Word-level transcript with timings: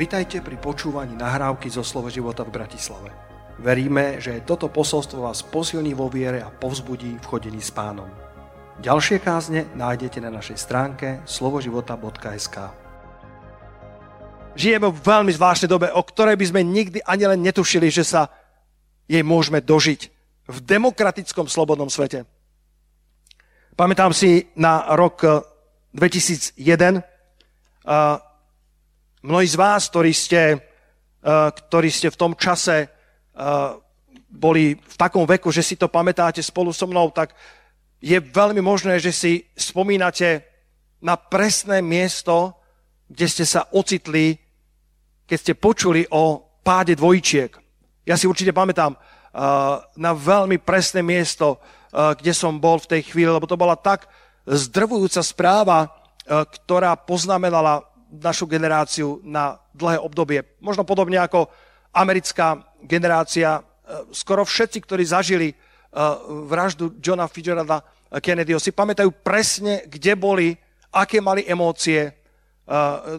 Vitajte 0.00 0.40
pri 0.40 0.56
počúvaní 0.56 1.12
nahrávky 1.12 1.68
zo 1.68 1.84
Slovo 1.84 2.08
života 2.08 2.40
v 2.40 2.56
Bratislave. 2.56 3.12
Veríme, 3.60 4.16
že 4.16 4.40
toto 4.48 4.72
posolstvo 4.72 5.28
vás 5.28 5.44
posilní 5.44 5.92
vo 5.92 6.08
viere 6.08 6.40
a 6.40 6.48
povzbudí 6.48 7.20
v 7.20 7.28
chodení 7.28 7.60
s 7.60 7.68
pánom. 7.68 8.08
Ďalšie 8.80 9.20
kázne 9.20 9.68
nájdete 9.76 10.24
na 10.24 10.32
našej 10.32 10.56
stránke 10.56 11.20
slovoživota.sk 11.28 12.56
Žijeme 14.56 14.88
v 14.88 15.04
veľmi 15.04 15.36
zvláštnej 15.36 15.68
dobe, 15.68 15.92
o 15.92 16.00
ktorej 16.00 16.40
by 16.40 16.46
sme 16.48 16.64
nikdy 16.64 17.04
ani 17.04 17.36
len 17.36 17.44
netušili, 17.44 17.92
že 17.92 18.08
sa 18.08 18.32
jej 19.04 19.20
môžeme 19.20 19.60
dožiť 19.60 20.00
v 20.48 20.56
demokratickom 20.64 21.44
slobodnom 21.44 21.92
svete. 21.92 22.24
Pamätám 23.76 24.16
si 24.16 24.48
na 24.56 24.96
rok 24.96 25.44
2001, 25.92 26.56
Mnohí 29.20 29.44
z 29.44 29.60
vás, 29.60 29.92
ktorí 29.92 30.16
ste, 30.16 30.56
eh, 30.56 31.48
ktorí 31.52 31.92
ste 31.92 32.08
v 32.08 32.16
tom 32.16 32.32
čase 32.32 32.88
eh, 32.88 32.88
boli 34.32 34.72
v 34.72 34.96
takom 34.96 35.28
veku, 35.28 35.52
že 35.52 35.60
si 35.60 35.76
to 35.76 35.92
pamätáte 35.92 36.40
spolu 36.40 36.72
so 36.72 36.88
mnou, 36.88 37.12
tak 37.12 37.36
je 38.00 38.16
veľmi 38.16 38.64
možné, 38.64 38.96
že 38.96 39.12
si 39.12 39.44
spomínate 39.52 40.40
na 41.04 41.20
presné 41.20 41.84
miesto, 41.84 42.56
kde 43.12 43.26
ste 43.28 43.44
sa 43.44 43.68
ocitli, 43.76 44.40
keď 45.28 45.36
ste 45.36 45.52
počuli 45.52 46.08
o 46.08 46.40
páde 46.64 46.96
dvojčiek. 46.96 47.52
Ja 48.08 48.16
si 48.16 48.24
určite 48.24 48.56
pamätám 48.56 48.96
uh, 48.96 49.00
na 50.00 50.12
veľmi 50.16 50.56
presné 50.62 51.04
miesto, 51.04 51.60
kde 51.90 52.32
som 52.32 52.56
bol 52.62 52.78
v 52.80 52.96
tej 52.96 53.02
chvíli, 53.12 53.28
lebo 53.28 53.44
to 53.44 53.58
bola 53.58 53.74
tak 53.74 54.06
zdrvujúca 54.46 55.20
správa, 55.20 55.90
ktorá 56.24 56.94
poznamenala 56.94 57.89
našu 58.10 58.50
generáciu 58.50 59.22
na 59.22 59.58
dlhé 59.74 60.02
obdobie. 60.02 60.42
Možno 60.58 60.82
podobne 60.82 61.22
ako 61.22 61.46
americká 61.94 62.58
generácia, 62.82 63.58
e, 63.58 63.62
skoro 64.10 64.42
všetci, 64.42 64.78
ktorí 64.82 65.02
zažili 65.06 65.48
e, 65.50 65.54
vraždu 66.46 66.98
Johna 66.98 67.30
Fitzgeralda 67.30 67.82
Kennedyho, 68.18 68.58
si 68.58 68.74
pamätajú 68.74 69.10
presne, 69.22 69.86
kde 69.86 70.18
boli, 70.18 70.58
aké 70.90 71.22
mali 71.22 71.46
emócie, 71.46 72.10
e, 72.10 72.12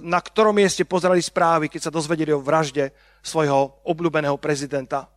na 0.03 0.19
ktorom 0.19 0.56
mieste 0.56 0.84
pozerali 0.84 1.23
správy, 1.23 1.72
keď 1.72 1.88
sa 1.88 1.95
dozvedeli 1.95 2.36
o 2.36 2.44
vražde 2.44 2.92
svojho 3.23 3.88
obľúbeného 3.88 4.36
prezidenta. 4.36 5.08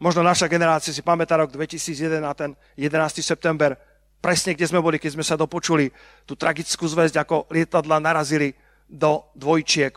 Možno 0.00 0.26
naša 0.26 0.50
generácia 0.50 0.92
si 0.92 1.00
pamätá 1.00 1.38
rok 1.38 1.54
2001 1.54 2.20
na 2.20 2.34
ten 2.34 2.52
11. 2.76 3.22
september, 3.22 3.78
presne 4.24 4.56
kde 4.56 4.64
sme 4.64 4.80
boli, 4.80 4.96
keď 4.96 5.20
sme 5.20 5.24
sa 5.28 5.36
dopočuli 5.36 5.92
tú 6.24 6.32
tragickú 6.32 6.88
zväzť, 6.88 7.20
ako 7.20 7.52
lietadla 7.52 8.00
narazili 8.00 8.56
do 8.88 9.28
dvojčiek. 9.36 9.92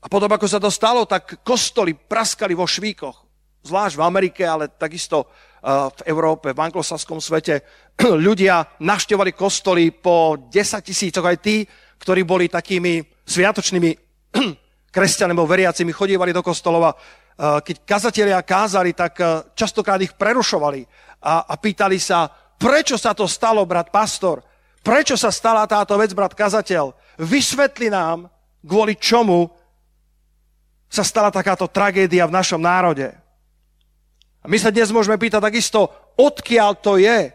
A 0.00 0.06
potom, 0.08 0.32
ako 0.32 0.48
sa 0.48 0.56
to 0.56 0.72
stalo, 0.72 1.04
tak 1.04 1.44
kostoly 1.44 1.92
praskali 1.92 2.56
vo 2.56 2.64
švíkoch. 2.64 3.24
Zvlášť 3.64 3.96
v 4.00 4.04
Amerike, 4.04 4.42
ale 4.44 4.72
takisto 4.72 5.28
uh, 5.28 5.92
v 5.92 6.00
Európe, 6.08 6.56
v 6.56 6.64
anglosaskom 6.64 7.20
svete. 7.20 7.60
Ľudia 8.28 8.80
naštevali 8.80 9.36
kostoly 9.36 9.92
po 9.92 10.48
10 10.48 10.80
tisícoch, 10.80 11.24
aj 11.24 11.38
tí, 11.44 11.64
ktorí 12.00 12.24
boli 12.24 12.48
takými 12.48 13.04
sviatočnými 13.24 13.90
kresťanmi, 14.94 15.34
veriacimi, 15.34 15.90
chodívali 15.90 16.30
do 16.30 16.46
kostolova. 16.46 16.94
Uh, 16.94 17.58
keď 17.58 17.82
kazatelia 17.82 18.38
kázali, 18.46 18.94
tak 18.94 19.18
uh, 19.18 19.42
častokrát 19.58 19.98
ich 19.98 20.14
prerušovali 20.14 20.86
a, 21.18 21.50
a 21.50 21.54
pýtali 21.58 21.98
sa, 21.98 22.30
prečo 22.54 22.94
sa 22.94 23.10
to 23.10 23.26
stalo, 23.26 23.66
brat 23.66 23.90
pastor? 23.90 24.46
Prečo 24.86 25.18
sa 25.18 25.34
stala 25.34 25.66
táto 25.66 25.98
vec, 25.98 26.14
brat 26.14 26.36
kazateľ? 26.38 26.94
Vysvetli 27.18 27.90
nám, 27.90 28.30
kvôli 28.62 28.94
čomu 28.94 29.50
sa 30.86 31.02
stala 31.02 31.34
takáto 31.34 31.66
tragédia 31.66 32.22
v 32.30 32.36
našom 32.38 32.62
národe. 32.62 33.10
A 34.44 34.46
my 34.46 34.60
sa 34.60 34.70
dnes 34.70 34.94
môžeme 34.94 35.18
pýtať 35.18 35.40
takisto, 35.42 35.90
odkiaľ 36.14 36.70
to 36.78 37.00
je? 37.00 37.32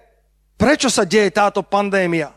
Prečo 0.55 0.88
sa 0.88 1.03
deje 1.03 1.28
táto 1.34 1.66
pandémia? 1.66 2.31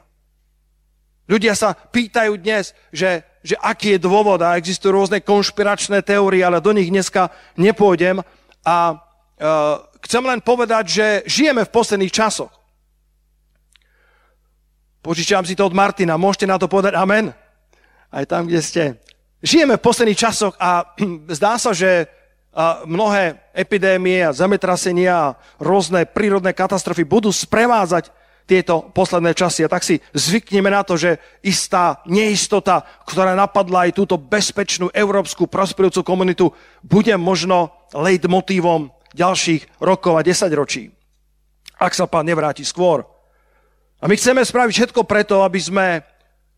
Ľudia 1.30 1.54
sa 1.54 1.76
pýtajú 1.76 2.41
dnes, 2.41 2.74
že, 2.91 3.22
že 3.42 3.58
aký 3.58 3.98
je 3.98 4.04
dôvod 4.06 4.38
a 4.42 4.54
existujú 4.54 4.94
rôzne 4.94 5.19
konšpiračné 5.19 6.03
teórie, 6.06 6.47
ale 6.47 6.62
do 6.62 6.70
nich 6.70 6.88
dneska 6.88 7.30
nepôjdem. 7.58 8.22
A 8.62 8.76
e, 8.94 8.94
chcem 10.06 10.22
len 10.22 10.38
povedať, 10.38 10.84
že 10.86 11.06
žijeme 11.26 11.66
v 11.66 11.75
posledných 11.75 12.14
časoch. 12.14 12.54
Požičiam 15.03 15.42
si 15.42 15.58
to 15.58 15.66
od 15.66 15.75
Martina, 15.75 16.14
môžete 16.14 16.47
na 16.47 16.62
to 16.62 16.70
povedať 16.70 16.94
amen? 16.94 17.34
Aj 18.14 18.25
tam, 18.30 18.47
kde 18.47 18.62
ste. 18.62 18.82
Žijeme 19.42 19.74
v 19.74 19.84
posledných 19.84 20.22
časoch 20.22 20.54
a 20.62 20.94
zdá 21.38 21.59
sa, 21.59 21.74
že 21.74 22.06
mnohé 22.84 23.41
epidémie 23.56 24.20
a 24.20 24.36
zemetrasenia 24.36 25.12
a 25.16 25.34
rôzne 25.56 26.04
prírodné 26.04 26.53
katastrofy 26.53 27.09
budú 27.09 27.32
sprevázať 27.32 28.12
tieto 28.47 28.91
posledné 28.92 29.32
časy. 29.32 29.64
A 29.64 29.72
tak 29.72 29.86
si 29.86 29.98
zvykneme 30.12 30.69
na 30.69 30.82
to, 30.82 30.98
že 30.98 31.19
istá 31.42 32.03
neistota, 32.06 32.82
ktorá 33.06 33.32
napadla 33.38 33.88
aj 33.88 33.97
túto 33.97 34.19
bezpečnú 34.19 34.91
európsku 34.92 35.47
prosperujúcu 35.47 36.00
komunitu, 36.03 36.50
bude 36.82 37.14
možno 37.16 37.72
leitmotívom 37.94 38.91
ďalších 39.14 39.80
rokov 39.80 40.19
a 40.19 40.26
desaťročí. 40.26 40.91
Ak 41.78 41.92
sa 41.92 42.06
pán 42.06 42.26
nevráti 42.26 42.62
skôr. 42.62 43.04
A 44.03 44.10
my 44.10 44.14
chceme 44.19 44.42
spraviť 44.42 44.74
všetko 44.74 45.06
preto, 45.06 45.47
aby 45.47 45.60
sme 45.62 45.86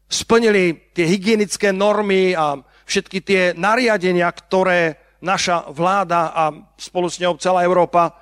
splnili 0.09 0.93
tie 0.97 1.05
hygienické 1.05 1.73
normy 1.73 2.33
a 2.33 2.57
všetky 2.89 3.19
tie 3.21 3.43
nariadenia, 3.57 4.29
ktoré 4.33 4.97
naša 5.25 5.73
vláda 5.73 6.33
a 6.37 6.53
spolu 6.77 7.09
s 7.09 7.17
ňou 7.17 7.41
celá 7.41 7.65
Európa 7.65 8.09
e, 8.09 8.13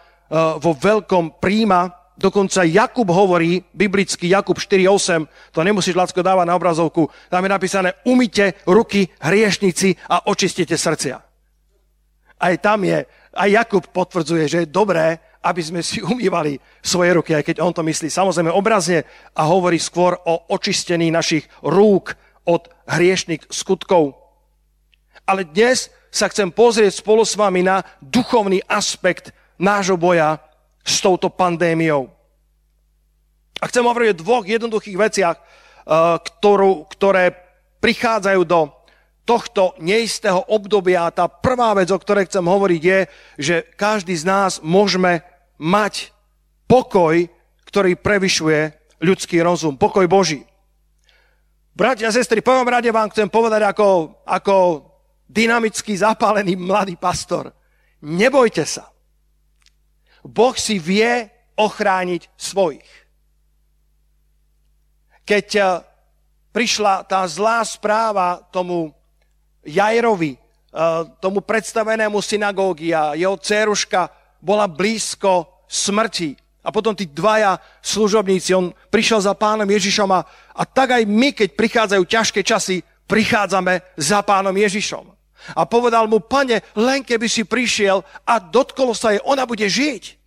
vo 0.62 0.72
veľkom 0.74 1.42
príjma. 1.42 1.90
Dokonca 2.22 2.62
Jakub 2.62 3.10
hovorí, 3.10 3.66
biblický 3.74 4.30
Jakub 4.30 4.54
4.8, 4.54 5.26
to 5.50 5.66
nemusíš, 5.66 5.98
Lacko, 5.98 6.22
dávať 6.22 6.46
na 6.46 6.54
obrazovku, 6.54 7.10
tam 7.26 7.42
je 7.42 7.50
napísané, 7.50 7.88
umite 8.06 8.62
ruky 8.62 9.10
hriešnici 9.18 9.98
a 10.06 10.30
očistite 10.30 10.78
srdcia. 10.78 11.18
Aj 12.38 12.54
tam 12.62 12.86
je, 12.86 13.02
aj 13.34 13.48
Jakub 13.50 13.82
potvrdzuje, 13.90 14.44
že 14.46 14.58
je 14.62 14.70
dobré, 14.70 15.18
aby 15.42 15.62
sme 15.66 15.82
si 15.82 15.98
umývali 16.14 16.62
svoje 16.78 17.10
ruky, 17.10 17.34
aj 17.34 17.42
keď 17.42 17.56
on 17.58 17.74
to 17.74 17.82
myslí 17.82 18.06
samozrejme 18.06 18.54
obrazne 18.54 19.02
a 19.34 19.42
hovorí 19.42 19.82
skôr 19.82 20.14
o 20.22 20.46
očistení 20.54 21.10
našich 21.10 21.50
rúk 21.66 22.14
od 22.46 22.70
hriešných 22.86 23.50
skutkov. 23.50 24.14
Ale 25.26 25.42
dnes 25.42 25.90
sa 26.14 26.30
chcem 26.30 26.54
pozrieť 26.54 27.02
spolu 27.02 27.26
s 27.26 27.34
vami 27.34 27.66
na 27.66 27.82
duchovný 27.98 28.62
aspekt 28.70 29.34
nášho 29.58 29.98
boja 29.98 30.38
s 30.82 30.98
touto 31.00 31.30
pandémiou. 31.30 32.10
A 33.62 33.70
chcem 33.70 33.86
hovoriť 33.86 34.08
o 34.12 34.20
dvoch 34.20 34.44
jednoduchých 34.44 34.98
veciach, 34.98 35.36
eh, 35.38 35.44
ktorú, 36.18 36.90
ktoré 36.90 37.34
prichádzajú 37.82 38.42
do 38.46 38.70
tohto 39.22 39.74
neistého 39.78 40.42
obdobia. 40.50 41.06
A 41.06 41.14
tá 41.14 41.26
prvá 41.30 41.74
vec, 41.78 41.90
o 41.94 41.98
ktorej 41.98 42.26
chcem 42.26 42.42
hovoriť, 42.42 42.82
je, 42.82 43.00
že 43.38 43.56
každý 43.78 44.14
z 44.18 44.26
nás 44.26 44.58
môžeme 44.62 45.22
mať 45.62 46.10
pokoj, 46.66 47.30
ktorý 47.66 47.94
prevyšuje 47.96 48.74
ľudský 49.02 49.42
rozum, 49.42 49.78
pokoj 49.78 50.06
Boží. 50.10 50.42
Bratia 51.72 52.12
a 52.12 52.14
sestry, 52.14 52.44
prvom 52.44 52.68
rade 52.68 52.92
vám 52.92 53.08
chcem 53.08 53.32
povedať 53.32 53.64
ako, 53.64 54.20
ako 54.28 54.56
dynamický, 55.24 55.96
zapálený 55.96 56.52
mladý 56.60 57.00
pastor. 57.00 57.48
Nebojte 58.04 58.68
sa. 58.68 58.91
Boh 60.22 60.54
si 60.54 60.78
vie 60.78 61.26
ochrániť 61.58 62.30
svojich. 62.38 62.88
Keď 65.22 65.46
eh, 65.58 65.66
prišla 66.54 67.06
tá 67.06 67.26
zlá 67.26 67.62
správa 67.66 68.42
tomu 68.50 68.90
Jairovi, 69.62 70.34
eh, 70.34 70.40
tomu 71.18 71.42
predstavenému 71.42 72.18
synagógi 72.22 72.94
a 72.94 73.14
jeho 73.18 73.38
dceruška 73.38 74.10
bola 74.42 74.66
blízko 74.66 75.66
smrti. 75.70 76.34
A 76.62 76.70
potom 76.70 76.94
tí 76.94 77.10
dvaja 77.10 77.58
služobníci, 77.82 78.54
on 78.54 78.70
prišiel 78.86 79.18
za 79.18 79.34
pánom 79.34 79.66
Ježišom 79.66 80.06
a, 80.14 80.22
a 80.54 80.62
tak 80.62 80.94
aj 80.94 81.02
my, 81.10 81.34
keď 81.34 81.58
prichádzajú 81.58 82.02
ťažké 82.06 82.40
časy, 82.46 82.86
prichádzame 83.10 83.82
za 83.98 84.22
pánom 84.22 84.54
Ježišom. 84.54 85.21
A 85.58 85.66
povedal 85.66 86.06
mu, 86.06 86.22
pane, 86.22 86.62
len 86.78 87.02
keby 87.02 87.26
si 87.26 87.42
prišiel 87.42 88.02
a 88.26 88.38
dotkolo 88.38 88.94
sa 88.94 89.14
jej, 89.14 89.22
ona 89.26 89.46
bude 89.46 89.66
žiť. 89.66 90.22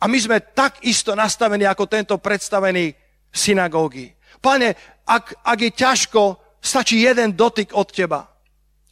A 0.00 0.08
my 0.08 0.18
sme 0.20 0.38
tak 0.40 0.84
isto 0.84 1.16
nastavení 1.16 1.64
ako 1.64 1.88
tento 1.88 2.16
predstavený 2.20 2.92
synagógy. 3.32 4.12
Pane, 4.40 4.76
ak, 5.08 5.40
ak 5.40 5.58
je 5.60 5.70
ťažko, 5.72 6.22
stačí 6.60 7.00
jeden 7.00 7.32
dotyk 7.32 7.72
od 7.72 7.88
teba 7.88 8.28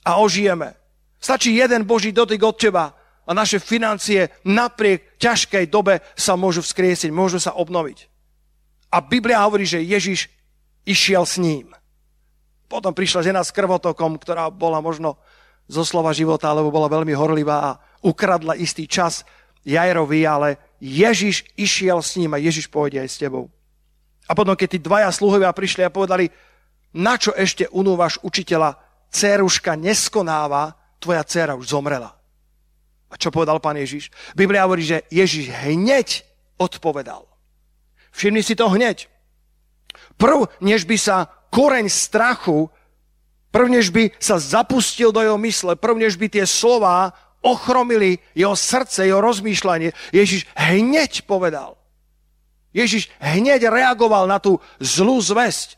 a 0.05 0.11
ožijeme. 0.20 0.73
Stačí 1.20 1.55
jeden 1.55 1.85
Boží 1.85 2.11
dotyk 2.11 2.43
od 2.43 2.56
teba 2.56 2.97
a 3.23 3.31
naše 3.31 3.62
financie 3.62 4.29
napriek 4.43 5.20
ťažkej 5.20 5.70
dobe 5.70 6.03
sa 6.19 6.35
môžu 6.35 6.65
vzkriesiť, 6.65 7.15
môžu 7.15 7.38
sa 7.38 7.55
obnoviť. 7.55 8.08
A 8.93 9.00
Biblia 9.00 9.44
hovorí, 9.47 9.65
že 9.65 9.81
Ježiš 9.81 10.29
išiel 10.85 11.25
s 11.25 11.38
ním. 11.38 11.73
Potom 12.72 12.96
prišla 12.96 13.20
žena 13.20 13.44
s 13.44 13.52
krvotokom, 13.52 14.16
ktorá 14.16 14.48
bola 14.48 14.80
možno 14.80 15.20
zo 15.69 15.84
slova 15.84 16.16
života, 16.16 16.48
alebo 16.48 16.72
bola 16.72 16.88
veľmi 16.88 17.12
horlivá 17.12 17.56
a 17.60 17.76
ukradla 18.00 18.56
istý 18.56 18.88
čas 18.88 19.28
Jajrovi, 19.60 20.24
ale 20.24 20.56
Ježiš 20.80 21.52
išiel 21.52 22.00
s 22.00 22.16
ním 22.16 22.32
a 22.32 22.40
Ježiš 22.40 22.72
pôjde 22.72 23.04
aj 23.04 23.12
s 23.12 23.20
tebou. 23.20 23.52
A 24.24 24.32
potom, 24.32 24.56
keď 24.56 24.69
tí 24.72 24.78
dvaja 24.80 25.12
sluhovia 25.12 25.52
prišli 25.52 25.84
a 25.84 25.92
povedali, 25.92 26.32
na 26.96 27.20
čo 27.20 27.36
ešte 27.36 27.69
unúvaš 27.76 28.16
učiteľa, 28.24 28.80
céruška 29.12 29.76
neskonáva, 29.76 30.72
tvoja 30.96 31.28
dcera 31.28 31.52
už 31.52 31.76
zomrela. 31.76 32.16
A 33.12 33.20
čo 33.20 33.28
povedal 33.28 33.60
pán 33.60 33.76
Ježiš? 33.76 34.08
Biblia 34.32 34.64
hovorí, 34.64 34.80
že 34.80 35.04
Ježiš 35.12 35.52
hneď 35.69 36.24
odpovedal. 36.56 37.28
Všimni 38.16 38.40
si 38.40 38.56
to 38.56 38.72
hneď. 38.72 39.12
Prv, 40.16 40.48
než 40.64 40.88
by 40.88 40.96
sa 40.96 41.42
koreň 41.52 41.87
strachu, 41.93 42.72
prv, 43.52 43.66
než 43.69 43.93
by 43.93 44.08
sa 44.16 44.40
zapustil 44.40 45.12
do 45.12 45.20
jeho 45.20 45.37
mysle, 45.37 45.76
prv, 45.76 46.00
než 46.00 46.16
by 46.16 46.32
tie 46.32 46.49
slova 46.49 47.12
ochromili 47.44 48.16
jeho 48.32 48.56
srdce, 48.56 49.04
jeho 49.04 49.20
rozmýšľanie, 49.20 49.93
Ježiš 50.16 50.49
hneď 50.56 51.28
povedal. 51.28 51.76
Ježiš 52.72 53.12
hneď 53.20 53.69
reagoval 53.69 54.25
na 54.25 54.40
tú 54.40 54.56
zlú 54.81 55.20
zväzť. 55.20 55.76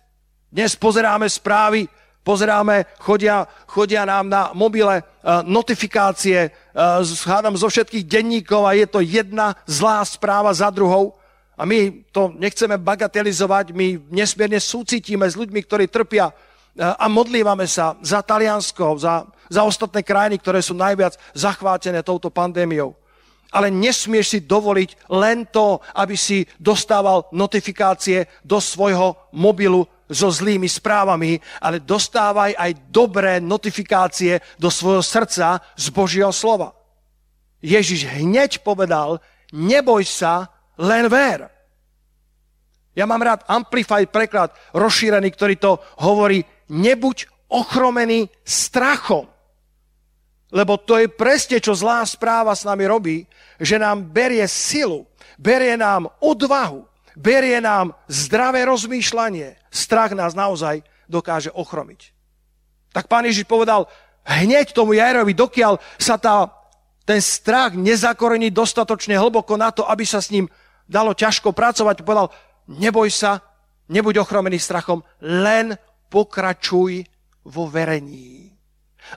Dnes 0.54 0.78
pozeráme 0.78 1.26
správy, 1.26 1.90
pozeráme, 2.22 2.86
chodia, 3.02 3.50
chodia 3.66 4.06
nám 4.06 4.30
na 4.30 4.42
mobile 4.54 5.02
uh, 5.02 5.42
notifikácie, 5.42 6.54
uh, 6.54 7.02
hádam 7.02 7.58
zo 7.58 7.66
všetkých 7.66 8.06
denníkov 8.06 8.62
a 8.62 8.78
je 8.78 8.86
to 8.86 9.02
jedna 9.02 9.58
zlá 9.66 10.06
správa 10.06 10.54
za 10.54 10.70
druhou. 10.70 11.18
A 11.54 11.62
my 11.62 12.04
to 12.10 12.34
nechceme 12.34 12.78
bagatelizovať, 12.82 13.70
my 13.70 14.10
nesmierne 14.10 14.58
súcitíme 14.58 15.22
s 15.22 15.38
ľuďmi, 15.38 15.60
ktorí 15.62 15.86
trpia 15.86 16.30
uh, 16.30 16.34
a 16.98 17.06
modlívame 17.06 17.66
sa 17.70 17.94
za 18.02 18.22
Taliansko, 18.26 18.98
za, 18.98 19.22
za 19.46 19.62
ostatné 19.62 20.02
krajiny, 20.02 20.42
ktoré 20.42 20.58
sú 20.58 20.74
najviac 20.74 21.14
zachvátené 21.30 22.02
touto 22.02 22.30
pandémiou. 22.30 22.98
Ale 23.54 23.70
nesmieš 23.70 24.34
si 24.34 24.38
dovoliť 24.42 25.14
len 25.14 25.46
to, 25.46 25.78
aby 25.94 26.18
si 26.18 26.42
dostával 26.58 27.30
notifikácie 27.30 28.26
do 28.42 28.58
svojho 28.58 29.14
mobilu 29.30 29.86
so 30.10 30.28
zlými 30.28 30.66
správami, 30.66 31.38
ale 31.62 31.80
dostávaj 31.80 32.58
aj 32.58 32.70
dobré 32.90 33.38
notifikácie 33.40 34.42
do 34.58 34.68
svojho 34.68 35.00
srdca 35.00 35.62
z 35.78 35.86
Božieho 35.94 36.34
slova. 36.34 36.74
Ježiš 37.64 38.04
hneď 38.20 38.60
povedal, 38.60 39.22
neboj 39.54 40.04
sa, 40.04 40.53
len 40.78 41.06
ver. 41.08 41.50
Ja 42.94 43.10
mám 43.10 43.22
rád 43.22 43.42
Amplified 43.50 44.14
preklad, 44.14 44.54
rozšírený, 44.70 45.34
ktorý 45.34 45.54
to 45.58 45.72
hovorí, 45.98 46.46
nebuď 46.70 47.26
ochromený 47.50 48.30
strachom. 48.46 49.26
Lebo 50.54 50.78
to 50.78 51.02
je 51.02 51.10
presne, 51.10 51.58
čo 51.58 51.74
zlá 51.74 52.06
správa 52.06 52.54
s 52.54 52.62
nami 52.62 52.86
robí, 52.86 53.26
že 53.58 53.74
nám 53.74 54.06
berie 54.06 54.46
silu, 54.46 55.10
berie 55.34 55.74
nám 55.74 56.06
odvahu, 56.22 56.86
berie 57.18 57.58
nám 57.58 57.90
zdravé 58.06 58.62
rozmýšľanie. 58.70 59.58
Strach 59.74 60.14
nás 60.14 60.38
naozaj 60.38 60.86
dokáže 61.10 61.50
ochromiť. 61.50 62.14
Tak 62.94 63.10
pán 63.10 63.26
Ježiš 63.26 63.50
povedal 63.50 63.90
hneď 64.22 64.70
tomu 64.70 64.94
Jairovi, 64.94 65.34
dokiaľ 65.34 65.82
sa 65.98 66.14
tá, 66.14 66.46
ten 67.02 67.18
strach 67.18 67.74
nezakorení 67.74 68.54
dostatočne 68.54 69.18
hlboko 69.18 69.58
na 69.58 69.74
to, 69.74 69.82
aby 69.90 70.06
sa 70.06 70.22
s 70.22 70.30
ním 70.30 70.46
dalo 70.84 71.16
ťažko 71.16 71.52
pracovať, 71.56 72.04
povedal, 72.04 72.28
neboj 72.68 73.08
sa, 73.08 73.40
nebuď 73.88 74.24
ochromený 74.24 74.60
strachom, 74.60 75.04
len 75.20 75.76
pokračuj 76.08 77.04
vo 77.48 77.64
verení. 77.68 78.48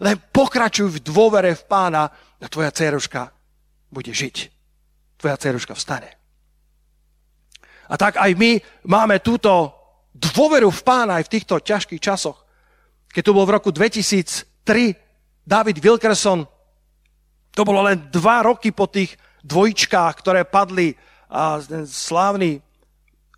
Len 0.04 0.20
pokračuj 0.20 1.00
v 1.00 1.04
dôvere 1.04 1.56
v 1.56 1.64
pána 1.64 2.12
a 2.38 2.46
tvoja 2.52 2.72
dceruška 2.72 3.32
bude 3.88 4.12
žiť. 4.12 4.36
Tvoja 5.18 5.40
dceruška 5.40 5.74
vstane. 5.74 6.12
A 7.88 7.96
tak 7.96 8.20
aj 8.20 8.36
my 8.36 8.60
máme 8.84 9.24
túto 9.24 9.72
dôveru 10.12 10.68
v 10.68 10.82
pána 10.84 11.24
aj 11.24 11.32
v 11.32 11.34
týchto 11.40 11.56
ťažkých 11.64 12.04
časoch. 12.04 12.44
Keď 13.08 13.24
to 13.24 13.36
bol 13.36 13.48
v 13.48 13.56
roku 13.56 13.72
2003 13.72 15.48
David 15.48 15.80
Wilkerson, 15.80 16.44
to 17.56 17.62
bolo 17.64 17.88
len 17.88 18.12
dva 18.12 18.44
roky 18.44 18.76
po 18.76 18.92
tých 18.92 19.16
dvojčkách, 19.48 20.14
ktoré 20.20 20.44
padli 20.44 20.92
a 21.28 21.60
ten 21.60 21.84
slávny 21.84 22.64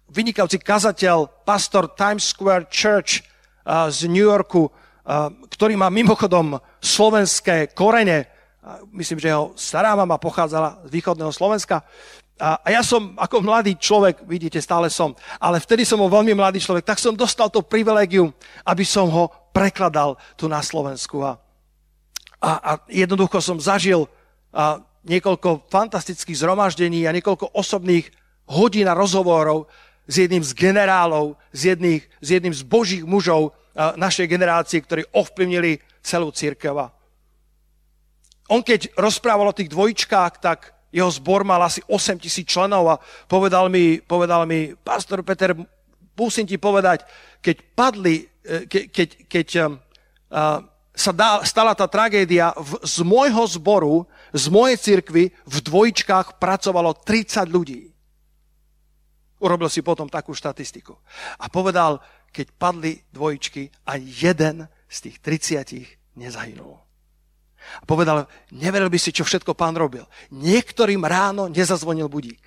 vynikajúci 0.09 0.61
kazateľ, 0.61 1.45
pastor 1.45 1.89
Times 1.93 2.33
Square 2.33 2.69
Church 2.69 3.25
z 3.65 3.99
New 4.09 4.25
Yorku, 4.25 4.69
ktorý 5.49 5.77
má 5.77 5.89
mimochodom 5.89 6.57
slovenské 6.81 7.73
korene. 7.73 8.29
Myslím, 8.93 9.17
že 9.21 9.33
jeho 9.33 9.53
stará 9.57 9.97
mama 9.97 10.21
pochádzala 10.21 10.85
z 10.85 10.89
východného 10.93 11.33
Slovenska. 11.33 11.81
A, 12.39 12.61
ja 12.71 12.85
som 12.85 13.17
ako 13.19 13.43
mladý 13.43 13.75
človek, 13.75 14.23
vidíte, 14.23 14.63
stále 14.63 14.87
som, 14.87 15.11
ale 15.43 15.59
vtedy 15.59 15.83
som 15.83 15.99
bol 15.99 16.07
veľmi 16.07 16.31
mladý 16.37 16.63
človek, 16.63 16.87
tak 16.87 17.01
som 17.01 17.11
dostal 17.11 17.51
to 17.51 17.65
privilegium, 17.65 18.31
aby 18.63 18.87
som 18.87 19.11
ho 19.11 19.27
prekladal 19.51 20.15
tu 20.39 20.47
na 20.47 20.63
Slovensku. 20.63 21.19
A, 21.19 21.35
a, 22.39 22.51
a 22.63 22.71
jednoducho 22.87 23.43
som 23.43 23.59
zažil 23.59 24.07
a, 24.55 24.79
niekoľko 25.09 25.65
fantastických 25.73 26.37
zhromaždení 26.37 27.09
a 27.09 27.15
niekoľko 27.17 27.57
osobných 27.57 28.05
hodín 28.45 28.85
a 28.85 28.93
rozhovorov 28.93 29.65
s 30.05 30.15
jedným 30.21 30.41
z 30.45 30.53
generálov, 30.53 31.37
s, 31.53 31.69
jedných, 31.69 32.01
s 32.21 32.27
jedným 32.29 32.53
z 32.53 32.61
božích 32.65 33.03
mužov 33.05 33.53
a, 33.73 33.97
našej 33.97 34.29
generácie, 34.29 34.81
ktorí 34.81 35.05
ovplyvnili 35.13 35.81
celú 36.05 36.29
církev. 36.29 36.89
On 38.49 38.61
keď 38.65 38.93
rozprával 38.97 39.53
o 39.53 39.57
tých 39.57 39.69
dvojčkách, 39.69 40.33
tak 40.41 40.73
jeho 40.89 41.09
zbor 41.13 41.45
mal 41.45 41.61
asi 41.61 41.85
8 41.85 42.17
tisíc 42.17 42.49
členov 42.49 42.89
a 42.89 42.99
povedal 43.29 43.69
mi, 43.69 44.01
povedal 44.01 44.49
mi, 44.49 44.73
pastor 44.73 45.21
Peter, 45.21 45.53
musím 46.17 46.49
ti 46.49 46.57
povedať, 46.57 47.05
keď 47.45 47.55
padli, 47.77 48.25
e, 48.41 48.65
ke, 48.65 48.89
keď, 48.89 49.09
keď 49.29 49.47
um, 49.61 49.77
sa 50.97 51.11
dá, 51.13 51.45
stala 51.45 51.77
tá 51.77 51.85
tragédia, 51.85 52.51
v, 52.57 52.81
z 52.81 53.05
môjho 53.05 53.45
zboru, 53.47 54.09
z 54.33 54.45
mojej 54.53 54.77
cirkvy 54.77 55.33
v 55.33 55.57
dvojčkách 55.61 56.37
pracovalo 56.37 56.93
30 57.01 57.49
ľudí. 57.49 57.89
Urobil 59.39 59.71
si 59.71 59.79
potom 59.79 60.11
takú 60.11 60.35
štatistiku. 60.35 60.93
A 61.39 61.47
povedal, 61.47 62.03
keď 62.29 62.47
padli 62.59 62.99
dvojičky, 63.09 63.87
aj 63.87 63.99
jeden 64.03 64.67
z 64.91 64.97
tých 65.09 65.17
30 65.23 66.19
nezahynul. 66.19 66.75
A 67.79 67.83
povedal, 67.85 68.27
neveril 68.51 68.91
by 68.91 68.99
si, 68.99 69.15
čo 69.15 69.23
všetko 69.23 69.55
pán 69.55 69.75
robil. 69.75 70.03
Niektorým 70.31 71.03
ráno 71.03 71.47
nezazvonil 71.47 72.11
budík. 72.11 72.41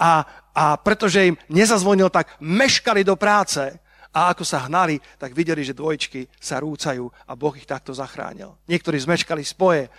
A, 0.00 0.24
a 0.56 0.64
pretože 0.80 1.28
im 1.28 1.36
nezazvonil, 1.52 2.08
tak 2.08 2.40
meškali 2.40 3.04
do 3.04 3.16
práce 3.20 3.76
a 4.14 4.30
ako 4.30 4.46
sa 4.46 4.70
hnali, 4.70 5.02
tak 5.18 5.34
videli, 5.34 5.66
že 5.66 5.74
dvojčky 5.74 6.30
sa 6.38 6.62
rúcajú 6.62 7.10
a 7.26 7.34
Boh 7.34 7.50
ich 7.58 7.66
takto 7.66 7.90
zachránil. 7.90 8.54
Niektorí 8.70 8.94
zmeškali 9.02 9.42
spoje, 9.42 9.90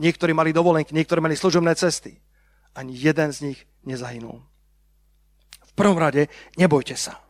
niektorí 0.00 0.32
mali 0.32 0.56
dovolenky, 0.56 0.96
niektorí 0.96 1.20
mali 1.20 1.36
služobné 1.36 1.76
cesty. 1.76 2.16
Ani 2.72 2.96
jeden 2.96 3.28
z 3.28 3.52
nich 3.52 3.58
nezahynul. 3.84 4.40
V 5.68 5.72
prvom 5.76 6.00
rade, 6.00 6.32
nebojte 6.56 6.96
sa. 6.96 7.20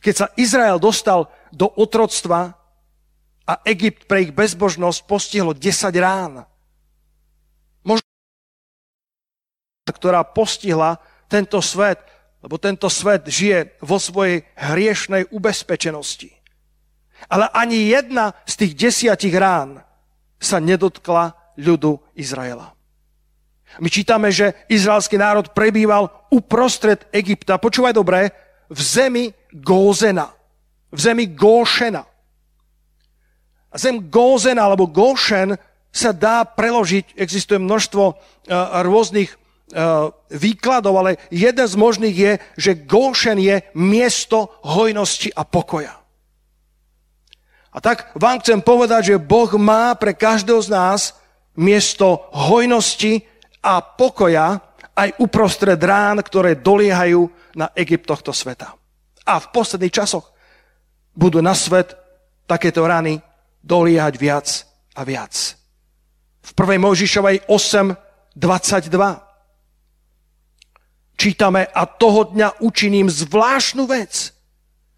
Keď 0.00 0.14
sa 0.16 0.26
Izrael 0.40 0.80
dostal 0.80 1.28
do 1.52 1.68
otroctva, 1.68 2.56
a 3.48 3.64
Egypt 3.64 4.04
pre 4.04 4.28
ich 4.28 4.32
bezbožnosť 4.36 5.08
postihlo 5.08 5.56
10 5.56 5.88
rán. 6.04 6.44
Možno 7.80 8.04
ktorá 9.88 10.20
postihla 10.20 11.00
tento 11.32 11.56
svet, 11.64 11.96
lebo 12.42 12.56
tento 12.58 12.86
svet 12.86 13.26
žije 13.26 13.78
vo 13.82 13.98
svojej 13.98 14.46
hriešnej 14.54 15.30
ubezpečenosti. 15.34 16.30
Ale 17.26 17.50
ani 17.50 17.90
jedna 17.90 18.34
z 18.46 18.54
tých 18.64 18.72
desiatich 18.78 19.34
rán 19.34 19.82
sa 20.38 20.62
nedotkla 20.62 21.34
ľudu 21.58 21.98
Izraela. 22.14 22.78
My 23.82 23.90
čítame, 23.90 24.30
že 24.32 24.54
izraelský 24.70 25.18
národ 25.18 25.50
prebýval 25.52 26.08
uprostred 26.30 27.04
Egypta. 27.10 27.60
Počúvaj 27.60 27.92
dobre, 27.92 28.32
v 28.70 28.80
zemi 28.80 29.24
Gózena. 29.52 30.30
V 30.88 30.98
zemi 30.98 31.28
Góšena. 31.28 32.06
A 33.68 33.76
zem 33.76 34.08
Gózen 34.08 34.56
alebo 34.56 34.88
Goshen 34.88 35.52
sa 35.92 36.16
dá 36.16 36.48
preložiť, 36.48 37.16
existuje 37.20 37.60
množstvo 37.60 38.04
uh, 38.08 38.16
rôznych 38.80 39.36
výkladov, 40.32 40.94
ale 40.96 41.20
jeden 41.28 41.66
z 41.68 41.76
možných 41.76 42.16
je, 42.16 42.32
že 42.56 42.72
Goshen 42.88 43.36
je 43.36 43.60
miesto 43.76 44.48
hojnosti 44.64 45.28
a 45.36 45.44
pokoja. 45.44 45.94
A 47.68 47.78
tak 47.84 48.10
vám 48.16 48.40
chcem 48.40 48.64
povedať, 48.64 49.14
že 49.14 49.22
Boh 49.22 49.52
má 49.60 49.92
pre 49.94 50.16
každého 50.16 50.58
z 50.64 50.72
nás 50.72 51.00
miesto 51.52 52.26
hojnosti 52.32 53.22
a 53.60 53.84
pokoja 53.84 54.58
aj 54.96 55.20
uprostred 55.20 55.78
rán, 55.78 56.18
ktoré 56.24 56.58
doliehajú 56.58 57.28
na 57.54 57.70
Egypt 57.76 58.08
tohto 58.08 58.32
sveta. 58.32 58.74
A 59.28 59.38
v 59.38 59.46
posledných 59.52 59.94
časoch 59.94 60.32
budú 61.12 61.44
na 61.44 61.52
svet 61.52 61.92
takéto 62.48 62.88
rany 62.88 63.20
doliehať 63.60 64.14
viac 64.16 64.46
a 64.96 65.04
viac. 65.04 65.34
V 66.40 66.50
1. 66.56 66.80
Mojžišovej 66.80 67.52
8, 67.52 67.92
22 68.32 69.27
čítame, 71.18 71.66
a 71.66 71.82
toho 71.84 72.30
dňa 72.30 72.62
učiním 72.62 73.10
zvláštnu 73.10 73.90
vec 73.90 74.30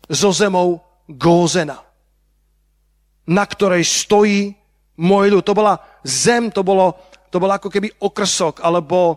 so 0.04 0.30
zemou 0.36 0.84
Gózena, 1.08 1.80
na 3.24 3.44
ktorej 3.48 3.88
stojí 3.88 4.52
môj 5.00 5.32
ľud. 5.32 5.44
To 5.48 5.56
bola 5.56 5.80
zem, 6.04 6.52
to 6.52 6.60
bolo, 6.60 7.00
to 7.32 7.40
bolo 7.40 7.56
ako 7.56 7.72
keby 7.72 7.88
okrsok, 8.04 8.60
alebo 8.60 9.16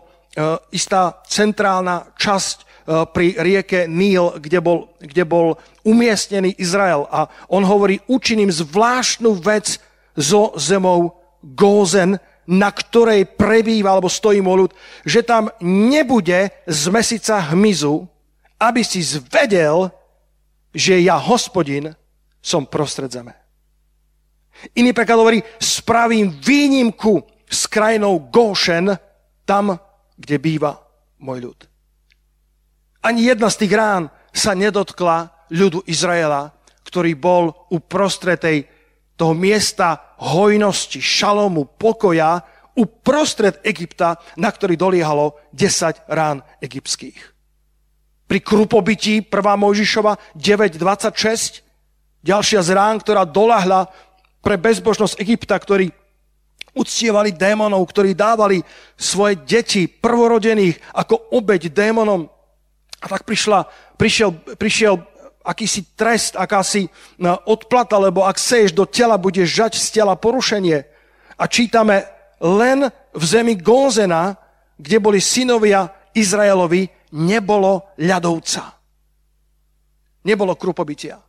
istá 0.72 1.20
centrálna 1.28 2.16
časť 2.16 2.56
e, 2.56 2.64
pri 3.12 3.36
rieke 3.36 3.84
Níl, 3.84 4.40
kde 4.40 4.58
bol, 4.64 4.96
kde 4.96 5.28
bol 5.28 5.60
umiestnený 5.84 6.56
Izrael. 6.56 7.04
A 7.12 7.28
on 7.52 7.68
hovorí, 7.68 8.00
učiním 8.08 8.48
zvláštnu 8.48 9.36
vec 9.44 9.76
so 10.16 10.56
zemou 10.56 11.20
Gózen, 11.44 12.16
na 12.48 12.68
ktorej 12.72 13.24
prebýva 13.36 13.96
alebo 13.96 14.12
stojí 14.12 14.40
môj 14.44 14.68
ľud, 14.68 14.72
že 15.04 15.24
tam 15.24 15.48
nebude 15.64 16.52
z 16.68 16.82
mesica 16.92 17.40
hmyzu, 17.52 18.04
aby 18.60 18.80
si 18.84 19.00
zvedel, 19.00 19.88
že 20.74 21.00
ja, 21.00 21.16
hospodin, 21.16 21.94
som 22.44 22.68
prostred 22.68 23.08
zeme. 23.08 23.32
Iný 24.76 24.92
preklad 24.92 25.18
hovorí, 25.18 25.40
spravím 25.58 26.30
výnimku 26.30 27.24
s 27.48 27.66
krajinou 27.68 28.28
Goshen, 28.28 28.92
tam, 29.44 29.76
kde 30.16 30.36
býva 30.40 30.76
môj 31.20 31.50
ľud. 31.50 31.60
Ani 33.04 33.28
jedna 33.28 33.52
z 33.52 33.64
tých 33.64 33.72
rán 33.76 34.08
sa 34.32 34.56
nedotkla 34.56 35.48
ľudu 35.52 35.84
Izraela, 35.84 36.52
ktorý 36.88 37.12
bol 37.16 37.52
uprostred 37.68 38.40
tej 38.40 38.64
toho 39.14 39.34
miesta 39.34 40.14
hojnosti, 40.18 40.98
šalomu, 40.98 41.64
pokoja 41.78 42.42
uprostred 42.74 43.62
Egypta, 43.62 44.18
na 44.34 44.50
ktorý 44.50 44.74
doliehalo 44.74 45.38
10 45.54 46.10
rán 46.10 46.42
egyptských. 46.58 47.18
Pri 48.26 48.38
krupobytí 48.42 49.22
1. 49.22 49.30
Mojžišova 49.30 50.34
9.26, 50.34 51.62
ďalšia 52.26 52.60
z 52.66 52.70
rán, 52.74 52.98
ktorá 52.98 53.22
dolahla 53.22 53.86
pre 54.42 54.58
bezbožnosť 54.58 55.22
Egypta, 55.22 55.54
ktorí 55.54 55.92
uctievali 56.74 57.30
démonov, 57.30 57.86
ktorí 57.86 58.18
dávali 58.18 58.58
svoje 58.98 59.38
deti 59.46 59.86
prvorodených 59.86 60.98
ako 60.98 61.30
obeď 61.38 61.70
démonom. 61.70 62.26
A 62.98 63.06
tak 63.06 63.22
prišla, 63.22 63.70
prišiel, 63.94 64.34
prišiel 64.58 64.98
akýsi 65.44 65.92
trest, 65.92 66.40
akási 66.40 66.88
no, 67.20 67.36
odplata, 67.44 68.00
lebo 68.00 68.24
ak 68.24 68.40
seješ 68.40 68.72
do 68.72 68.88
tela, 68.88 69.20
budeš 69.20 69.52
žať 69.52 69.72
z 69.76 69.88
tela 70.00 70.16
porušenie. 70.16 70.80
A 71.36 71.44
čítame 71.44 72.08
len 72.40 72.88
v 73.12 73.24
zemi 73.24 73.54
Gózena, 73.60 74.34
kde 74.80 74.96
boli 74.98 75.20
synovia 75.20 75.86
Izraelovi, 76.16 76.88
nebolo 77.14 77.94
ľadovca. 78.00 78.74
Nebolo 80.24 80.56
krupobytia. 80.56 81.20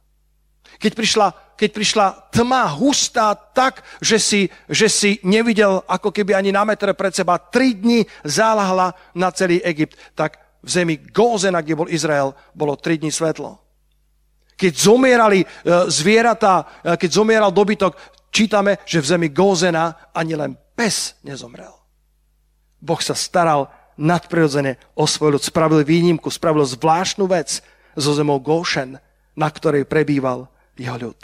Keď 0.76 0.92
prišla, 0.92 1.28
keď 1.56 1.70
prišla 1.72 2.06
tma 2.32 2.68
hustá 2.76 3.36
tak, 3.36 3.84
že 4.04 4.20
si, 4.20 4.42
že 4.68 4.88
si 4.92 5.12
nevidel 5.24 5.84
ako 5.88 6.12
keby 6.12 6.36
ani 6.36 6.52
na 6.52 6.68
metre 6.68 6.92
pred 6.96 7.16
seba, 7.16 7.40
tri 7.40 7.76
dni 7.76 8.04
zálahla 8.24 8.96
na 9.16 9.30
celý 9.32 9.64
Egypt, 9.64 9.96
tak 10.16 10.40
v 10.66 10.70
zemi 10.70 10.96
Gózena, 10.98 11.62
kde 11.62 11.78
bol 11.78 11.92
Izrael, 11.92 12.34
bolo 12.52 12.76
tri 12.76 12.98
dni 12.98 13.14
svetlo. 13.14 13.65
Keď 14.56 14.74
zomierali 14.76 15.44
e, 15.44 15.48
zvieratá, 15.92 16.84
e, 16.84 16.96
keď 16.96 17.10
zomieral 17.12 17.52
dobytok, 17.52 17.96
čítame, 18.32 18.80
že 18.88 19.04
v 19.04 19.10
zemi 19.16 19.28
Gózena 19.32 20.12
ani 20.16 20.36
len 20.36 20.56
pes 20.76 21.16
nezomrel. 21.24 21.72
Boh 22.80 23.00
sa 23.00 23.16
staral 23.16 23.72
nadprirodzene 23.96 24.96
o 25.00 25.08
svoj 25.08 25.40
ľud, 25.40 25.44
spravil 25.44 25.88
výnimku, 25.88 26.28
spravil 26.28 26.68
zvláštnu 26.68 27.26
vec 27.32 27.64
zo 27.96 28.12
zemou 28.12 28.44
Góšen, 28.44 29.00
na 29.36 29.48
ktorej 29.48 29.88
prebýval 29.88 30.52
jeho 30.76 31.00
ľud. 31.00 31.20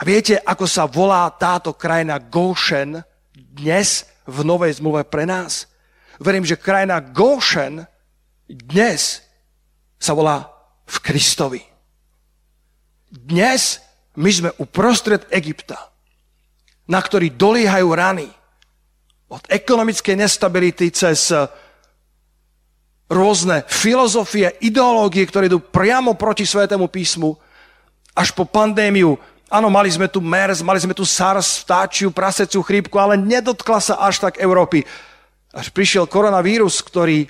A 0.00 0.02
viete, 0.04 0.40
ako 0.40 0.64
sa 0.64 0.88
volá 0.88 1.28
táto 1.36 1.76
krajina 1.76 2.16
Góšen 2.16 3.04
dnes 3.36 4.08
v 4.24 4.38
Novej 4.48 4.80
zmluve 4.80 5.04
pre 5.04 5.28
nás? 5.28 5.68
Verím, 6.16 6.48
že 6.48 6.56
krajina 6.56 7.04
Góšen 7.04 7.84
dnes 8.48 9.20
sa 10.00 10.16
volá 10.16 10.59
v 10.90 10.96
Kristovi. 10.98 11.62
Dnes 13.06 13.78
my 14.18 14.30
sme 14.30 14.50
uprostred 14.58 15.22
Egypta, 15.30 15.78
na 16.90 16.98
ktorý 16.98 17.30
doliehajú 17.30 17.88
rany 17.94 18.26
od 19.30 19.46
ekonomickej 19.46 20.18
nestability 20.18 20.90
cez 20.90 21.30
rôzne 23.06 23.62
filozofie, 23.70 24.58
ideológie, 24.62 25.22
ktoré 25.26 25.46
idú 25.46 25.62
priamo 25.62 26.18
proti 26.18 26.42
Svetému 26.42 26.90
písmu, 26.90 27.38
až 28.14 28.34
po 28.34 28.42
pandémiu. 28.42 29.14
Áno, 29.50 29.66
mali 29.70 29.90
sme 29.90 30.06
tu 30.06 30.22
MERS, 30.22 30.62
mali 30.62 30.78
sme 30.78 30.94
tu 30.94 31.02
SARS, 31.02 31.62
vtáčiu, 31.66 32.14
praseciu 32.14 32.62
chrípku, 32.62 32.98
ale 32.98 33.18
nedotkla 33.18 33.78
sa 33.82 33.94
až 34.02 34.22
tak 34.22 34.38
Európy. 34.38 34.86
Až 35.50 35.74
prišiel 35.74 36.06
koronavírus, 36.06 36.78
ktorý 36.82 37.26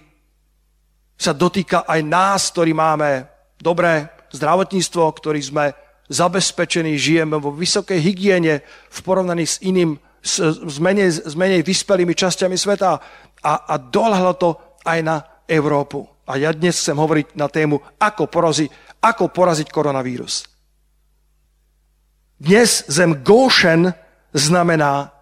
sa 1.17 1.33
dotýka 1.33 1.88
aj 1.88 2.00
nás, 2.05 2.52
ktorí 2.52 2.76
máme 2.76 3.25
dobré 3.61 4.09
zdravotníctvo, 4.33 5.05
ktorý 5.12 5.40
sme 5.45 5.64
zabezpečení, 6.11 6.99
žijeme 6.99 7.38
vo 7.38 7.55
vysokej 7.55 8.00
hygiene 8.02 8.67
v 8.67 8.99
porovnaní 9.05 9.47
s 9.47 9.62
iným, 9.62 10.00
s, 10.19 10.43
s, 10.43 10.76
menej, 10.83 11.23
s 11.23 11.35
menej 11.38 11.62
vyspelými 11.62 12.17
časťami 12.17 12.57
sveta 12.59 12.90
a, 13.45 13.52
a 13.71 13.75
dolhlo 13.79 14.35
to 14.35 14.50
aj 14.83 14.99
na 15.05 15.17
Európu. 15.47 16.02
A 16.26 16.38
ja 16.38 16.50
dnes 16.50 16.79
chcem 16.79 16.99
hovoriť 16.99 17.38
na 17.38 17.47
tému, 17.47 17.79
ako, 17.99 18.26
porazi, 18.26 18.67
ako 19.02 19.31
poraziť 19.31 19.71
koronavírus. 19.71 20.47
Dnes 22.40 22.87
zem 22.88 23.21
Goshen 23.21 23.93
znamená 24.33 25.12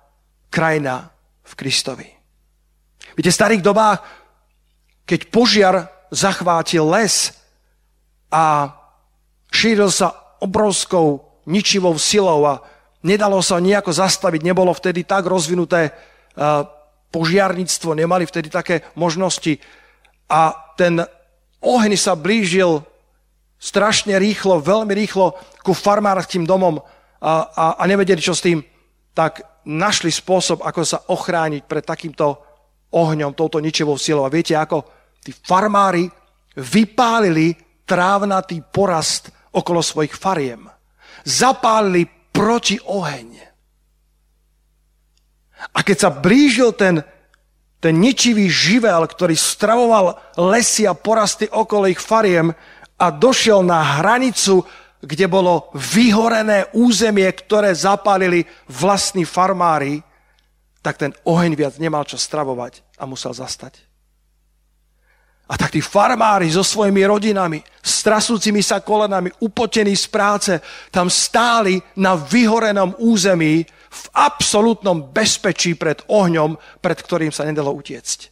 krajina 0.49 1.11
v 1.45 1.53
Kristovi. 1.57 2.09
Viete, 3.17 3.33
v 3.33 3.41
starých 3.41 3.63
dobách, 3.65 3.99
keď 5.09 5.21
požiar 5.33 5.75
zachvátil 6.13 6.87
les, 6.87 7.35
a 8.29 8.73
šíril 9.53 9.89
sa 9.89 10.37
obrovskou 10.39 11.25
ničivou 11.49 11.97
silou 11.97 12.45
a 12.45 12.61
nedalo 13.03 13.41
sa 13.41 13.59
nejako 13.59 13.91
zastaviť, 13.91 14.41
nebolo 14.45 14.71
vtedy 14.77 15.05
tak 15.09 15.25
rozvinuté 15.25 15.93
požiarníctvo, 17.09 17.97
nemali 17.97 18.29
vtedy 18.29 18.53
také 18.53 18.85
možnosti. 18.95 19.57
A 20.29 20.53
ten 20.77 21.01
oheň 21.65 21.93
sa 21.97 22.13
blížil 22.15 22.85
strašne 23.59 24.15
rýchlo, 24.21 24.63
veľmi 24.63 24.93
rýchlo 24.95 25.35
ku 25.65 25.73
farmárským 25.75 26.45
domom. 26.47 26.79
A, 27.19 27.49
a, 27.51 27.65
a 27.81 27.83
nevedeli, 27.89 28.23
čo 28.23 28.37
s 28.37 28.45
tým, 28.45 28.63
tak 29.17 29.43
našli 29.67 30.15
spôsob, 30.15 30.63
ako 30.63 30.81
sa 30.87 31.03
ochrániť 31.11 31.67
pred 31.67 31.83
takýmto 31.83 32.39
ohňom, 32.95 33.35
touto 33.35 33.59
ničivou 33.59 33.99
silou. 33.99 34.23
A 34.23 34.33
viete, 34.33 34.55
ako 34.55 34.87
tí 35.19 35.35
farmári 35.35 36.07
vypálili 36.55 37.57
trávnatý 37.89 38.61
porast 38.69 39.33
okolo 39.57 39.81
svojich 39.81 40.13
fariem. 40.13 40.69
Zapálili 41.25 42.05
proti 42.29 42.77
oheň. 42.77 43.29
A 45.75 45.83
keď 45.83 45.97
sa 45.97 46.11
blížil 46.13 46.77
ten, 46.77 47.03
ten 47.83 47.99
ničivý 47.99 48.47
živel, 48.47 49.03
ktorý 49.09 49.35
stravoval 49.35 50.37
lesy 50.39 50.87
a 50.87 50.95
porasty 50.95 51.49
okolo 51.51 51.91
ich 51.91 51.99
fariem 51.99 52.53
a 53.01 53.07
došiel 53.11 53.67
na 53.67 53.99
hranicu, 53.99 54.63
kde 55.03 55.27
bolo 55.31 55.71
vyhorené 55.75 56.71
územie, 56.75 57.27
ktoré 57.31 57.75
zapálili 57.75 58.43
vlastní 58.71 59.23
farmári, 59.23 60.03
tak 60.83 60.99
ten 60.99 61.15
oheň 61.27 61.59
viac 61.59 61.75
nemal 61.83 62.07
čo 62.07 62.19
stravovať 62.19 62.99
a 62.99 63.07
musel 63.07 63.35
zastať. 63.35 63.88
A 65.49 65.57
tak 65.57 65.73
tí 65.73 65.81
farmári 65.81 66.53
so 66.53 66.61
svojimi 66.61 67.09
rodinami, 67.09 67.65
s 67.81 68.05
trasúcimi 68.05 68.61
sa 68.61 68.85
kolenami, 68.85 69.33
upotení 69.41 69.97
z 69.97 70.07
práce, 70.13 70.53
tam 70.93 71.09
stáli 71.09 71.81
na 71.97 72.21
vyhorenom 72.21 72.93
území 73.01 73.65
v 73.89 74.03
absolútnom 74.13 75.09
bezpečí 75.09 75.73
pred 75.73 76.05
ohňom, 76.05 76.53
pred 76.85 76.99
ktorým 77.01 77.33
sa 77.33 77.49
nedalo 77.49 77.73
utiecť. 77.73 78.29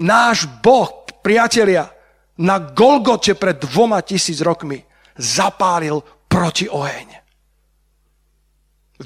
Náš 0.00 0.48
Boh, 0.64 1.04
priatelia, 1.20 1.92
na 2.40 2.56
Golgote 2.56 3.36
pred 3.36 3.60
dvoma 3.60 4.00
tisíc 4.00 4.40
rokmi 4.40 4.80
zapálil 5.18 6.00
proti 6.24 6.70
oheň. 6.72 7.08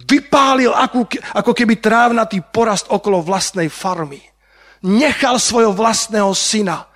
Vypálil 0.07 0.71
ako, 0.71 1.11
ako 1.35 1.53
keby 1.53 1.83
trávnatý 1.83 2.47
porast 2.47 2.87
okolo 2.95 3.21
vlastnej 3.27 3.67
farmy 3.67 4.32
nechal 4.83 5.39
svojho 5.39 5.71
vlastného 5.73 6.35
syna, 6.35 6.91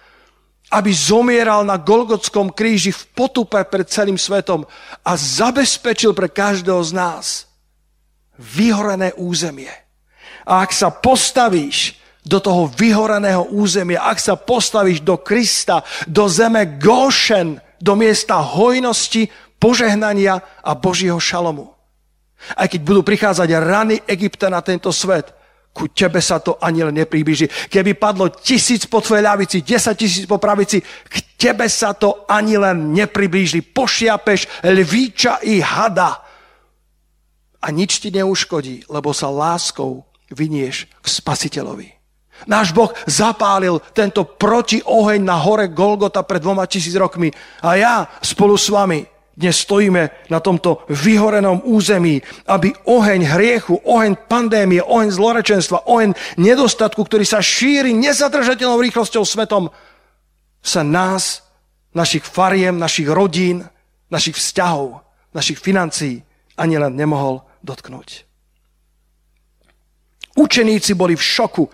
aby 0.74 0.90
zomieral 0.90 1.62
na 1.62 1.78
Golgotskom 1.78 2.50
kríži 2.50 2.90
v 2.90 3.02
potupe 3.14 3.62
pred 3.70 3.86
celým 3.86 4.18
svetom 4.18 4.66
a 5.06 5.12
zabezpečil 5.14 6.10
pre 6.10 6.26
každého 6.26 6.82
z 6.82 6.92
nás 6.92 7.26
vyhorené 8.34 9.14
územie. 9.14 9.70
A 10.42 10.66
ak 10.66 10.74
sa 10.74 10.90
postavíš 10.90 11.98
do 12.26 12.42
toho 12.42 12.66
vyhoreného 12.66 13.46
územia, 13.54 14.02
ak 14.02 14.18
sa 14.18 14.34
postavíš 14.34 15.06
do 15.06 15.14
Krista, 15.22 15.86
do 16.10 16.26
zeme 16.26 16.66
Goshen, 16.82 17.62
do 17.78 17.94
miesta 17.94 18.42
hojnosti, 18.42 19.30
požehnania 19.62 20.42
a 20.66 20.74
Božieho 20.74 21.22
šalomu. 21.22 21.70
Aj 22.58 22.66
keď 22.66 22.80
budú 22.82 23.00
prichádzať 23.06 23.48
rany 23.62 23.96
Egypta 24.10 24.50
na 24.50 24.60
tento 24.60 24.90
svet, 24.90 25.35
ku 25.76 25.92
tebe 25.92 26.24
sa 26.24 26.40
to 26.40 26.56
ani 26.56 26.88
len 26.88 26.96
nepriblíži. 26.96 27.68
Keby 27.68 28.00
padlo 28.00 28.32
tisíc 28.32 28.88
po 28.88 29.04
tvojej 29.04 29.20
ľavici, 29.20 29.60
desať 29.60 29.94
tisíc 30.00 30.24
po 30.24 30.40
pravici, 30.40 30.80
k 30.80 31.16
tebe 31.36 31.68
sa 31.68 31.92
to 31.92 32.24
ani 32.24 32.56
len. 32.56 32.96
Pošiapeš 33.76 34.64
lvíča 34.64 35.44
i 35.44 35.60
hada 35.60 36.24
a 37.60 37.66
nič 37.68 38.00
ti 38.00 38.08
neuškodí, 38.08 38.88
lebo 38.88 39.12
sa 39.12 39.28
láskou 39.28 40.08
vynieš 40.32 40.88
k 40.88 41.06
spasiteľovi. 41.06 41.92
Náš 42.48 42.72
Boh 42.76 42.92
zapálil 43.08 43.80
tento 43.96 44.24
protioheň 44.24 45.20
na 45.24 45.40
hore 45.40 45.72
Golgota 45.72 46.20
pred 46.20 46.40
dvoma 46.40 46.68
tisíc 46.68 46.92
rokmi 46.92 47.32
a 47.64 47.80
ja 47.80 47.94
spolu 48.20 48.60
s 48.60 48.68
vami 48.68 49.15
dnes 49.36 49.68
stojíme 49.68 50.32
na 50.32 50.40
tomto 50.40 50.88
vyhorenom 50.88 51.60
území, 51.68 52.24
aby 52.48 52.72
oheň 52.88 53.36
hriechu, 53.36 53.76
oheň 53.84 54.16
pandémie, 54.24 54.80
oheň 54.80 55.12
zlorečenstva, 55.12 55.84
oheň 55.84 56.16
nedostatku, 56.40 57.04
ktorý 57.04 57.28
sa 57.28 57.44
šíri 57.44 57.92
nezadržateľnou 57.92 58.80
rýchlosťou 58.80 59.28
svetom, 59.28 59.68
sa 60.64 60.80
nás, 60.80 61.44
našich 61.92 62.24
fariem, 62.24 62.80
našich 62.80 63.08
rodín, 63.12 63.68
našich 64.08 64.40
vzťahov, 64.40 65.04
našich 65.36 65.60
financií 65.60 66.24
ani 66.56 66.80
len 66.80 66.96
nemohol 66.96 67.44
dotknúť. 67.60 68.24
Učeníci 70.36 70.92
boli 70.96 71.16
v 71.16 71.24
šoku, 71.24 71.64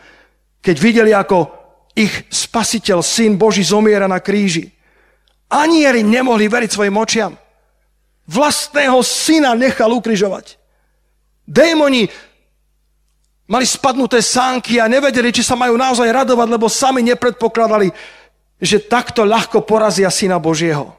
keď 0.62 0.76
videli, 0.78 1.10
ako 1.14 1.50
ich 1.94 2.26
spasiteľ, 2.30 3.02
syn 3.02 3.38
Boží, 3.38 3.66
zomiera 3.66 4.06
na 4.06 4.22
kríži. 4.22 4.70
Anieri 5.50 6.06
nemohli 6.06 6.46
veriť 6.46 6.70
svojim 6.70 6.94
očiam. 6.94 7.41
Vlastného 8.26 9.02
syna 9.02 9.52
nechal 9.58 9.90
ukrižovať. 9.90 10.56
Démoni 11.42 12.06
mali 13.50 13.66
spadnuté 13.66 14.22
sánky 14.22 14.78
a 14.78 14.86
nevedeli, 14.86 15.34
či 15.34 15.42
sa 15.42 15.58
majú 15.58 15.74
naozaj 15.74 16.06
radovať, 16.06 16.48
lebo 16.48 16.70
sami 16.70 17.02
nepredpokladali, 17.02 17.90
že 18.62 18.78
takto 18.78 19.26
ľahko 19.26 19.66
porazia 19.66 20.08
syna 20.08 20.38
Božieho. 20.38 20.94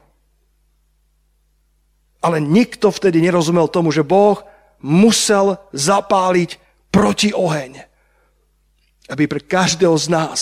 Ale 2.20 2.40
nikto 2.40 2.92
vtedy 2.92 3.20
nerozumel 3.20 3.68
tomu, 3.68 3.92
že 3.92 4.04
Boh 4.04 4.40
musel 4.84 5.56
zapáliť 5.72 6.60
proti 6.92 7.32
oheň, 7.32 7.80
aby 9.08 9.24
pre 9.24 9.40
každého 9.40 9.96
z 9.96 10.06
nás 10.12 10.40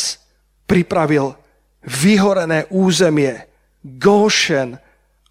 pripravil 0.67 1.35
vyhorené 1.83 2.67
územie, 2.71 3.47
Goshen, 3.83 4.79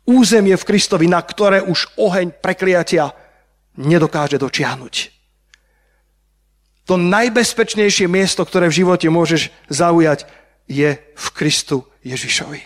územie 0.06 0.58
v 0.58 0.68
Kristovi, 0.68 1.06
na 1.06 1.22
ktoré 1.22 1.62
už 1.62 1.98
oheň 1.98 2.34
prekliatia 2.42 3.14
nedokáže 3.78 4.42
dočiahnuť. 4.42 4.96
To 6.90 6.98
najbezpečnejšie 6.98 8.10
miesto, 8.10 8.44
ktoré 8.44 8.68
v 8.68 8.84
živote 8.84 9.08
môžeš 9.08 9.54
zaujať, 9.72 10.28
je 10.68 10.98
v 10.98 11.26
Kristu 11.36 11.88
Ježišovi. 12.04 12.64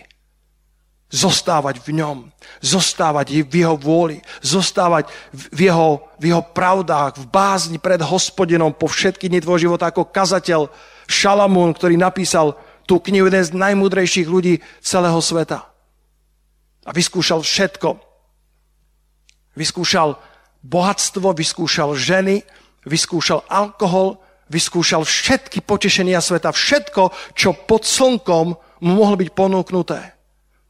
Zostávať 1.06 1.78
v 1.86 2.02
ňom, 2.02 2.18
zostávať 2.58 3.46
v 3.46 3.54
jeho 3.62 3.78
vôli, 3.78 4.18
zostávať 4.42 5.06
v 5.30 5.70
jeho, 5.70 6.02
v 6.18 6.34
jeho 6.34 6.42
pravdách, 6.42 7.22
v 7.22 7.26
bázni 7.30 7.78
pred 7.78 8.02
hospodinom 8.02 8.74
po 8.74 8.90
všetky 8.90 9.30
dni 9.30 9.38
tvojho 9.38 9.70
života 9.70 9.86
ako 9.86 10.10
kazateľ 10.10 10.66
Šalamún, 11.06 11.70
ktorý 11.78 11.94
napísal 11.94 12.58
tú 12.90 12.98
knihu 12.98 13.30
jeden 13.30 13.42
z 13.42 13.54
najmúdrejších 13.54 14.26
ľudí 14.26 14.58
celého 14.82 15.18
sveta. 15.22 15.75
A 16.86 16.90
vyskúšal 16.94 17.42
všetko. 17.42 17.98
Vyskúšal 19.58 20.14
bohatstvo, 20.62 21.34
vyskúšal 21.34 21.98
ženy, 21.98 22.46
vyskúšal 22.86 23.42
alkohol, 23.50 24.22
vyskúšal 24.46 25.02
všetky 25.02 25.62
potešenia 25.66 26.22
sveta, 26.22 26.54
všetko, 26.54 27.34
čo 27.34 27.54
pod 27.66 27.82
slnkom 27.82 28.46
mu 28.86 28.92
mohlo 28.94 29.18
byť 29.18 29.30
ponúknuté. 29.34 30.00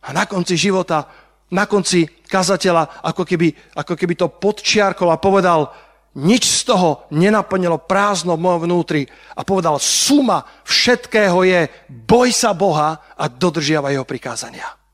A 0.07 0.09
na 0.15 0.25
konci 0.25 0.57
života, 0.57 1.05
na 1.53 1.67
konci 1.67 2.07
kazateľa, 2.27 3.05
ako 3.05 3.23
keby, 3.27 3.77
ako 3.77 3.95
keby 3.95 4.15
to 4.17 4.33
podčiarkol 4.33 5.11
a 5.13 5.21
povedal, 5.21 5.71
nič 6.17 6.49
z 6.49 6.73
toho 6.73 7.05
nenaplnilo 7.13 7.85
prázdno 7.85 8.41
v 8.41 8.45
mojom 8.49 8.61
vnútri 8.65 9.05
a 9.37 9.45
povedal, 9.45 9.77
suma 9.77 10.49
všetkého 10.65 11.45
je, 11.45 11.61
boj 11.93 12.33
sa 12.33 12.57
Boha 12.57 13.13
a 13.13 13.25
dodržiavaj 13.29 13.93
jeho 13.93 14.09
prikázania. 14.09 14.86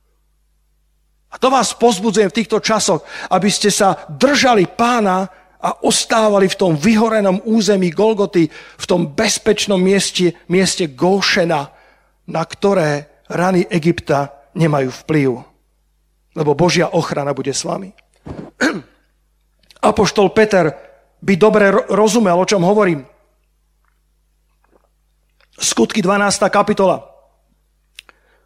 A 1.32 1.40
to 1.40 1.48
vás 1.48 1.72
pozbudzujem 1.72 2.28
v 2.28 2.38
týchto 2.44 2.60
časoch, 2.60 3.00
aby 3.32 3.48
ste 3.48 3.72
sa 3.72 4.04
držali 4.12 4.68
pána 4.68 5.24
a 5.62 5.86
ostávali 5.86 6.50
v 6.50 6.58
tom 6.58 6.72
vyhorenom 6.76 7.40
území 7.46 7.94
Golgoty, 7.94 8.50
v 8.52 8.84
tom 8.84 9.14
bezpečnom 9.14 9.78
mieste, 9.80 10.36
mieste 10.50 10.90
Gošena, 10.92 11.70
na 12.28 12.42
ktoré 12.42 13.22
rany 13.30 13.64
Egypta 13.70 14.50
nemajú 14.58 14.90
vplyv. 15.06 15.28
Lebo 16.36 16.52
Božia 16.58 16.90
ochrana 16.90 17.32
bude 17.32 17.54
s 17.54 17.64
vami. 17.64 17.94
Apoštol 19.88 20.34
Peter 20.34 20.68
by 21.22 21.34
dobre 21.38 21.70
rozumel, 21.70 22.34
o 22.34 22.48
čom 22.48 22.66
hovorím. 22.66 23.06
Skutky 25.62 26.02
12. 26.02 26.42
kapitola. 26.50 27.06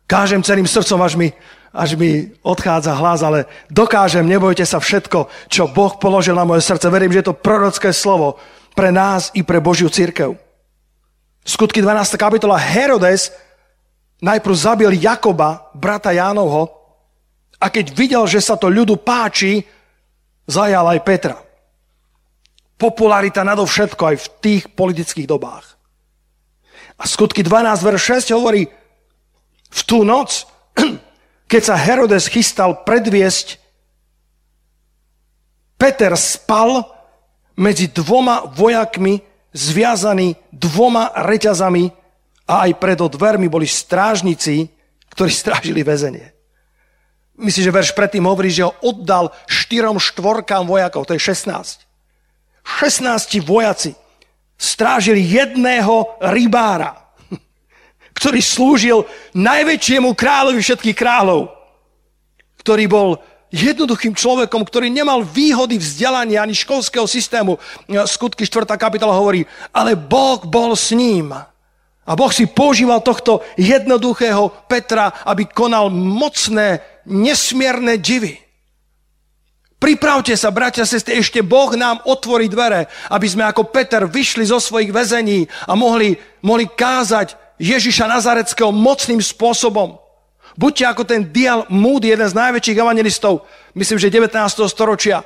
Kážem 0.07 0.45
celým 0.45 0.69
srdcom, 0.69 1.01
až 1.03 1.17
mi 1.17 1.33
až 1.77 2.01
mi 2.01 2.33
odchádza 2.41 2.97
hlas, 2.97 3.21
ale 3.21 3.45
dokážem, 3.69 4.25
nebojte 4.25 4.65
sa 4.65 4.81
všetko, 4.81 5.29
čo 5.53 5.69
Boh 5.69 5.93
položil 6.01 6.33
na 6.33 6.49
moje 6.49 6.65
srdce. 6.65 6.89
Verím, 6.89 7.13
že 7.13 7.21
je 7.21 7.29
to 7.29 7.37
prorocké 7.37 7.93
slovo 7.93 8.41
pre 8.73 8.89
nás 8.89 9.29
i 9.37 9.45
pre 9.45 9.61
Božiu 9.61 9.93
církev. 9.93 10.33
Skutky 11.45 11.85
12. 11.85 12.17
kapitola 12.17 12.57
Herodes 12.57 13.31
najprv 14.25 14.55
zabil 14.57 14.91
Jakoba, 14.97 15.69
brata 15.77 16.11
Jánovho, 16.11 16.73
a 17.57 17.73
keď 17.73 17.87
videl, 17.93 18.25
že 18.29 18.41
sa 18.41 18.57
to 18.57 18.69
ľudu 18.69 19.01
páči, 19.01 19.65
zajal 20.45 20.93
aj 20.93 21.01
Petra. 21.05 21.37
Popularita 22.77 23.41
nadovšetko 23.41 24.03
aj 24.13 24.17
v 24.21 24.27
tých 24.45 24.63
politických 24.77 25.25
dobách. 25.25 25.77
A 27.01 27.05
skutky 27.09 27.41
12, 27.41 27.81
verš 27.81 28.29
6 28.29 28.37
hovorí, 28.37 28.69
v 29.73 29.81
tú 29.85 30.05
noc 30.05 30.45
keď 31.47 31.63
sa 31.63 31.77
Herodes 31.79 32.27
chystal 32.27 32.83
predviesť, 32.83 33.63
Peter 35.79 36.13
spal 36.19 36.83
medzi 37.57 37.89
dvoma 37.89 38.51
vojakmi, 38.51 39.23
zviazaný 39.55 40.37
dvoma 40.53 41.15
reťazami 41.17 41.89
a 42.51 42.69
aj 42.69 42.71
pred 42.77 42.99
dvermi 42.99 43.49
boli 43.49 43.65
strážnici, 43.65 44.69
ktorí 45.15 45.31
strážili 45.43 45.87
väzenie. 45.87 46.35
Myslím, 47.37 47.69
že 47.69 47.77
verš 47.77 47.93
predtým 47.93 48.25
hovorí, 48.25 48.49
že 48.49 48.65
ho 48.65 48.73
oddal 48.81 49.29
štyrom 49.45 50.01
štvorkám 50.01 50.65
vojakov, 50.65 51.05
to 51.05 51.13
je 51.13 51.21
16. 51.21 51.85
16 52.65 53.45
vojaci 53.45 53.93
strážili 54.57 55.21
jedného 55.21 56.17
rybára 56.19 57.06
ktorý 58.17 58.41
slúžil 58.41 58.99
najväčšiemu 59.37 60.17
kráľovi 60.17 60.61
všetkých 60.65 60.97
kráľov, 60.97 61.53
ktorý 62.65 62.85
bol 62.89 63.09
jednoduchým 63.53 64.17
človekom, 64.17 64.65
ktorý 64.65 64.91
nemal 64.91 65.23
výhody 65.23 65.79
vzdelania 65.79 66.43
ani 66.43 66.57
školského 66.57 67.05
systému. 67.07 67.61
Skutky 68.09 68.49
4. 68.49 68.67
kapitola 68.75 69.15
hovorí, 69.15 69.45
ale 69.71 69.95
Boh 69.95 70.43
bol 70.43 70.75
s 70.75 70.91
ním. 70.97 71.31
A 72.07 72.13
Boh 72.15 72.31
si 72.31 72.47
používal 72.47 73.03
tohto 73.03 73.43
jednoduchého 73.59 74.67
Petra, 74.71 75.11
aby 75.27 75.47
konal 75.47 75.91
mocné, 75.91 76.83
nesmierne 77.07 77.99
divy. 77.99 78.39
Pripravte 79.77 80.33
sa, 80.35 80.49
bratia 80.51 80.83
a 80.83 80.89
sestry, 80.89 81.21
ešte 81.21 81.45
Boh 81.45 81.69
nám 81.77 82.01
otvorí 82.09 82.49
dvere, 82.49 82.89
aby 83.13 83.27
sme 83.29 83.45
ako 83.45 83.69
Peter 83.69 84.09
vyšli 84.09 84.49
zo 84.49 84.57
svojich 84.57 84.89
väzení 84.89 85.47
a 85.69 85.77
mohli, 85.77 86.17
mohli 86.41 86.65
kázať 86.65 87.46
Ježiša 87.57 88.07
Nazareckého 88.09 88.73
mocným 88.73 89.21
spôsobom. 89.21 89.97
Buďte 90.57 90.85
ako 90.89 91.03
ten 91.05 91.29
Dial 91.29 91.69
Moody, 91.69 92.13
jeden 92.13 92.29
z 92.29 92.37
najväčších 92.37 92.81
evangelistov, 92.81 93.45
myslím, 93.77 94.01
že 94.01 94.13
19. 94.13 94.41
storočia, 94.73 95.21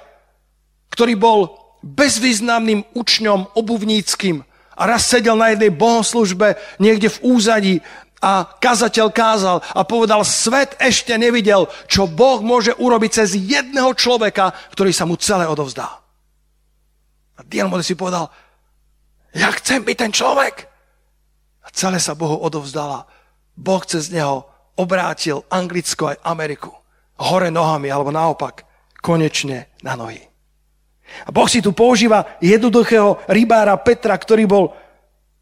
ktorý 0.90 1.14
bol 1.14 1.38
bezvýznamným 1.86 2.92
učňom 2.92 3.54
obuvníckým 3.54 4.42
a 4.74 4.82
raz 4.84 5.06
sedel 5.06 5.36
na 5.38 5.52
jednej 5.54 5.70
bohoslužbe 5.70 6.58
niekde 6.82 7.08
v 7.08 7.22
úzadí 7.24 7.74
A 8.20 8.44
kazateľ 8.44 9.08
kázal 9.16 9.64
a 9.72 9.80
povedal, 9.80 10.20
svet 10.28 10.76
ešte 10.76 11.16
nevidel, 11.16 11.72
čo 11.88 12.04
Boh 12.04 12.44
môže 12.44 12.76
urobiť 12.76 13.10
cez 13.24 13.32
jedného 13.32 13.96
človeka, 13.96 14.52
ktorý 14.76 14.92
sa 14.92 15.08
mu 15.08 15.16
celé 15.16 15.48
odovzdá. 15.48 15.88
A 17.36 17.40
Dian 17.48 17.72
si 17.80 17.96
povedal, 17.96 18.28
ja 19.32 19.48
chcem 19.56 19.80
byť 19.80 19.96
ten 19.96 20.12
človek. 20.12 20.68
Celé 21.70 22.02
sa 22.02 22.18
Bohu 22.18 22.38
odovzdala. 22.40 23.06
Boh 23.56 23.82
cez 23.86 24.10
neho 24.10 24.46
obrátil 24.74 25.44
Anglicko 25.52 26.14
aj 26.14 26.22
Ameriku. 26.24 26.72
Hore 27.20 27.52
nohami, 27.52 27.92
alebo 27.92 28.08
naopak, 28.08 28.64
konečne 29.04 29.68
na 29.84 29.92
nohy. 29.96 30.24
A 31.26 31.34
Boh 31.34 31.50
si 31.50 31.60
tu 31.60 31.74
používa 31.74 32.38
jednoduchého 32.40 33.20
rybára 33.28 33.76
Petra, 33.76 34.14
ktorý 34.16 34.46
bol 34.46 34.64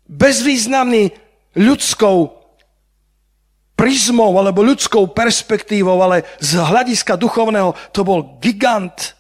bezvýznamný 0.09 1.13
ľudskou 1.55 2.39
prizmou 3.79 4.35
alebo 4.35 4.67
ľudskou 4.67 5.15
perspektívou, 5.15 6.03
ale 6.03 6.27
z 6.43 6.59
hľadiska 6.59 7.15
duchovného 7.15 7.77
to 7.95 8.03
bol 8.03 8.41
gigant. 8.43 9.15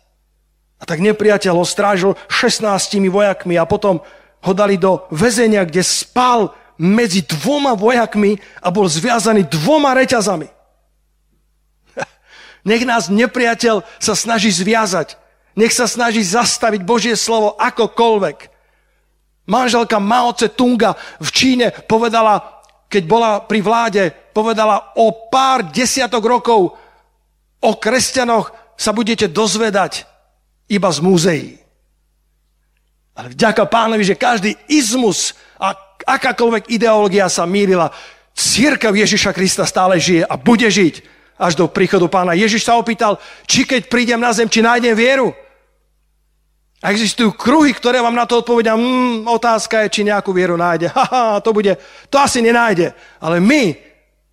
A 0.78 0.86
tak 0.86 0.98
nepriateľ 0.98 1.62
ho 1.62 1.66
strážil 1.66 2.18
16 2.26 2.66
vojakmi 3.06 3.54
a 3.54 3.68
potom 3.68 4.02
ho 4.42 4.52
dali 4.54 4.78
do 4.78 5.06
väzenia, 5.14 5.62
kde 5.62 5.82
spal 5.86 6.54
medzi 6.78 7.26
dvoma 7.26 7.74
vojakmi 7.74 8.38
a 8.62 8.70
bol 8.70 8.86
zviazaný 8.86 9.50
dvoma 9.50 9.92
reťazami. 9.98 10.46
Nech 12.68 12.82
nás 12.86 13.10
nepriateľ 13.10 13.82
sa 13.98 14.14
snaží 14.14 14.54
zviazať. 14.54 15.18
Nech 15.58 15.74
sa 15.74 15.90
snaží 15.90 16.22
zastaviť 16.22 16.86
Božie 16.86 17.18
slovo 17.18 17.58
akokoľvek. 17.58 18.54
Manželka 19.50 19.98
Mao 19.98 20.30
Tse 20.30 20.54
Tunga 20.54 20.94
v 21.18 21.28
Číne 21.34 21.74
povedala, 21.90 22.62
keď 22.86 23.02
bola 23.04 23.30
pri 23.42 23.60
vláde, 23.60 24.02
povedala, 24.30 24.94
o 24.94 25.28
pár 25.28 25.66
desiatok 25.74 26.22
rokov 26.22 26.78
o 27.58 27.72
kresťanoch 27.74 28.54
sa 28.78 28.94
budete 28.94 29.26
dozvedať 29.26 30.06
iba 30.70 30.86
z 30.92 30.98
múzeí. 31.02 31.48
Ale 33.18 33.34
vďaka 33.34 33.66
pánovi, 33.66 34.06
že 34.06 34.14
každý 34.14 34.54
izmus 34.70 35.34
a 35.58 35.74
akákoľvek 36.08 36.72
ideológia 36.72 37.28
sa 37.28 37.44
mýlila, 37.44 37.92
církev 38.32 38.96
Ježiša 38.96 39.36
Krista 39.36 39.68
stále 39.68 40.00
žije 40.00 40.24
a 40.24 40.34
bude 40.40 40.64
žiť 40.64 41.04
až 41.38 41.54
do 41.54 41.68
príchodu 41.70 42.08
pána. 42.08 42.34
Ježiš 42.34 42.66
sa 42.66 42.80
opýtal, 42.80 43.20
či 43.44 43.68
keď 43.68 43.86
prídem 43.86 44.18
na 44.18 44.32
zem, 44.32 44.50
či 44.50 44.64
nájdem 44.64 44.96
vieru. 44.96 45.30
A 46.78 46.94
existujú 46.94 47.34
kruhy, 47.34 47.74
ktoré 47.74 47.98
vám 47.98 48.14
na 48.14 48.22
to 48.26 48.38
odpovedia, 48.38 48.78
mm, 48.78 49.26
otázka 49.26 49.86
je, 49.86 49.98
či 49.98 50.06
nejakú 50.06 50.30
vieru 50.30 50.54
nájde. 50.54 50.90
Haha, 50.94 51.42
to 51.42 51.50
bude, 51.50 51.74
to 52.06 52.16
asi 52.18 52.38
nenájde. 52.38 52.94
Ale 53.18 53.42
my, 53.42 53.74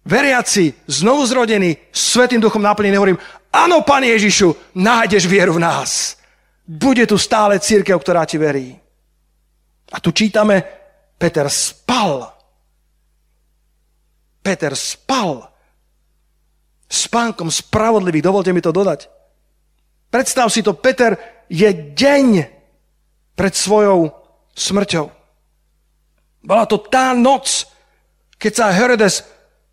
veriaci, 0.05 0.73
znovu 0.85 1.25
zrodení, 1.25 1.77
Svetým 1.89 2.41
duchom 2.41 2.61
naplnení, 2.61 2.97
hovorím, 2.97 3.21
áno, 3.49 3.81
Pane 3.81 4.13
Ježišu, 4.13 4.77
nájdeš 4.77 5.25
vieru 5.25 5.57
v 5.57 5.65
nás. 5.65 6.21
Bude 6.65 7.05
tu 7.09 7.17
stále 7.17 7.57
církev, 7.57 7.97
ktorá 7.97 8.25
ti 8.29 8.37
verí. 8.37 8.77
A 9.93 9.97
tu 10.01 10.13
čítame, 10.13 10.84
Peter 11.15 11.47
spal. 11.47 12.31
Peter 14.43 14.73
spal. 14.77 15.49
Spánkom 16.85 17.49
spravodlivých, 17.49 18.25
dovolte 18.25 18.51
mi 18.53 18.61
to 18.61 18.69
dodať. 18.69 19.09
Predstav 20.13 20.47
si 20.53 20.61
to, 20.61 20.77
Peter 20.77 21.17
je 21.49 21.67
deň 21.73 22.27
pred 23.35 23.53
svojou 23.53 24.13
smrťou. 24.55 25.11
Bola 26.45 26.65
to 26.69 26.77
tá 26.77 27.11
noc, 27.17 27.65
keď 28.37 28.51
sa 28.53 28.67
Herodes 28.69 29.25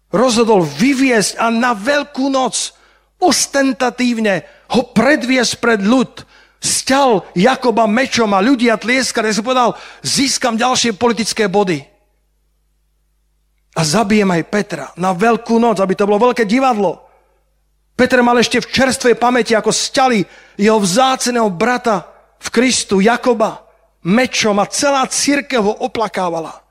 rozhodol 0.08 0.64
vyviesť 0.64 1.36
a 1.36 1.52
na 1.52 1.76
veľkú 1.76 2.32
noc 2.32 2.74
ostentatívne 3.22 4.42
ho 4.74 4.82
predviesť 4.90 5.62
pred 5.62 5.80
ľud. 5.84 6.26
Sťal 6.62 7.34
Jakoba 7.34 7.90
mečom 7.90 8.30
a 8.30 8.38
ľudia 8.38 8.78
tlieskali. 8.78 9.34
Ja 9.34 9.34
si 9.34 9.42
povedal, 9.42 9.74
získam 10.06 10.54
ďalšie 10.54 10.94
politické 10.94 11.50
body. 11.50 11.82
A 13.74 13.80
zabijem 13.82 14.30
aj 14.30 14.46
Petra 14.46 14.86
na 14.94 15.10
veľkú 15.10 15.58
noc, 15.58 15.82
aby 15.82 15.98
to 15.98 16.06
bolo 16.06 16.30
veľké 16.30 16.46
divadlo. 16.46 17.02
Peter 17.98 18.22
mal 18.22 18.38
ešte 18.38 18.62
v 18.62 18.70
čerstvej 18.70 19.18
pamäti, 19.18 19.58
ako 19.58 19.74
stali 19.74 20.22
jeho 20.54 20.78
vzáceného 20.78 21.50
brata 21.50 22.06
v 22.38 22.48
Kristu, 22.54 23.02
Jakoba, 23.02 23.66
mečom 24.06 24.54
a 24.62 24.70
celá 24.70 25.02
církev 25.10 25.62
ho 25.66 25.74
oplakávala. 25.82 26.62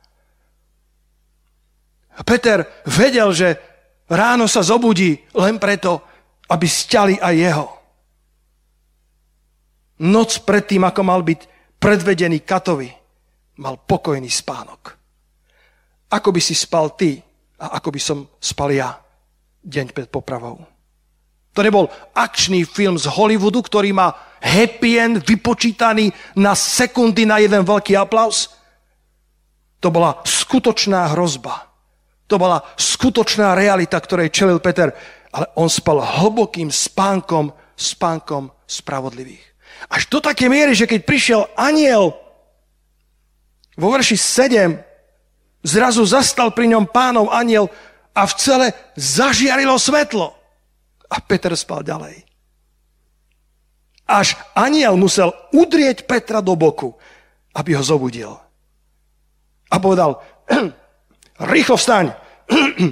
A 2.15 2.21
Peter 2.23 2.63
vedel, 2.87 3.31
že 3.35 3.59
ráno 4.07 4.47
sa 4.47 4.63
zobudí 4.63 5.19
len 5.35 5.59
preto, 5.59 5.99
aby 6.47 6.67
stiali 6.67 7.15
aj 7.19 7.35
jeho. 7.35 7.80
Noc 10.01 10.41
predtým, 10.41 10.81
ako 10.81 11.01
mal 11.05 11.21
byť 11.21 11.39
predvedený 11.77 12.41
katovi, 12.41 12.89
mal 13.61 13.77
pokojný 13.77 14.29
spánok. 14.29 14.97
Ako 16.09 16.33
by 16.33 16.41
si 16.41 16.57
spal 16.57 16.97
ty 16.97 17.21
a 17.61 17.77
ako 17.77 17.89
by 17.93 18.01
som 18.01 18.17
spal 18.41 18.73
ja 18.73 18.97
deň 19.61 19.93
pred 19.93 20.09
popravou. 20.09 20.65
To 21.53 21.59
nebol 21.61 21.85
akčný 22.15 22.63
film 22.65 22.97
z 22.97 23.05
Hollywoodu, 23.11 23.61
ktorý 23.61 23.91
má 23.91 24.15
happy 24.41 24.97
end 24.97 25.15
vypočítaný 25.21 26.09
na 26.39 26.55
sekundy 26.57 27.27
na 27.27 27.43
jeden 27.43 27.61
veľký 27.61 27.93
aplaus. 27.99 28.55
To 29.83 29.91
bola 29.91 30.17
skutočná 30.23 31.11
hrozba. 31.13 31.67
To 32.31 32.39
bola 32.39 32.63
skutočná 32.79 33.53
realita, 33.53 33.99
ktorej 33.99 34.31
čelil 34.31 34.63
Peter. 34.63 34.95
Ale 35.35 35.45
on 35.59 35.67
spal 35.67 35.99
hlbokým 35.99 36.71
spánkom, 36.71 37.51
spánkom 37.75 38.49
spravodlivých. 38.63 39.50
Až 39.89 40.05
do 40.11 40.21
také 40.21 40.45
miery, 40.51 40.77
že 40.77 40.85
keď 40.85 40.99
prišiel 41.01 41.41
aniel 41.57 42.13
vo 43.79 43.87
verši 43.89 44.17
7, 44.19 44.77
zrazu 45.65 46.05
zastal 46.05 46.53
pri 46.53 46.69
ňom 46.69 46.89
pánov 46.89 47.33
aniel 47.33 47.69
a 48.13 48.27
v 48.27 48.33
cele 48.37 48.67
zažiarilo 48.97 49.79
svetlo. 49.79 50.35
A 51.11 51.17
Peter 51.23 51.51
spal 51.57 51.81
ďalej. 51.83 52.23
Až 54.11 54.35
aniel 54.55 54.99
musel 54.99 55.31
udrieť 55.55 56.03
Petra 56.03 56.43
do 56.43 56.55
boku, 56.59 56.91
aby 57.55 57.71
ho 57.75 57.83
zobudil. 57.83 58.35
A 59.71 59.75
povedal, 59.79 60.19
rýchlo 61.51 61.79
vstaň. 61.79 62.11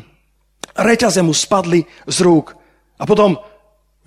Reťaze 0.80 1.20
mu 1.20 1.36
spadli 1.36 1.84
z 2.08 2.18
rúk. 2.24 2.56
A 3.00 3.04
potom 3.04 3.36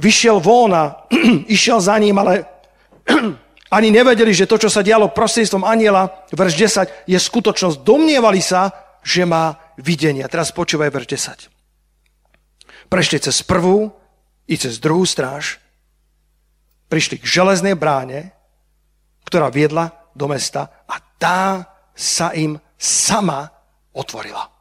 vyšiel 0.00 0.40
von 0.40 0.72
a 0.72 1.04
išiel 1.52 1.80
za 1.84 2.00
ním, 2.00 2.16
ale 2.16 2.51
ani 3.76 3.88
nevedeli, 3.90 4.30
že 4.34 4.48
to, 4.48 4.58
čo 4.58 4.68
sa 4.70 4.84
dialo 4.84 5.10
prostredstvom 5.10 5.64
aniela, 5.66 6.26
verš 6.30 6.54
10, 7.06 7.10
je 7.10 7.18
skutočnosť. 7.18 7.82
Domnievali 7.82 8.40
sa, 8.44 8.70
že 9.02 9.26
má 9.26 9.58
videnie. 9.80 10.22
Teraz 10.28 10.54
počúvaj 10.54 10.92
verš 10.92 11.06
10. 11.50 12.90
Prešli 12.92 13.18
cez 13.18 13.40
prvú, 13.40 14.02
i 14.52 14.54
cez 14.58 14.76
druhú 14.76 15.06
stráž 15.06 15.62
prišli 16.92 17.22
k 17.22 17.24
železnej 17.24 17.72
bráne, 17.72 18.36
ktorá 19.24 19.48
viedla 19.48 19.96
do 20.12 20.28
mesta 20.28 20.84
a 20.84 21.00
tá 21.16 21.64
sa 21.96 22.36
im 22.36 22.60
sama 22.76 23.48
otvorila. 23.96 24.52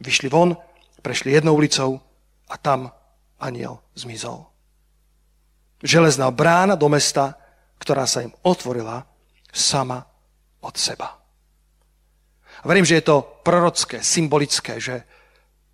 Vyšli 0.00 0.32
von, 0.32 0.56
prešli 1.04 1.36
jednou 1.36 1.58
ulicou 1.58 2.00
a 2.48 2.56
tam 2.56 2.88
aniel 3.36 3.84
zmizol. 3.92 4.48
Železná 5.84 6.32
brána 6.32 6.76
do 6.76 6.88
mesta, 6.88 7.39
ktorá 7.80 8.04
sa 8.04 8.20
im 8.20 8.30
otvorila 8.44 9.02
sama 9.50 10.04
od 10.60 10.76
seba. 10.76 11.16
A 12.60 12.64
verím, 12.68 12.84
že 12.84 13.00
je 13.00 13.08
to 13.08 13.40
prorocké, 13.40 14.04
symbolické, 14.04 14.76
že, 14.76 15.02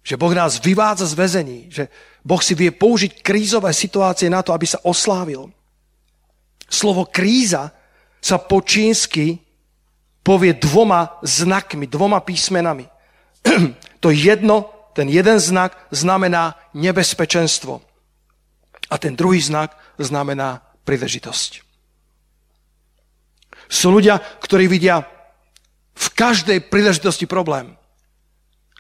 že 0.07 0.15
Boh 0.15 0.31
nás 0.31 0.63
vyvádza 0.63 1.11
z 1.11 1.15
väzení, 1.19 1.61
že 1.67 1.91
Boh 2.23 2.39
si 2.39 2.55
vie 2.55 2.71
použiť 2.71 3.27
krízové 3.27 3.75
situácie 3.75 4.31
na 4.31 4.47
to, 4.47 4.55
aby 4.55 4.67
sa 4.71 4.79
oslávil. 4.87 5.51
Slovo 6.71 7.11
kríza 7.11 7.75
sa 8.23 8.39
po 8.39 8.63
čínsky 8.63 9.39
povie 10.23 10.55
dvoma 10.55 11.19
znakmi, 11.23 11.87
dvoma 11.91 12.23
písmenami. 12.23 12.87
to 14.03 14.11
jedno, 14.11 14.71
ten 14.95 15.11
jeden 15.11 15.39
znak 15.39 15.75
znamená 15.91 16.55
nebezpečenstvo. 16.75 17.83
A 18.91 18.95
ten 18.99 19.19
druhý 19.19 19.43
znak 19.43 19.75
znamená 19.99 20.63
príležitosť. 20.87 21.66
Sú 23.67 23.91
ľudia, 23.91 24.19
ktorí 24.19 24.71
vidia 24.71 25.03
v 25.97 26.07
každej 26.13 26.71
príležitosti 26.71 27.27
problém. 27.27 27.75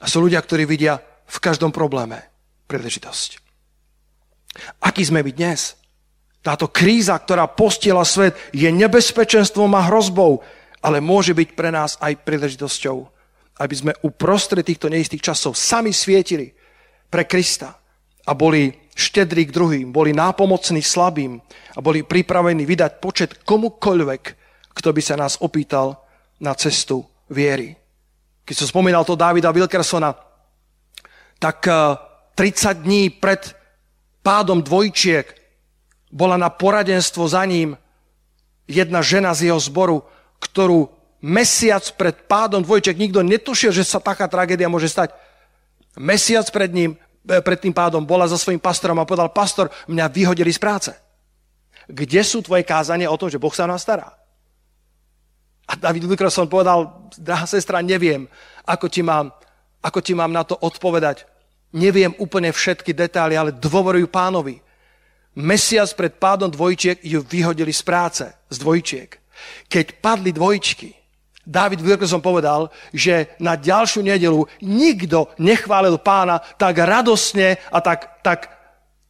A 0.01 0.05
sú 0.07 0.20
ľudia, 0.22 0.40
ktorí 0.40 0.68
vidia 0.68 1.01
v 1.27 1.38
každom 1.42 1.72
probléme 1.72 2.22
príležitosť. 2.68 3.40
Aký 4.85 5.03
sme 5.05 5.25
my 5.25 5.33
dnes? 5.33 5.75
Táto 6.44 6.70
kríza, 6.70 7.18
ktorá 7.18 7.51
postiela 7.51 8.07
svet, 8.07 8.38
je 8.55 8.70
nebezpečenstvom 8.70 9.72
a 9.75 9.90
hrozbou, 9.90 10.44
ale 10.85 11.03
môže 11.03 11.35
byť 11.35 11.49
pre 11.59 11.75
nás 11.75 11.99
aj 11.99 12.22
príležitosťou. 12.22 13.16
aby 13.57 13.75
sme 13.75 13.92
uprostred 14.05 14.61
týchto 14.61 14.92
neistých 14.92 15.33
časov 15.33 15.57
sami 15.57 15.88
svietili 15.88 16.53
pre 17.09 17.25
Krista 17.25 17.72
a 18.29 18.33
boli 18.37 18.68
štedrí 18.92 19.49
k 19.49 19.55
druhým, 19.55 19.87
boli 19.92 20.12
nápomocní 20.12 20.85
slabým 20.85 21.40
a 21.77 21.79
boli 21.81 22.05
pripravení 22.05 22.68
vydať 22.68 22.92
počet 23.01 23.31
komukoľvek, 23.49 24.22
kto 24.77 24.93
by 24.93 25.01
sa 25.01 25.17
nás 25.17 25.41
opýtal 25.41 25.97
na 26.37 26.53
cestu 26.53 27.01
viery. 27.33 27.73
Keď 28.45 28.55
som 28.55 28.69
spomínal 28.69 29.03
to 29.09 29.17
Davida 29.17 29.49
Wilkersona, 29.51 30.12
tak 31.41 31.65
30 31.65 32.37
eh, 32.37 32.75
dní 32.85 33.03
pred 33.09 33.57
pádom 34.21 34.61
dvojčiek 34.61 35.25
bola 36.12 36.37
na 36.37 36.53
poradenstvo 36.53 37.25
za 37.25 37.43
ním 37.49 37.75
jedna 38.69 39.01
žena 39.01 39.33
z 39.33 39.51
jeho 39.51 39.61
zboru, 39.61 40.05
ktorú 40.39 40.93
mesiac 41.25 41.83
pred 41.97 42.29
pádom 42.29 42.61
dvojčiek 42.61 42.95
nikto 42.95 43.25
netušil, 43.25 43.73
že 43.73 43.83
sa 43.83 43.99
taká 43.99 44.29
tragédia 44.29 44.71
môže 44.71 44.93
stať. 44.93 45.17
Mesiac 45.97 46.45
pred 46.53 46.71
ním, 46.71 46.91
eh, 47.27 47.41
pred 47.41 47.59
tým 47.59 47.73
pádom 47.73 48.05
bola 48.05 48.29
za 48.29 48.37
svojím 48.37 48.61
pastorom 48.61 49.01
a 49.01 49.09
povedal, 49.09 49.33
pastor, 49.33 49.73
mňa 49.89 50.07
vyhodili 50.12 50.53
z 50.53 50.61
práce. 50.61 50.93
Kde 51.89 52.21
sú 52.21 52.45
tvoje 52.45 52.67
kázania 52.67 53.09
o 53.09 53.19
tom, 53.19 53.33
že 53.33 53.41
Boh 53.41 53.55
sa 53.55 53.65
nás 53.65 53.81
stará? 53.81 54.26
A 55.66 55.74
David 55.74 56.07
Wilkerson 56.07 56.46
povedal, 56.46 57.11
drahá 57.18 57.46
sestra, 57.46 57.83
neviem, 57.83 58.31
ako 58.62 58.87
ti, 58.87 59.02
mám, 59.02 59.35
ako 59.83 59.98
ti 59.98 60.14
mám 60.14 60.31
na 60.31 60.46
to 60.46 60.55
odpovedať. 60.55 61.26
Neviem 61.74 62.14
úplne 62.22 62.55
všetky 62.55 62.94
detaily, 62.94 63.35
ale 63.35 63.50
dôverujú 63.50 64.07
pánovi. 64.07 64.62
Mesiac 65.37 65.90
pred 65.92 66.16
pádom 66.16 66.48
dvojčiek 66.48 67.02
ju 67.05 67.20
vyhodili 67.20 67.74
z 67.74 67.83
práce, 67.83 68.24
z 68.24 68.57
dvojčiek. 68.57 69.11
Keď 69.68 70.00
padli 70.00 70.33
dvojčky, 70.33 70.96
David 71.46 71.79
Wilkerson 71.79 72.24
povedal, 72.24 72.74
že 72.90 73.38
na 73.38 73.55
ďalšiu 73.55 74.02
nedelu 74.02 74.42
nikto 74.66 75.31
nechválil 75.38 76.00
pána 76.02 76.42
tak 76.59 76.74
radosne 76.83 77.61
a 77.70 77.79
tak, 77.79 78.18
tak 78.26 78.56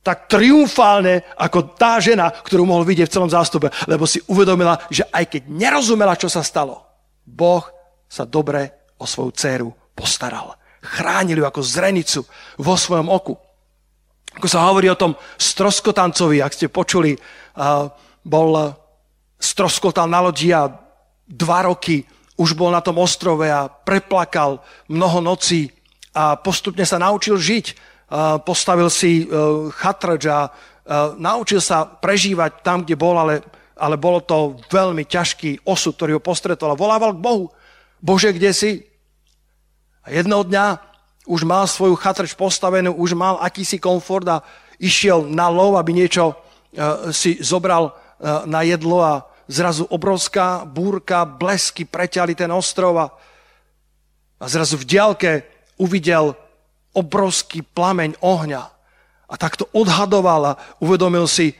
tak 0.07 0.31
triumfálne 0.31 1.27
ako 1.35 1.75
tá 1.75 1.99
žena, 1.99 2.31
ktorú 2.31 2.63
mohol 2.63 2.87
vidieť 2.87 3.11
v 3.11 3.15
celom 3.19 3.27
zástupe, 3.27 3.75
lebo 3.91 4.07
si 4.07 4.23
uvedomila, 4.31 4.79
že 4.87 5.03
aj 5.11 5.35
keď 5.35 5.43
nerozumela, 5.51 6.15
čo 6.15 6.31
sa 6.31 6.47
stalo, 6.47 6.87
Boh 7.27 7.67
sa 8.07 8.23
dobre 8.23 8.95
o 9.03 9.05
svoju 9.05 9.35
dceru 9.35 9.69
postaral. 9.91 10.55
Chránil 10.79 11.43
ju 11.43 11.47
ako 11.51 11.59
zrenicu 11.59 12.23
vo 12.63 12.79
svojom 12.79 13.11
oku. 13.11 13.35
Ako 14.39 14.47
sa 14.47 14.63
hovorí 14.71 14.87
o 14.87 15.01
tom 15.01 15.19
stroskotancovi, 15.35 16.39
ak 16.39 16.55
ste 16.55 16.71
počuli, 16.71 17.19
bol 18.23 18.51
stroskotal 19.43 20.07
na 20.07 20.23
lodi 20.23 20.55
a 20.55 20.71
dva 21.27 21.67
roky 21.67 22.07
už 22.39 22.55
bol 22.55 22.71
na 22.71 22.79
tom 22.79 23.03
ostrove 23.03 23.43
a 23.49 23.67
preplakal 23.67 24.63
mnoho 24.87 25.19
nocí 25.19 25.73
a 26.15 26.39
postupne 26.39 26.87
sa 26.87 27.01
naučil 27.03 27.35
žiť 27.41 27.96
postavil 28.47 28.87
si 28.87 29.23
e, 29.23 29.25
chatrč 29.75 30.31
a 30.31 30.47
e, 30.47 30.51
naučil 31.19 31.59
sa 31.59 31.83
prežívať 31.83 32.63
tam, 32.63 32.87
kde 32.87 32.95
bol, 32.95 33.19
ale, 33.19 33.43
ale 33.75 33.99
bolo 33.99 34.23
to 34.23 34.55
veľmi 34.71 35.03
ťažký 35.03 35.67
osud, 35.67 35.99
ktorý 35.99 36.19
ho 36.19 36.23
postretol 36.23 36.71
a 36.71 36.79
volával 36.79 37.19
k 37.19 37.25
Bohu. 37.25 37.51
Bože, 37.99 38.31
kde 38.31 38.55
si? 38.55 38.71
A 40.07 40.15
jedného 40.15 40.47
dňa 40.47 40.67
už 41.27 41.43
mal 41.43 41.67
svoju 41.67 41.99
chatrč 41.99 42.39
postavenú, 42.39 42.95
už 42.95 43.19
mal 43.19 43.43
akýsi 43.43 43.83
komfort 43.83 44.27
a 44.31 44.47
išiel 44.79 45.27
na 45.27 45.51
lov, 45.51 45.75
aby 45.75 45.91
niečo 45.91 46.31
e, 46.31 46.35
si 47.11 47.43
zobral 47.43 47.91
na 48.49 48.65
jedlo 48.65 49.05
a 49.05 49.29
zrazu 49.45 49.85
obrovská 49.93 50.65
búrka, 50.65 51.29
blesky 51.29 51.85
preťali 51.85 52.33
ten 52.33 52.49
ostrov 52.49 52.97
a, 52.97 53.07
a 54.41 54.45
zrazu 54.49 54.81
v 54.81 54.89
diálke 54.89 55.31
uvidel 55.77 56.33
obrovský 56.97 57.61
plameň 57.63 58.17
ohňa. 58.25 58.63
A 59.27 59.35
takto 59.37 59.69
odhadoval 59.77 60.43
a 60.55 60.59
uvedomil 60.81 61.29
si, 61.29 61.53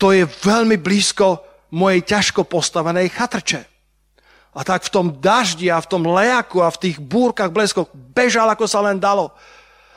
to 0.00 0.10
je 0.10 0.24
veľmi 0.24 0.80
blízko 0.80 1.44
mojej 1.72 2.02
ťažko 2.02 2.48
postavenej 2.48 3.12
chatrče. 3.12 3.60
A 4.52 4.60
tak 4.66 4.84
v 4.84 4.92
tom 4.92 5.06
daždi 5.16 5.72
a 5.72 5.80
v 5.80 5.88
tom 5.88 6.04
lejaku 6.04 6.60
a 6.60 6.68
v 6.68 6.80
tých 6.88 6.96
búrkach, 7.00 7.48
bleskoch 7.48 7.88
bežal, 7.92 8.48
ako 8.52 8.68
sa 8.68 8.84
len 8.84 9.00
dalo. 9.00 9.32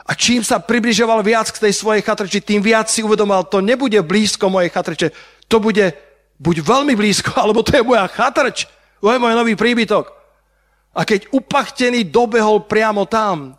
A 0.06 0.14
čím 0.14 0.40
sa 0.40 0.62
približoval 0.62 1.20
viac 1.20 1.50
k 1.50 1.68
tej 1.68 1.74
svojej 1.76 2.00
chatrči, 2.00 2.38
tým 2.40 2.62
viac 2.62 2.86
si 2.88 3.02
uvedomal, 3.02 3.44
to 3.44 3.58
nebude 3.58 3.98
blízko 4.06 4.48
mojej 4.48 4.70
chatrče, 4.70 5.08
to 5.50 5.58
bude 5.58 5.92
buď 6.38 6.56
veľmi 6.62 6.94
blízko, 6.94 7.34
alebo 7.42 7.60
to 7.66 7.76
je 7.76 7.84
moja 7.84 8.06
chatrč, 8.08 8.70
to 9.02 9.12
je 9.12 9.20
môj 9.20 9.34
nový 9.36 9.58
príbytok. 9.58 10.14
A 10.96 11.04
keď 11.04 11.28
upachtený 11.28 12.08
dobehol 12.08 12.64
priamo 12.64 13.04
tam, 13.04 13.52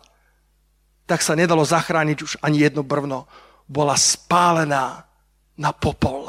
tak 1.08 1.24
sa 1.24 1.32
nedalo 1.32 1.64
zachrániť 1.64 2.18
už 2.20 2.32
ani 2.44 2.68
jedno 2.68 2.84
brvno. 2.84 3.24
Bola 3.64 3.96
spálená 3.96 5.08
na 5.56 5.72
popol. 5.72 6.28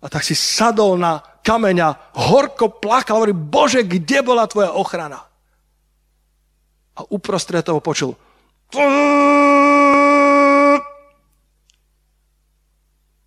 A 0.00 0.06
tak 0.08 0.24
si 0.24 0.32
sadol 0.32 0.96
na 0.96 1.20
kameňa, 1.44 2.16
horko 2.16 2.80
plakal, 2.80 3.20
hovorí, 3.20 3.36
Bože, 3.36 3.84
kde 3.84 4.24
bola 4.24 4.48
tvoja 4.48 4.72
ochrana? 4.72 5.28
A 6.96 7.04
uprostred 7.12 7.60
toho 7.60 7.84
počul 7.84 8.16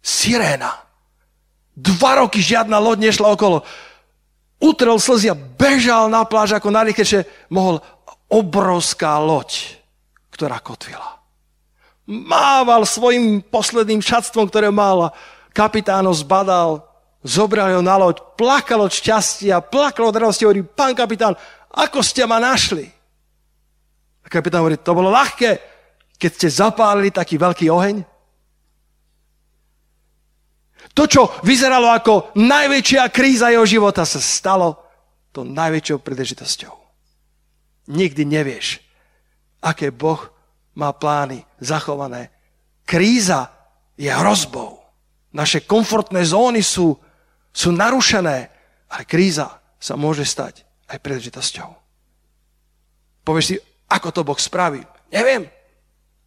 Siréna. 0.01 0.81
Dva 1.77 2.25
roky 2.25 2.41
žiadna 2.41 2.77
loď 2.77 3.09
nešla 3.09 3.33
okolo. 3.33 3.65
Utrel 4.61 5.01
slzy 5.01 5.33
a 5.33 5.37
bežal 5.37 6.09
na 6.13 6.25
pláž 6.25 6.57
ako 6.57 6.69
najrychlejšie 6.69 7.25
mohol 7.49 7.81
obrovská 8.29 9.17
loď 9.17 9.80
ktorá 10.31 10.57
kotvila. 10.63 11.21
Mával 12.07 12.83
svojim 12.87 13.45
posledným 13.45 14.01
šatstvom, 14.01 14.49
ktoré 14.49 14.73
mal 14.73 15.13
kapitán 15.53 16.07
ho 16.07 16.15
zbadal, 16.15 16.81
zobral 17.21 17.77
ho 17.77 17.83
na 17.83 17.95
loď, 17.99 18.23
plakal 18.35 18.87
od 18.87 18.91
šťastia, 18.91 19.61
plakal 19.61 20.09
od 20.09 20.17
radosti, 20.17 20.47
hovorí, 20.47 20.65
pán 20.65 20.97
kapitán, 20.97 21.37
ako 21.71 22.01
ste 22.01 22.25
ma 22.25 22.41
našli? 22.41 22.89
A 24.25 24.27
kapitán 24.27 24.65
hovorí, 24.65 24.81
to 24.81 24.97
bolo 24.97 25.13
ľahké, 25.13 25.59
keď 26.17 26.31
ste 26.33 26.47
zapálili 26.49 27.13
taký 27.13 27.37
veľký 27.37 27.69
oheň. 27.69 27.95
To, 30.91 31.07
čo 31.07 31.31
vyzeralo 31.47 31.87
ako 31.87 32.35
najväčšia 32.35 33.07
kríza 33.13 33.47
jeho 33.53 33.63
života, 33.63 34.03
sa 34.03 34.19
stalo 34.19 34.75
to 35.31 35.47
najväčšou 35.47 36.03
príležitosťou. 36.03 36.73
Nikdy 37.95 38.23
nevieš, 38.27 38.83
aké 39.61 39.93
Boh 39.93 40.19
má 40.75 40.91
plány 40.91 41.45
zachované. 41.61 42.33
Kríza 42.83 43.53
je 43.95 44.09
hrozbou. 44.09 44.81
Naše 45.31 45.63
komfortné 45.63 46.25
zóny 46.27 46.59
sú, 46.59 46.97
sú 47.53 47.69
narušené, 47.71 48.37
ale 48.91 49.03
kríza 49.07 49.61
sa 49.79 49.95
môže 49.95 50.27
stať 50.27 50.67
aj 50.91 50.99
príležitosťou. 50.99 51.69
Povieš 53.23 53.45
si, 53.45 53.55
ako 53.87 54.09
to 54.11 54.21
Boh 54.27 54.39
spraví? 54.39 54.83
Neviem, 55.13 55.47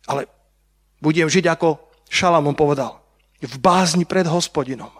ale 0.09 0.31
budem 1.03 1.29
žiť 1.29 1.45
ako 1.53 1.93
Šalamón 2.09 2.57
povedal. 2.57 3.03
V 3.45 3.61
bázni 3.61 4.09
pred 4.09 4.25
hospodinom. 4.25 4.93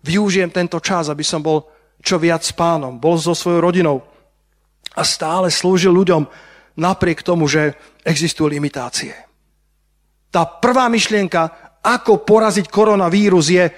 Využijem 0.00 0.48
tento 0.48 0.80
čas, 0.80 1.12
aby 1.12 1.20
som 1.20 1.44
bol 1.44 1.68
čo 2.04 2.20
viac 2.20 2.44
s 2.44 2.52
pánom, 2.52 3.00
bol 3.00 3.16
so 3.16 3.32
svojou 3.32 3.64
rodinou 3.64 4.04
a 4.92 5.02
stále 5.02 5.48
slúžil 5.48 5.90
ľuďom, 5.90 6.28
napriek 6.78 7.22
tomu, 7.22 7.46
že 7.46 7.74
existujú 8.02 8.50
limitácie. 8.50 9.14
Tá 10.30 10.46
prvá 10.46 10.90
myšlienka, 10.90 11.74
ako 11.84 12.26
poraziť 12.26 12.66
koronavírus, 12.66 13.46
je 13.50 13.70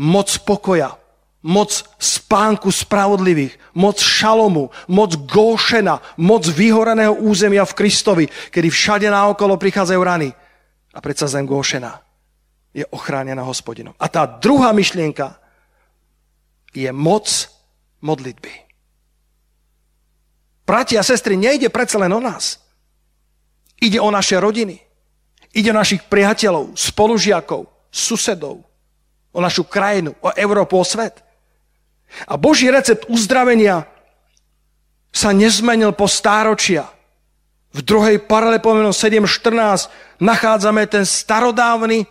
moc 0.00 0.30
pokoja, 0.46 0.96
moc 1.44 1.70
spánku 1.98 2.72
spravodlivých, 2.72 3.76
moc 3.76 4.00
šalomu, 4.00 4.70
moc 4.88 5.10
góšena, 5.28 6.00
moc 6.18 6.48
vyhoreného 6.48 7.14
územia 7.22 7.62
v 7.68 7.76
Kristovi, 7.76 8.24
kedy 8.26 8.68
všade 8.70 9.06
naokolo 9.10 9.60
prichádzajú 9.60 10.00
rany. 10.00 10.28
A 10.94 10.98
predsa 10.98 11.28
zem 11.28 11.46
góšena 11.46 12.00
je 12.72 12.84
ochránená 12.90 13.42
hospodinom. 13.44 13.94
A 13.98 14.06
tá 14.08 14.26
druhá 14.26 14.72
myšlienka 14.72 15.36
je 16.72 16.88
moc 16.92 17.26
modlitby. 18.00 18.67
Bratia 20.68 21.00
a 21.00 21.06
sestry, 21.06 21.40
nejde 21.40 21.72
predsa 21.72 21.96
len 21.96 22.12
o 22.12 22.20
nás. 22.20 22.60
Ide 23.80 23.96
o 24.04 24.12
naše 24.12 24.36
rodiny. 24.36 24.76
Ide 25.56 25.72
o 25.72 25.80
našich 25.80 26.04
priateľov, 26.04 26.76
spolužiakov, 26.76 27.64
susedov, 27.88 28.60
o 29.32 29.38
našu 29.40 29.64
krajinu, 29.64 30.12
o 30.20 30.28
Európu, 30.36 30.76
o 30.76 30.84
svet. 30.84 31.24
A 32.28 32.36
Boží 32.36 32.68
recept 32.68 33.08
uzdravenia 33.08 33.88
sa 35.08 35.32
nezmenil 35.32 35.96
po 35.96 36.04
stáročia. 36.04 36.84
V 37.72 37.80
druhej 37.80 38.28
parale 38.28 38.60
pomenom 38.60 38.92
7.14 38.92 40.20
nachádzame 40.20 40.84
ten 40.84 41.08
starodávny 41.08 42.04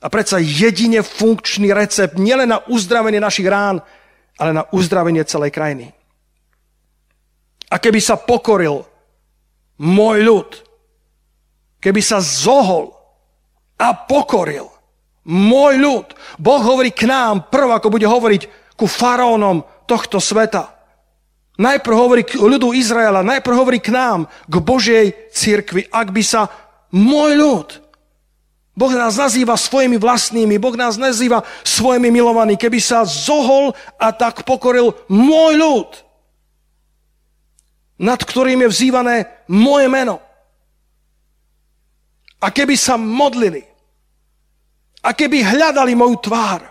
a 0.00 0.06
predsa 0.08 0.40
jedine 0.40 1.04
funkčný 1.04 1.76
recept 1.76 2.16
nielen 2.16 2.56
na 2.56 2.64
uzdravenie 2.72 3.20
našich 3.20 3.48
rán, 3.52 3.84
ale 4.40 4.50
na 4.56 4.64
uzdravenie 4.72 5.28
celej 5.28 5.52
krajiny. 5.52 5.97
A 7.68 7.76
keby 7.76 8.00
sa 8.00 8.16
pokoril 8.16 8.84
môj 9.78 10.18
ľud, 10.24 10.50
keby 11.78 12.00
sa 12.00 12.18
zohol 12.18 12.96
a 13.78 13.94
pokoril 13.94 14.72
môj 15.28 15.74
ľud. 15.78 16.06
Boh 16.40 16.62
hovorí 16.64 16.90
k 16.90 17.04
nám 17.06 17.52
prv, 17.52 17.78
ako 17.78 17.92
bude 17.92 18.08
hovoriť 18.08 18.74
ku 18.74 18.88
faraónom 18.88 19.62
tohto 19.84 20.18
sveta. 20.18 20.74
Najprv 21.58 21.94
hovorí 21.94 22.22
k 22.22 22.38
ľudu 22.38 22.70
Izraela, 22.70 23.26
najprv 23.26 23.54
hovorí 23.58 23.78
k 23.82 23.90
nám, 23.90 24.30
k 24.46 24.54
Božej 24.62 25.06
cirkvi. 25.34 25.90
Ak 25.90 26.14
by 26.14 26.22
sa 26.22 26.46
môj 26.94 27.34
ľud, 27.34 27.68
Boh 28.78 28.94
nás 28.94 29.18
nazýva 29.18 29.58
svojimi 29.58 29.98
vlastnými, 29.98 30.54
Boh 30.62 30.78
nás 30.78 30.94
nazýva 30.94 31.42
svojimi 31.66 32.14
milovaní, 32.14 32.54
keby 32.54 32.78
sa 32.78 33.02
zohol 33.02 33.74
a 33.98 34.14
tak 34.14 34.46
pokoril 34.46 34.94
môj 35.10 35.52
ľud, 35.58 35.90
nad 37.98 38.20
ktorým 38.22 38.62
je 38.66 38.68
vzývané 38.70 39.16
moje 39.50 39.86
meno. 39.90 40.22
A 42.38 42.54
keby 42.54 42.78
sa 42.78 42.94
modlili, 42.94 43.66
a 45.02 45.10
keby 45.14 45.42
hľadali 45.42 45.98
moju 45.98 46.16
tvár, 46.22 46.62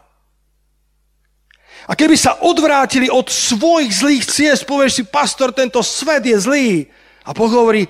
a 1.88 1.96
keby 1.96 2.20
sa 2.20 2.44
odvrátili 2.44 3.08
od 3.08 3.32
svojich 3.32 3.92
zlých 3.96 4.24
ciest, 4.28 4.68
povieš 4.68 5.00
si, 5.00 5.04
pastor, 5.08 5.56
tento 5.56 5.80
svet 5.80 6.20
je 6.28 6.36
zlý. 6.36 6.84
A 7.24 7.32
Boh 7.32 7.48
hovorí, 7.48 7.88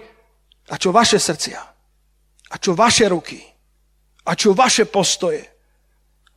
a 0.69 0.78
čo 0.78 0.93
vaše 0.93 1.17
srdcia? 1.17 1.58
A 2.54 2.56
čo 2.62 2.78
vaše 2.78 3.10
ruky? 3.10 3.41
A 4.30 4.38
čo 4.38 4.54
vaše 4.54 4.86
postoje? 4.86 5.41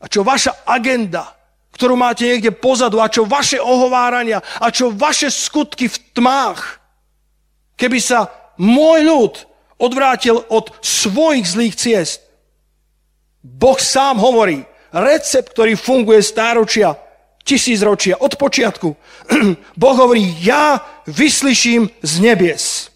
A 0.01 0.09
čo 0.09 0.25
vaša 0.25 0.65
agenda, 0.65 1.37
ktorú 1.77 2.01
máte 2.01 2.25
niekde 2.25 2.57
pozadu? 2.57 2.97
A 2.97 3.13
čo 3.13 3.29
vaše 3.29 3.61
ohovárania? 3.61 4.41
A 4.41 4.73
čo 4.73 4.89
vaše 4.89 5.29
skutky 5.29 5.93
v 5.93 6.01
tmách? 6.17 6.80
Keby 7.81 7.97
sa 7.97 8.29
môj 8.61 9.09
ľud 9.09 9.35
odvrátil 9.81 10.37
od 10.53 10.69
svojich 10.85 11.49
zlých 11.49 11.75
ciest, 11.81 12.21
Boh 13.41 13.81
sám 13.81 14.21
hovorí, 14.21 14.69
recept, 14.93 15.57
ktorý 15.57 15.81
funguje 15.81 16.21
stáročia, 16.21 16.93
tisícročia, 17.41 18.21
od 18.21 18.37
počiatku. 18.37 18.89
Boh 19.81 19.97
hovorí, 19.97 20.29
ja 20.45 20.85
vyslyším 21.09 21.89
z 22.05 22.13
nebies. 22.21 22.93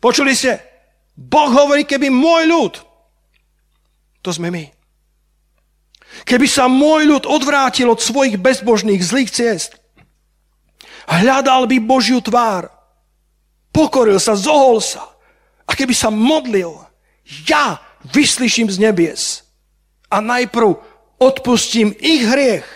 Počuli 0.00 0.32
ste? 0.32 0.64
Boh 1.12 1.52
hovorí, 1.52 1.84
keby 1.84 2.08
môj 2.08 2.48
ľud, 2.48 2.74
to 4.24 4.32
sme 4.32 4.48
my, 4.48 4.64
keby 6.24 6.48
sa 6.48 6.64
môj 6.64 7.04
ľud 7.04 7.24
odvrátil 7.28 7.92
od 7.92 8.00
svojich 8.00 8.40
bezbožných 8.40 9.04
zlých 9.04 9.28
ciest, 9.28 9.79
hľadal 11.18 11.66
by 11.66 11.82
Božiu 11.82 12.22
tvár, 12.22 12.70
pokoril 13.74 14.22
sa, 14.22 14.38
zohol 14.38 14.78
sa 14.78 15.02
a 15.66 15.74
keby 15.74 15.90
sa 15.90 16.14
modlil, 16.14 16.78
ja 17.46 17.82
vyslyším 18.14 18.70
z 18.70 18.78
nebies 18.78 19.22
a 20.10 20.22
najprv 20.22 20.78
odpustím 21.18 21.90
ich 21.98 22.26
hriech 22.26 22.66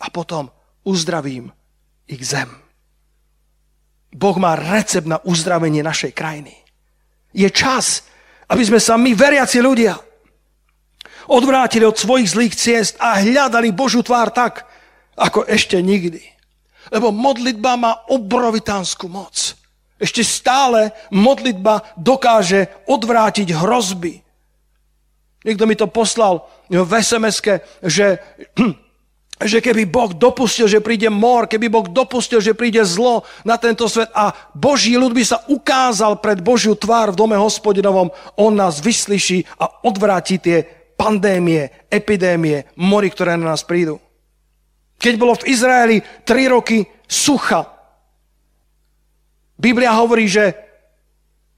a 0.00 0.12
potom 0.12 0.52
uzdravím 0.84 1.52
ich 2.06 2.22
zem. 2.22 2.48
Boh 4.16 4.36
má 4.40 4.56
recept 4.56 5.04
na 5.04 5.20
uzdravenie 5.20 5.84
našej 5.84 6.16
krajiny. 6.16 6.56
Je 7.36 7.48
čas, 7.52 8.08
aby 8.48 8.64
sme 8.64 8.80
sa 8.80 8.96
my, 8.96 9.12
veriaci 9.12 9.60
ľudia, 9.60 9.92
odvrátili 11.28 11.84
od 11.84 11.98
svojich 11.98 12.32
zlých 12.32 12.54
ciest 12.56 12.94
a 12.96 13.20
hľadali 13.20 13.76
Božú 13.76 14.00
tvár 14.00 14.32
tak, 14.32 14.64
ako 15.18 15.44
ešte 15.44 15.76
nikdy. 15.82 16.35
Lebo 16.90 17.14
modlitba 17.14 17.74
má 17.78 17.92
obrovitánsku 18.10 19.08
moc. 19.10 19.54
Ešte 19.96 20.20
stále 20.20 20.92
modlitba 21.08 21.96
dokáže 21.96 22.68
odvrátiť 22.84 23.48
hrozby, 23.56 24.26
Niekto 25.46 25.64
mi 25.70 25.78
to 25.78 25.86
poslal 25.86 26.42
v 26.66 26.92
sms 26.98 27.38
že, 27.86 28.18
že 29.54 29.58
keby 29.62 29.86
Boh 29.86 30.10
dopustil, 30.10 30.66
že 30.66 30.82
príde 30.82 31.06
mor, 31.06 31.46
keby 31.46 31.70
Boh 31.70 31.86
dopustil, 31.86 32.42
že 32.42 32.58
príde 32.58 32.82
zlo 32.82 33.22
na 33.46 33.54
tento 33.54 33.86
svet 33.86 34.10
a 34.10 34.34
Boží 34.58 34.98
ľud 34.98 35.14
by 35.14 35.22
sa 35.22 35.46
ukázal 35.46 36.18
pred 36.18 36.42
Božiu 36.42 36.74
tvár 36.74 37.14
v 37.14 37.18
dome 37.22 37.38
hospodinovom, 37.38 38.10
on 38.34 38.52
nás 38.58 38.82
vyslyší 38.82 39.46
a 39.62 39.86
odvráti 39.86 40.42
tie 40.42 40.66
pandémie, 40.98 41.86
epidémie, 41.86 42.66
mory, 42.74 43.14
ktoré 43.14 43.38
na 43.38 43.54
nás 43.54 43.62
prídu. 43.62 44.02
Keď 44.96 45.14
bolo 45.20 45.36
v 45.36 45.48
Izraeli 45.52 45.96
tri 46.24 46.48
roky 46.48 46.84
sucha, 47.04 47.76
Biblia 49.56 49.96
hovorí, 49.96 50.28
že 50.28 50.52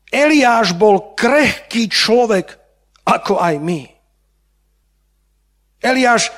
Eliáš 0.09 0.73
bol 0.73 1.13
krehký 1.19 1.91
človek, 1.91 2.55
ako 3.05 3.43
aj 3.43 3.55
my. 3.61 3.81
Eliáš 5.83 6.31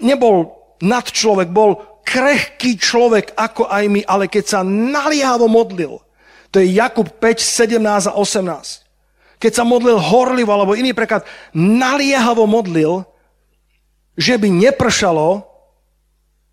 nebol 0.00 0.54
nadčlovek, 0.82 1.50
bol 1.50 2.02
krehký 2.02 2.78
človek 2.78 3.34
ako 3.38 3.70
aj 3.70 3.84
my, 3.86 4.00
ale 4.06 4.26
keď 4.26 4.44
sa 4.44 4.60
naliehavo 4.66 5.46
modlil, 5.46 6.02
to 6.52 6.60
je 6.60 6.76
Jakub 6.76 7.08
5, 7.08 7.40
17 7.40 8.10
a 8.10 8.12
18. 8.12 9.40
Keď 9.40 9.52
sa 9.52 9.64
modlil 9.66 9.98
horlivo, 9.98 10.54
alebo 10.54 10.76
iný 10.76 10.94
preklad, 10.94 11.26
naliehavo 11.56 12.46
modlil, 12.46 13.02
že 14.14 14.36
by 14.36 14.48
nepršalo, 14.52 15.51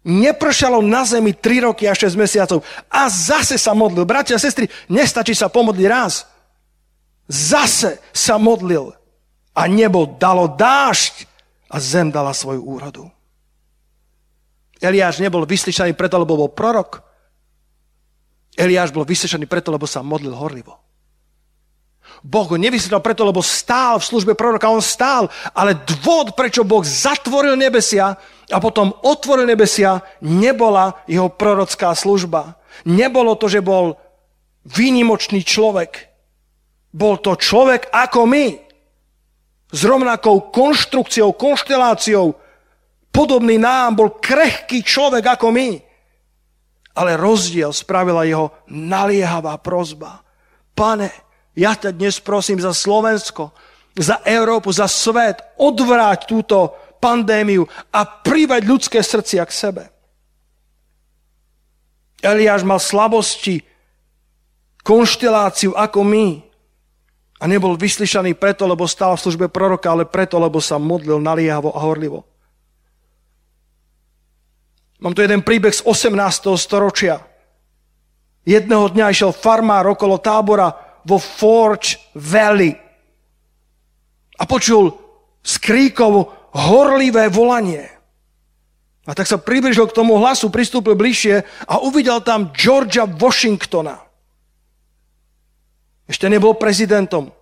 nepršalo 0.04 0.80
na 0.80 1.04
zemi 1.04 1.36
3 1.36 1.68
roky 1.68 1.88
a 1.88 1.94
6 1.94 2.16
mesiacov. 2.16 2.64
A 2.88 3.12
zase 3.12 3.60
sa 3.60 3.76
modlil. 3.76 4.08
Bratia 4.08 4.40
a 4.40 4.42
sestry, 4.42 4.72
nestačí 4.88 5.36
sa 5.36 5.52
pomodliť 5.52 5.88
raz. 5.90 6.24
Zase 7.30 8.02
sa 8.10 8.42
modlil 8.42 8.96
a 9.54 9.62
nebo 9.68 10.08
dalo 10.08 10.50
dážď 10.50 11.28
a 11.70 11.78
zem 11.78 12.10
dala 12.10 12.34
svoju 12.34 12.64
úrodu. 12.64 13.06
Eliáš 14.80 15.20
nebol 15.20 15.44
vyslyšaný 15.44 15.94
preto, 15.94 16.16
lebo 16.16 16.40
bol 16.40 16.50
prorok. 16.50 17.04
Eliáš 18.56 18.96
bol 18.96 19.04
vyslyšaný 19.04 19.46
preto, 19.46 19.70
lebo 19.70 19.84
sa 19.84 20.00
modlil 20.00 20.32
horlivo. 20.34 20.89
Boh 22.20 22.48
ho 22.52 22.58
nevyslyšal 22.60 23.00
preto, 23.00 23.24
lebo 23.24 23.40
stál 23.40 24.00
v 24.00 24.08
službe 24.08 24.34
proroka, 24.36 24.68
on 24.68 24.84
stál, 24.84 25.32
ale 25.56 25.76
dôvod, 25.76 26.36
prečo 26.36 26.68
Boh 26.68 26.84
zatvoril 26.84 27.56
nebesia 27.56 28.20
a 28.52 28.58
potom 28.60 28.92
otvoril 29.08 29.48
nebesia, 29.48 30.04
nebola 30.20 31.00
jeho 31.08 31.32
prorocká 31.32 31.96
služba. 31.96 32.60
Nebolo 32.84 33.40
to, 33.40 33.48
že 33.48 33.64
bol 33.64 33.96
výnimočný 34.68 35.48
človek. 35.48 36.12
Bol 36.92 37.22
to 37.22 37.38
človek 37.38 37.88
ako 37.94 38.28
my 38.28 38.46
s 39.70 39.82
rovnakou 39.86 40.50
konštrukciou, 40.50 41.38
konšteláciou, 41.38 42.34
podobný 43.14 43.62
nám, 43.62 43.96
bol 43.96 44.18
krehký 44.18 44.82
človek 44.82 45.38
ako 45.38 45.54
my. 45.54 45.70
Ale 46.98 47.16
rozdiel 47.16 47.70
spravila 47.70 48.26
jeho 48.26 48.52
naliehavá 48.68 49.56
prozba. 49.62 50.26
Pane, 50.74 51.29
ja 51.60 51.76
ťa 51.76 51.92
dnes 51.92 52.24
prosím 52.24 52.64
za 52.64 52.72
Slovensko, 52.72 53.52
za 54.00 54.24
Európu, 54.24 54.72
za 54.72 54.88
svet, 54.88 55.44
odvráť 55.60 56.32
túto 56.32 56.72
pandémiu 57.04 57.68
a 57.92 58.08
privať 58.08 58.62
ľudské 58.64 59.00
srdcia 59.04 59.44
k 59.44 59.52
sebe. 59.52 59.84
Eliáš 62.24 62.64
mal 62.64 62.80
slabosti, 62.80 63.60
konšteláciu 64.88 65.76
ako 65.76 66.00
my. 66.08 66.28
A 67.40 67.48
nebol 67.48 67.80
vyslyšaný 67.80 68.36
preto, 68.36 68.68
lebo 68.68 68.84
stál 68.84 69.16
v 69.16 69.24
službe 69.24 69.48
proroka, 69.48 69.88
ale 69.88 70.04
preto, 70.04 70.36
lebo 70.36 70.60
sa 70.60 70.76
modlil 70.76 71.24
naliehavo 71.24 71.72
a 71.72 71.80
horlivo. 71.80 72.28
Mám 75.00 75.16
tu 75.16 75.24
jeden 75.24 75.40
príbeh 75.40 75.72
z 75.72 75.80
18. 75.88 76.12
storočia. 76.60 77.24
Jedného 78.44 78.92
dňa 78.92 79.16
išiel 79.16 79.32
farmár 79.32 79.88
okolo 79.88 80.20
tábora 80.20 80.89
vo 81.06 81.18
Forge 81.18 82.00
Valley 82.16 82.76
a 84.40 84.44
počul 84.48 84.96
skríkov 85.44 86.32
horlivé 86.56 87.28
volanie. 87.28 87.86
A 89.10 89.18
tak 89.18 89.26
sa 89.26 89.42
približil 89.42 89.90
k 89.90 89.98
tomu 89.98 90.22
hlasu, 90.22 90.54
pristúpil 90.54 90.94
bližšie 90.94 91.42
a 91.66 91.82
uvidel 91.82 92.22
tam 92.22 92.54
Georgia 92.54 93.10
Washingtona. 93.10 93.98
Ešte 96.10 96.30
nebol 96.30 96.58
prezidentom. 96.58 97.34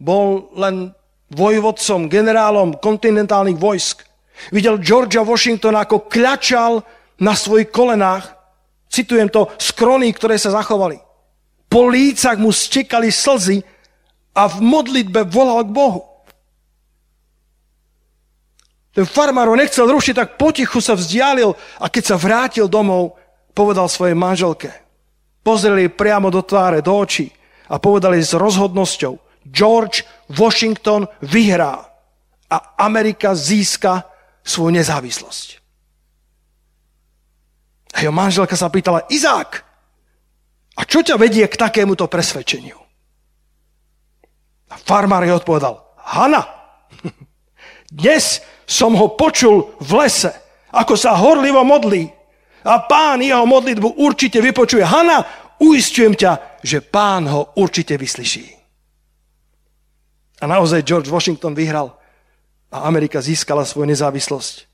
Bol 0.00 0.48
len 0.56 0.96
vojvodcom, 1.32 2.08
generálom 2.08 2.76
kontinentálnych 2.80 3.60
vojsk. 3.60 4.04
Videl 4.48 4.80
Georgia 4.80 5.20
Washingtona, 5.20 5.84
ako 5.84 6.08
kľačal 6.08 6.80
na 7.20 7.36
svojich 7.36 7.68
kolenách. 7.68 8.32
Citujem 8.88 9.28
to 9.28 9.52
z 9.60 9.76
kroní, 9.76 10.10
ktoré 10.16 10.40
sa 10.40 10.50
zachovali. 10.56 11.09
Po 11.70 11.86
lícach 11.86 12.34
mu 12.34 12.50
stekali 12.50 13.14
slzy 13.14 13.62
a 14.34 14.50
v 14.50 14.58
modlitbe 14.58 15.22
volal 15.30 15.62
k 15.62 15.70
Bohu. 15.70 16.02
Ten 18.90 19.06
farmár 19.06 19.46
ho 19.46 19.54
nechcel 19.54 19.86
rušiť, 19.86 20.14
tak 20.18 20.34
potichu 20.34 20.82
sa 20.82 20.98
vzdialil 20.98 21.54
a 21.78 21.86
keď 21.86 22.02
sa 22.10 22.16
vrátil 22.18 22.66
domov, 22.66 23.14
povedal 23.54 23.86
svojej 23.86 24.18
manželke. 24.18 24.70
pozreli 25.40 25.88
priamo 25.88 26.28
do 26.28 26.44
tváre, 26.44 26.84
do 26.84 26.92
očí 26.92 27.30
a 27.70 27.80
povedali 27.80 28.20
s 28.20 28.36
rozhodnosťou, 28.36 29.46
George 29.48 30.04
Washington 30.36 31.08
vyhrá 31.24 31.80
a 32.50 32.56
Amerika 32.82 33.32
získa 33.32 34.04
svoju 34.44 34.74
nezávislosť. 34.74 35.48
A 37.94 38.04
jeho 38.04 38.12
manželka 38.12 38.54
sa 38.58 38.68
pýtala, 38.68 39.08
Izák, 39.08 39.69
a 40.80 40.88
čo 40.88 41.04
ťa 41.04 41.20
vedie 41.20 41.44
k 41.44 41.60
takémuto 41.60 42.08
presvedčeniu? 42.08 42.80
A 44.72 44.74
farmár 44.80 45.20
jej 45.28 45.36
odpovedal, 45.36 45.76
Hana, 46.00 46.40
dnes 47.92 48.40
som 48.64 48.96
ho 48.96 49.12
počul 49.12 49.76
v 49.76 49.90
lese, 50.00 50.32
ako 50.72 50.96
sa 50.96 51.20
horlivo 51.20 51.60
modlí. 51.60 52.08
A 52.64 52.80
pán 52.88 53.20
jeho 53.20 53.44
modlitbu 53.44 54.00
určite 54.00 54.40
vypočuje. 54.40 54.84
Hana, 54.84 55.24
uistujem 55.60 56.16
ťa, 56.16 56.60
že 56.64 56.84
pán 56.84 57.28
ho 57.28 57.52
určite 57.56 57.96
vyslyší. 57.96 58.52
A 60.40 60.48
naozaj 60.48 60.84
George 60.84 61.12
Washington 61.12 61.52
vyhral 61.52 61.92
a 62.72 62.88
Amerika 62.88 63.20
získala 63.20 63.68
svoju 63.68 63.88
nezávislosť. 63.92 64.64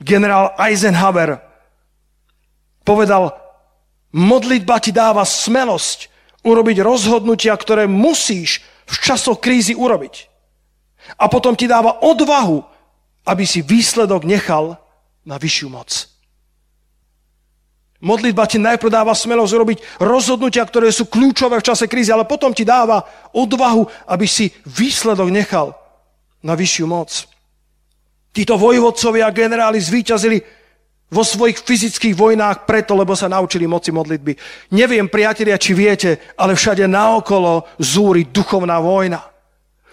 Generál 0.00 0.56
Eisenhower 0.56 1.40
povedal, 2.84 3.43
modlitba 4.14 4.78
ti 4.78 4.94
dáva 4.94 5.26
smelosť 5.26 6.08
urobiť 6.46 6.78
rozhodnutia, 6.80 7.50
ktoré 7.58 7.90
musíš 7.90 8.62
v 8.86 8.96
časoch 9.02 9.42
krízy 9.42 9.74
urobiť. 9.74 10.30
A 11.18 11.26
potom 11.26 11.58
ti 11.58 11.66
dáva 11.66 12.00
odvahu, 12.00 12.62
aby 13.26 13.44
si 13.44 13.60
výsledok 13.60 14.22
nechal 14.24 14.78
na 15.26 15.36
vyššiu 15.36 15.68
moc. 15.68 15.90
Modlitba 18.04 18.44
ti 18.44 18.60
najprv 18.60 18.92
dáva 18.92 19.16
smelosť 19.16 19.52
urobiť 19.56 19.78
rozhodnutia, 20.04 20.60
ktoré 20.68 20.92
sú 20.92 21.08
kľúčové 21.08 21.56
v 21.56 21.66
čase 21.72 21.88
krízy, 21.88 22.12
ale 22.12 22.28
potom 22.28 22.52
ti 22.52 22.60
dáva 22.60 23.00
odvahu, 23.32 23.88
aby 24.12 24.28
si 24.28 24.52
výsledok 24.68 25.32
nechal 25.32 25.72
na 26.44 26.52
vyššiu 26.52 26.84
moc. 26.84 27.24
Títo 28.36 28.60
vojvodcovia 28.60 29.32
a 29.32 29.32
generáli 29.32 29.80
zvíťazili 29.80 30.44
vo 31.14 31.22
svojich 31.22 31.62
fyzických 31.62 32.18
vojnách 32.18 32.66
preto, 32.66 32.98
lebo 32.98 33.14
sa 33.14 33.30
naučili 33.30 33.70
moci 33.70 33.94
modlitby. 33.94 34.34
Neviem, 34.74 35.06
priatelia, 35.06 35.54
či 35.54 35.70
viete, 35.70 36.34
ale 36.34 36.58
všade 36.58 36.90
naokolo 36.90 37.70
zúri 37.78 38.26
duchovná 38.26 38.82
vojna. 38.82 39.22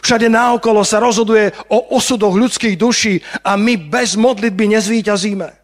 Všade 0.02 0.34
naokolo 0.34 0.82
sa 0.82 0.98
rozhoduje 0.98 1.54
o 1.70 1.94
osudoch 1.94 2.34
ľudských 2.34 2.74
duší 2.74 3.22
a 3.46 3.54
my 3.54 3.78
bez 3.78 4.18
modlitby 4.18 4.74
nezvíťazíme. 4.74 5.62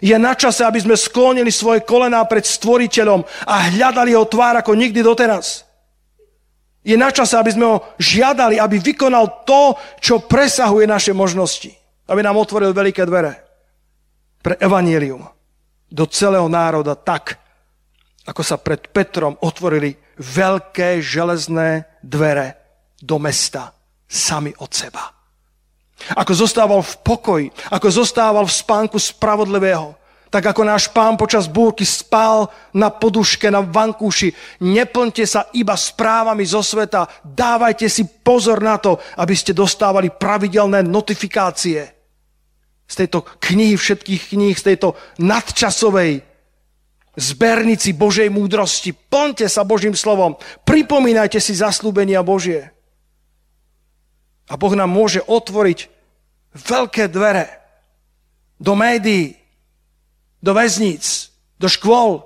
Je 0.00 0.16
na 0.16 0.32
čase, 0.32 0.64
aby 0.64 0.80
sme 0.80 0.96
sklonili 0.96 1.52
svoje 1.52 1.84
kolená 1.84 2.24
pred 2.24 2.48
stvoriteľom 2.48 3.20
a 3.44 3.54
hľadali 3.68 4.16
ho 4.16 4.24
tvár 4.24 4.56
ako 4.64 4.72
nikdy 4.72 5.04
doteraz. 5.04 5.68
Je 6.80 6.96
na 6.96 7.12
čase, 7.12 7.36
aby 7.36 7.52
sme 7.52 7.66
ho 7.76 7.76
žiadali, 8.00 8.56
aby 8.56 8.80
vykonal 8.80 9.44
to, 9.44 9.76
čo 10.00 10.24
presahuje 10.24 10.88
naše 10.88 11.12
možnosti. 11.12 11.68
Aby 12.08 12.24
nám 12.24 12.40
otvoril 12.40 12.72
veľké 12.72 13.04
dvere 13.04 13.47
pre 14.48 14.56
evanílium 14.64 15.28
do 15.92 16.08
celého 16.08 16.48
národa 16.48 16.96
tak, 16.96 17.36
ako 18.24 18.40
sa 18.40 18.56
pred 18.56 18.80
Petrom 18.88 19.36
otvorili 19.44 19.92
veľké 20.16 21.04
železné 21.04 22.00
dvere 22.00 22.56
do 22.96 23.20
mesta 23.20 23.76
sami 24.08 24.48
od 24.56 24.72
seba. 24.72 25.04
Ako 26.16 26.32
zostával 26.32 26.80
v 26.80 26.96
pokoji, 27.04 27.46
ako 27.68 27.92
zostával 27.92 28.48
v 28.48 28.56
spánku 28.56 28.96
spravodlivého, 28.96 29.92
tak 30.32 30.48
ako 30.48 30.64
náš 30.64 30.88
pán 30.96 31.20
počas 31.20 31.44
búrky 31.44 31.84
spál 31.84 32.48
na 32.72 32.88
poduške, 32.88 33.52
na 33.52 33.60
vankúši. 33.60 34.32
Neplňte 34.64 35.28
sa 35.28 35.52
iba 35.52 35.76
správami 35.76 36.48
zo 36.48 36.64
sveta. 36.64 37.04
Dávajte 37.20 37.84
si 37.92 38.08
pozor 38.24 38.64
na 38.64 38.80
to, 38.80 38.96
aby 39.20 39.36
ste 39.36 39.52
dostávali 39.52 40.08
pravidelné 40.08 40.80
notifikácie 40.88 41.97
z 42.88 42.94
tejto 43.04 43.28
knihy 43.44 43.76
všetkých 43.76 44.32
kníh, 44.32 44.56
z 44.56 44.74
tejto 44.74 44.96
nadčasovej 45.20 46.24
zbernici 47.18 47.92
Božej 47.92 48.32
múdrosti. 48.32 48.96
Plňte 48.96 49.50
sa 49.50 49.66
Božím 49.66 49.92
slovom. 49.92 50.40
Pripomínajte 50.64 51.42
si 51.42 51.52
zaslúbenia 51.52 52.24
Božie. 52.24 52.72
A 54.48 54.56
Boh 54.56 54.72
nám 54.72 54.88
môže 54.88 55.20
otvoriť 55.20 55.92
veľké 56.56 57.12
dvere 57.12 57.52
do 58.56 58.72
médií, 58.72 59.36
do 60.40 60.56
väzníc, 60.56 61.28
do 61.60 61.68
škôl, 61.68 62.24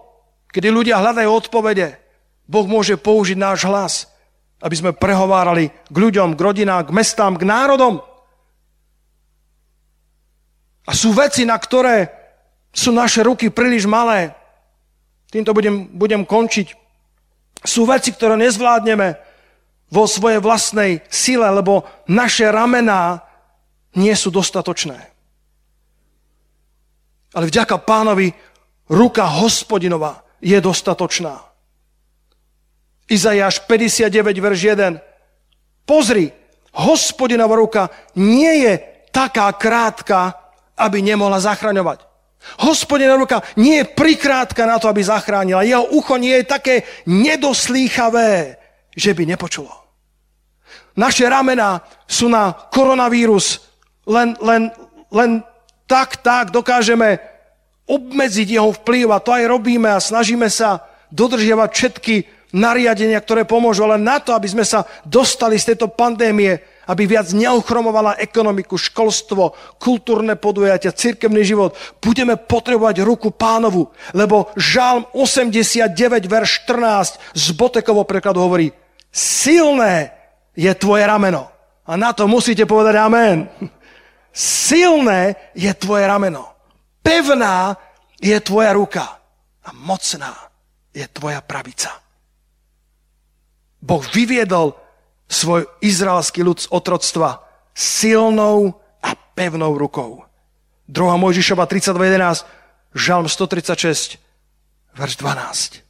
kedy 0.54 0.70
ľudia 0.70 1.02
hľadajú 1.02 1.30
odpovede. 1.32 1.98
Boh 2.46 2.68
môže 2.68 3.00
použiť 3.00 3.34
náš 3.40 3.66
hlas, 3.66 3.94
aby 4.62 4.74
sme 4.76 4.92
prehovárali 4.94 5.72
k 5.90 5.96
ľuďom, 5.96 6.38
k 6.38 6.40
rodinám, 6.40 6.86
k 6.86 6.94
mestám, 6.94 7.34
k 7.34 7.48
národom. 7.48 8.04
A 10.86 10.92
sú 10.94 11.14
veci, 11.14 11.46
na 11.46 11.54
ktoré 11.54 12.10
sú 12.74 12.90
naše 12.90 13.22
ruky 13.22 13.52
príliš 13.52 13.86
malé. 13.86 14.34
Týmto 15.30 15.54
budem, 15.54 15.86
budem 15.92 16.26
končiť. 16.26 16.74
Sú 17.62 17.86
veci, 17.86 18.10
ktoré 18.10 18.34
nezvládneme, 18.34 19.32
vo 19.92 20.08
svojej 20.08 20.40
vlastnej 20.40 21.04
sile, 21.12 21.44
lebo 21.52 21.84
naše 22.08 22.48
ramená 22.48 23.20
nie 24.00 24.16
sú 24.16 24.32
dostatočné. 24.32 24.96
Ale 27.36 27.44
vďaka 27.52 27.76
pánovi 27.84 28.32
ruka 28.88 29.28
hospodinova 29.28 30.24
je 30.40 30.56
dostatočná. 30.64 31.36
Izajáš 33.04 33.68
59, 33.68 34.08
verš 34.40 34.60
1. 34.72 35.84
Pozri, 35.84 36.32
hospodinova 36.72 37.52
ruka 37.52 37.92
nie 38.16 38.64
je 38.64 38.72
taká 39.12 39.52
krátka, 39.52 40.41
aby 40.76 40.98
nemohla 41.04 41.40
zachraňovať. 41.40 42.12
Hospodina 42.66 43.14
ruka 43.14 43.38
nie 43.54 43.82
je 43.82 43.90
prikrátka 43.94 44.66
na 44.66 44.76
to, 44.82 44.90
aby 44.90 45.02
zachránila. 45.02 45.62
Jeho 45.62 45.94
ucho 45.94 46.18
nie 46.18 46.42
je 46.42 46.50
také 46.50 46.74
nedoslýchavé, 47.06 48.58
že 48.92 49.14
by 49.14 49.22
nepočulo. 49.30 49.70
Naše 50.98 51.24
ramená 51.30 51.80
sú 52.04 52.28
na 52.28 52.52
koronavírus. 52.52 53.62
Len, 54.04 54.34
len, 54.42 54.68
len 55.14 55.30
tak, 55.86 56.20
tak 56.20 56.50
dokážeme 56.50 57.22
obmedziť 57.86 58.58
jeho 58.58 58.74
vplyv 58.82 59.06
a 59.14 59.22
to 59.22 59.30
aj 59.32 59.44
robíme 59.46 59.88
a 59.88 60.02
snažíme 60.02 60.50
sa 60.50 60.82
dodržiavať 61.14 61.70
všetky 61.70 62.14
nariadenia, 62.52 63.20
ktoré 63.20 63.48
pomôžu, 63.48 63.84
ale 63.88 63.96
na 63.96 64.20
to, 64.20 64.36
aby 64.36 64.48
sme 64.48 64.64
sa 64.64 64.84
dostali 65.08 65.56
z 65.56 65.72
tejto 65.72 65.88
pandémie, 65.92 66.60
aby 66.86 67.06
viac 67.06 67.30
neuchromovala 67.30 68.18
ekonomiku, 68.18 68.74
školstvo, 68.74 69.54
kultúrne 69.78 70.34
podujatia, 70.34 70.90
cirkevný 70.90 71.46
život, 71.46 71.78
budeme 72.02 72.34
potrebovať 72.34 73.06
ruku 73.06 73.30
pánovu, 73.30 73.90
lebo 74.14 74.50
Žalm 74.58 75.06
89, 75.14 75.94
verš 76.26 76.66
14 76.66 77.38
z 77.38 77.46
Botekovo 77.54 78.02
prekladu 78.02 78.42
hovorí, 78.42 78.74
silné 79.14 80.10
je 80.58 80.72
tvoje 80.74 81.06
rameno. 81.06 81.48
A 81.86 81.98
na 81.98 82.14
to 82.14 82.30
musíte 82.30 82.66
povedať 82.66 82.94
amen. 82.98 83.46
Silné 84.32 85.52
je 85.52 85.68
tvoje 85.76 86.08
rameno. 86.08 86.48
Pevná 87.04 87.76
je 88.16 88.34
tvoja 88.40 88.72
ruka. 88.72 89.04
A 89.62 89.70
mocná 89.76 90.32
je 90.94 91.04
tvoja 91.12 91.44
pravica. 91.44 92.02
Boh 93.82 94.02
vyviedol 94.14 94.78
svoj 95.32 95.64
izraelský 95.80 96.44
ľud 96.44 96.60
z 96.60 96.68
otroctva 96.68 97.40
silnou 97.72 98.76
a 99.00 99.16
pevnou 99.16 99.80
rukou. 99.80 100.28
2. 100.92 101.16
Mojžišova 101.16 101.64
32.11, 101.64 102.44
Žalm 102.92 103.24
136, 103.24 104.20
verš 104.92 105.14
12. 105.16 105.80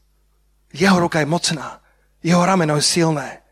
Jeho 0.79 0.97
ruka 1.03 1.19
je 1.19 1.27
mocná, 1.27 1.83
jeho 2.23 2.47
rameno 2.47 2.79
je 2.79 2.87
silné. 2.87 3.43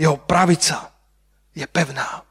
Jeho 0.00 0.16
pravica 0.16 0.88
je 1.52 1.68
pevná. 1.68 2.24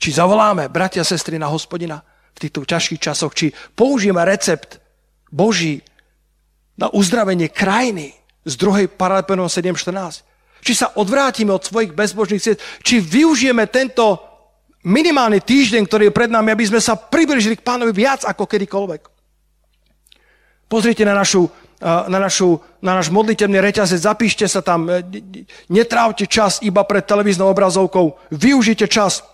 Či 0.00 0.10
zavoláme, 0.10 0.66
bratia 0.66 1.06
a 1.06 1.06
sestry, 1.06 1.38
na 1.38 1.46
hospodina 1.46 2.02
v 2.34 2.38
týchto 2.42 2.66
ťažkých 2.66 3.00
časoch, 3.00 3.36
či 3.36 3.54
použijeme 3.78 4.18
recept 4.26 4.82
Boží 5.30 5.86
na 6.74 6.90
uzdravenie 6.90 7.52
krajiny 7.52 8.19
z 8.44 8.54
druhej 8.56 8.88
Paralepenom 8.88 9.48
7.14. 9.48 10.26
Či 10.60 10.72
sa 10.76 10.92
odvrátime 10.96 11.52
od 11.56 11.64
svojich 11.64 11.96
bezbožných 11.96 12.40
ciest, 12.40 12.60
či 12.84 13.00
využijeme 13.00 13.64
tento 13.72 14.20
minimálny 14.84 15.40
týždeň, 15.40 15.82
ktorý 15.88 16.02
je 16.08 16.16
pred 16.16 16.28
nami, 16.32 16.52
aby 16.52 16.64
sme 16.68 16.80
sa 16.80 16.96
približili 16.96 17.56
k 17.56 17.64
pánovi 17.64 17.92
viac 17.92 18.24
ako 18.24 18.44
kedykoľvek. 18.48 19.02
Pozrite 20.68 21.02
na 21.04 21.16
našu 21.16 21.48
na, 21.80 22.20
našu, 22.20 22.60
na 22.84 23.00
náš 23.00 23.08
modlitebný 23.08 23.56
reťazec, 23.56 24.04
zapíšte 24.04 24.44
sa 24.44 24.60
tam, 24.60 24.84
netrávte 25.72 26.28
čas 26.28 26.60
iba 26.60 26.84
pred 26.84 27.00
televíznou 27.00 27.48
obrazovkou, 27.48 28.20
využite 28.28 28.84
čas 28.84 29.24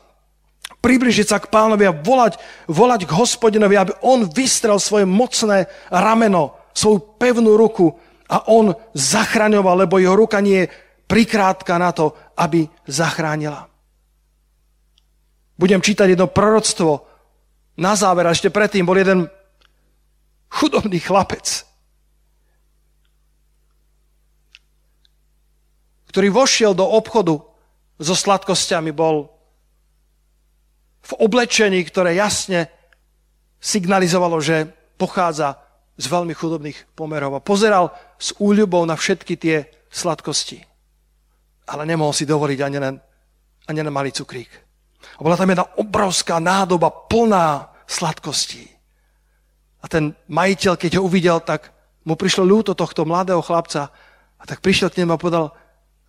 približiť 0.79 1.27
sa 1.27 1.43
k 1.43 1.51
pánovi 1.51 1.91
a 1.91 1.97
volať, 1.97 2.39
volať 2.71 3.11
k 3.11 3.17
hospodinovi, 3.19 3.75
aby 3.75 3.93
on 4.07 4.31
vystrel 4.31 4.79
svoje 4.79 5.03
mocné 5.03 5.67
rameno, 5.91 6.55
svoju 6.71 7.19
pevnú 7.19 7.59
ruku 7.59 7.99
a 8.27 8.51
on 8.51 8.75
zachraňoval, 8.95 9.87
lebo 9.87 10.03
jeho 10.03 10.19
ruka 10.19 10.43
nie 10.43 10.67
je 10.67 10.73
prikrátka 11.07 11.79
na 11.79 11.95
to, 11.95 12.15
aby 12.35 12.67
zachránila. 12.87 13.71
Budem 15.57 15.81
čítať 15.81 16.13
jedno 16.13 16.27
proroctvo. 16.29 17.07
Na 17.77 17.93
záver, 17.93 18.25
a 18.25 18.33
ešte 18.33 18.49
predtým 18.49 18.89
bol 18.89 18.97
jeden 18.97 19.29
chudobný 20.49 20.97
chlapec, 20.97 21.69
ktorý 26.09 26.33
vošiel 26.33 26.73
do 26.73 26.89
obchodu 26.89 27.37
so 28.01 28.15
sladkosťami, 28.17 28.97
bol 28.97 29.29
v 31.05 31.13
oblečení, 31.21 31.85
ktoré 31.85 32.17
jasne 32.17 32.73
signalizovalo, 33.61 34.41
že 34.41 34.73
pochádza 34.97 35.61
z 35.97 36.05
veľmi 36.13 36.37
chudobných 36.37 36.93
pomerov 36.93 37.41
a 37.41 37.45
pozeral 37.45 37.93
s 38.21 38.37
úľubou 38.37 38.85
na 38.85 38.97
všetky 38.97 39.35
tie 39.41 39.65
sladkosti. 39.89 40.61
Ale 41.67 41.89
nemohol 41.89 42.13
si 42.13 42.29
dovoliť 42.29 42.59
ani 42.63 42.79
len, 42.79 42.95
ani 43.67 43.81
len 43.81 43.93
malý 43.93 44.13
cukrík. 44.13 44.53
A 45.17 45.21
bola 45.25 45.41
tam 45.41 45.49
jedna 45.49 45.67
obrovská 45.81 46.37
nádoba 46.37 46.93
plná 46.93 47.73
sladkostí. 47.89 48.69
A 49.81 49.89
ten 49.89 50.13
majiteľ, 50.29 50.77
keď 50.77 51.01
ho 51.01 51.07
uvidel, 51.09 51.41
tak 51.41 51.73
mu 52.05 52.15
prišlo 52.15 52.45
ľúto 52.45 52.77
tohto 52.77 53.09
mladého 53.09 53.41
chlapca 53.41 53.91
a 54.37 54.43
tak 54.45 54.61
prišiel 54.61 54.93
k 54.93 55.03
nemu 55.03 55.17
a 55.17 55.23
povedal, 55.23 55.47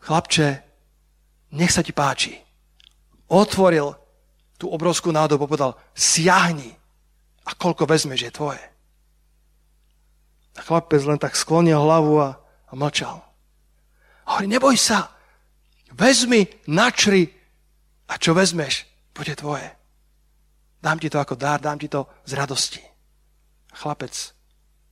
chlapče, 0.04 0.48
nech 1.56 1.72
sa 1.72 1.82
ti 1.82 1.96
páči. 1.96 2.36
Otvoril 3.32 3.96
tú 4.60 4.68
obrovskú 4.68 5.14
nádobu 5.16 5.48
a 5.48 5.50
povedal, 5.50 5.74
siahni 5.96 6.74
a 7.48 7.52
koľko 7.56 7.88
vezmeš 7.88 8.28
je 8.28 8.32
tvoje. 8.36 8.64
A 10.58 10.60
chlapec 10.66 11.02
len 11.06 11.22
tak 11.22 11.38
sklonil 11.38 11.78
hlavu 11.78 12.18
a, 12.18 12.42
a 12.42 12.74
mlčal. 12.74 13.22
A 14.26 14.28
hovorí, 14.36 14.50
neboj 14.50 14.76
sa, 14.76 15.14
vezmi, 15.94 16.50
načri 16.68 17.30
a 18.10 18.18
čo 18.18 18.34
vezmeš, 18.34 18.90
bude 19.14 19.38
tvoje. 19.38 19.70
Dám 20.82 20.98
ti 21.00 21.10
to 21.10 21.22
ako 21.22 21.38
dár, 21.38 21.62
dám 21.62 21.78
ti 21.78 21.88
to 21.88 22.06
z 22.26 22.34
radosti. 22.34 22.82
A 23.72 23.76
chlapec 23.78 24.14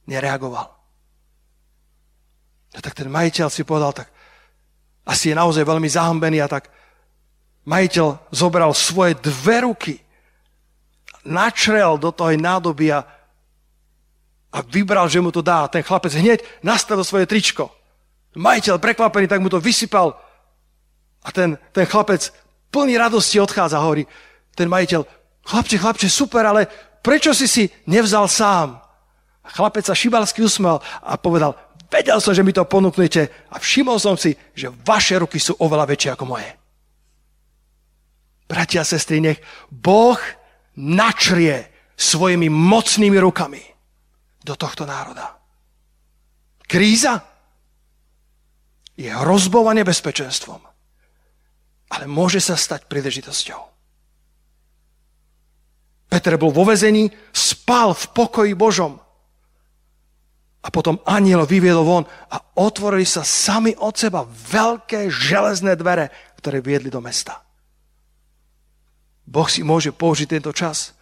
nereagoval. 0.05 0.69
A 2.75 2.79
tak 2.83 2.93
ten 2.93 3.07
majiteľ 3.07 3.47
si 3.47 3.63
povedal, 3.63 3.95
tak 3.95 4.11
asi 5.05 5.31
je 5.31 5.35
naozaj 5.37 5.63
veľmi 5.63 5.87
zahambený 5.87 6.43
a 6.43 6.51
tak 6.51 6.73
majiteľ 7.65 8.33
zobral 8.33 8.73
svoje 8.73 9.15
dve 9.21 9.63
ruky, 9.63 9.95
načrel 11.25 11.97
do 11.97 12.11
toho 12.11 12.33
nádoby 12.35 12.93
a 14.55 14.63
vybral, 14.63 15.11
že 15.11 15.19
mu 15.19 15.35
to 15.35 15.43
dá. 15.43 15.67
Ten 15.67 15.83
chlapec 15.83 16.15
hneď 16.15 16.39
nastavil 16.63 17.03
svoje 17.03 17.27
tričko. 17.27 17.75
Majiteľ 18.39 18.79
prekvapený, 18.79 19.27
tak 19.27 19.43
mu 19.43 19.51
to 19.51 19.59
vysypal 19.59 20.15
a 21.23 21.29
ten, 21.35 21.59
ten 21.75 21.83
chlapec 21.83 22.31
plný 22.71 22.95
radosti 22.95 23.39
odchádza, 23.39 23.83
hovorí 23.83 24.07
ten 24.55 24.71
majiteľ, 24.71 25.03
chlapče, 25.43 25.77
chlapče, 25.79 26.07
super, 26.07 26.43
ale 26.47 26.67
prečo 27.03 27.35
si 27.35 27.47
si 27.47 27.63
nevzal 27.87 28.31
sám? 28.31 28.79
A 29.43 29.47
chlapec 29.51 29.83
sa 29.87 29.95
šibalsky 29.95 30.43
usmel 30.43 30.79
a 31.03 31.15
povedal, 31.19 31.55
vedel 31.91 32.19
som, 32.23 32.31
že 32.31 32.43
mi 32.43 32.55
to 32.55 32.63
ponúknete 32.67 33.31
a 33.51 33.55
všimol 33.59 33.99
som 33.99 34.15
si, 34.15 34.35
že 34.55 34.71
vaše 34.83 35.19
ruky 35.19 35.39
sú 35.39 35.55
oveľa 35.59 35.85
väčšie 35.91 36.09
ako 36.15 36.25
moje. 36.27 36.49
Bratia 38.45 38.83
a 38.83 38.87
sestry, 38.87 39.19
nech 39.19 39.39
Boh 39.71 40.19
načrie 40.75 41.71
svojimi 41.95 42.51
mocnými 42.51 43.17
rukami 43.17 43.74
do 44.45 44.53
tohto 44.53 44.85
národa. 44.85 45.41
Kríza 46.69 47.25
je 48.93 49.09
hrozbou 49.09 49.65
a 49.65 49.73
nebezpečenstvom, 49.73 50.61
ale 51.89 52.05
môže 52.05 52.37
sa 52.37 52.53
stať 52.53 52.85
príležitosťou. 52.85 53.61
Peter 56.05 56.37
bol 56.37 56.53
vo 56.53 56.63
vezení, 56.63 57.09
spal 57.33 57.91
v 57.91 58.05
pokoji 58.13 58.53
Božom. 58.53 59.01
A 60.65 60.73
potom 60.73 60.97
aniel 61.05 61.45
vyviedol 61.45 61.85
von 61.85 62.05
a 62.31 62.41
otvorili 62.57 63.05
sa 63.05 63.21
sami 63.21 63.77
od 63.77 63.93
seba 63.93 64.25
veľké 64.25 65.11
železné 65.13 65.77
dvere, 65.77 66.09
ktoré 66.41 66.57
viedli 66.61 66.89
do 66.89 66.97
mesta. 67.03 67.45
Boh 69.25 69.45
si 69.45 69.61
môže 69.61 69.93
použiť 69.93 70.37
tento 70.37 70.49
čas, 70.53 70.93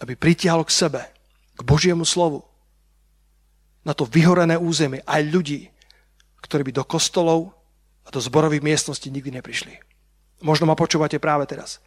aby 0.00 0.16
pritiahol 0.16 0.64
k 0.64 0.72
sebe, 0.72 1.02
k 1.56 1.60
Božiemu 1.64 2.08
slovu, 2.08 2.47
na 3.86 3.92
to 3.94 4.06
vyhorené 4.06 4.58
územie 4.58 5.02
aj 5.06 5.22
ľudí, 5.28 5.60
ktorí 6.42 6.70
by 6.70 6.72
do 6.80 6.84
kostolov 6.84 7.52
a 8.06 8.08
do 8.08 8.20
zborových 8.22 8.64
miestností 8.64 9.12
nikdy 9.12 9.38
neprišli. 9.38 9.74
Možno 10.42 10.70
ma 10.70 10.78
počúvate 10.78 11.18
práve 11.18 11.44
teraz. 11.50 11.82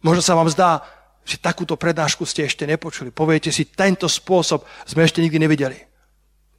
Možno 0.00 0.24
sa 0.24 0.36
vám 0.36 0.48
zdá, 0.48 0.80
že 1.26 1.42
takúto 1.42 1.74
prednášku 1.74 2.22
ste 2.22 2.46
ešte 2.46 2.62
nepočuli. 2.64 3.10
Poviete 3.10 3.50
si, 3.50 3.66
tento 3.66 4.06
spôsob 4.06 4.62
sme 4.86 5.02
ešte 5.02 5.18
nikdy 5.18 5.42
nevideli. 5.42 5.78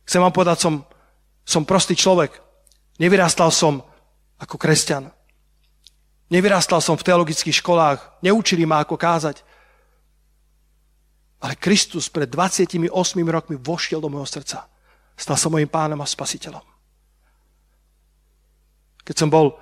Chcem 0.04 0.20
vám 0.20 0.36
povedať, 0.36 0.60
som, 0.60 0.84
som 1.48 1.64
prostý 1.64 1.96
človek. 1.96 2.36
Nevyrastal 3.00 3.48
som 3.48 3.80
ako 4.36 4.60
kresťan. 4.60 5.08
Nevyrastal 6.28 6.84
som 6.84 7.00
v 7.00 7.08
teologických 7.08 7.64
školách. 7.64 8.20
Neučili 8.20 8.68
ma, 8.68 8.84
ako 8.84 9.00
kázať. 9.00 9.47
Ale 11.38 11.54
Kristus 11.58 12.10
pred 12.10 12.26
28 12.26 12.90
rokmi 13.30 13.56
vošiel 13.58 14.02
do 14.02 14.10
môjho 14.10 14.26
srdca. 14.26 14.66
Stal 15.18 15.38
sa 15.38 15.50
mojim 15.50 15.70
pánom 15.70 15.98
a 16.02 16.08
spasiteľom. 16.10 16.66
Keď 19.06 19.16
som 19.16 19.30
bol 19.32 19.56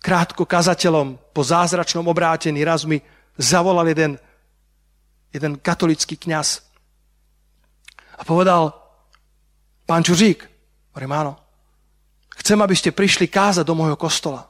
krátko 0.00 0.48
kazateľom 0.48 1.18
po 1.36 1.42
zázračnom 1.44 2.06
obrátení, 2.08 2.64
raz 2.64 2.88
mi 2.88 3.02
zavolal 3.36 3.86
jeden, 3.92 4.16
jeden 5.30 5.60
katolický 5.60 6.16
kňaz 6.16 6.64
a 8.16 8.22
povedal, 8.24 8.72
pán 9.84 10.04
Čuřík, 10.04 10.48
hovorím 10.92 11.12
áno, 11.12 11.32
chcem, 12.40 12.58
aby 12.60 12.74
ste 12.76 12.96
prišli 12.96 13.28
kázať 13.28 13.64
do 13.64 13.76
môjho 13.76 14.00
kostola 14.00 14.48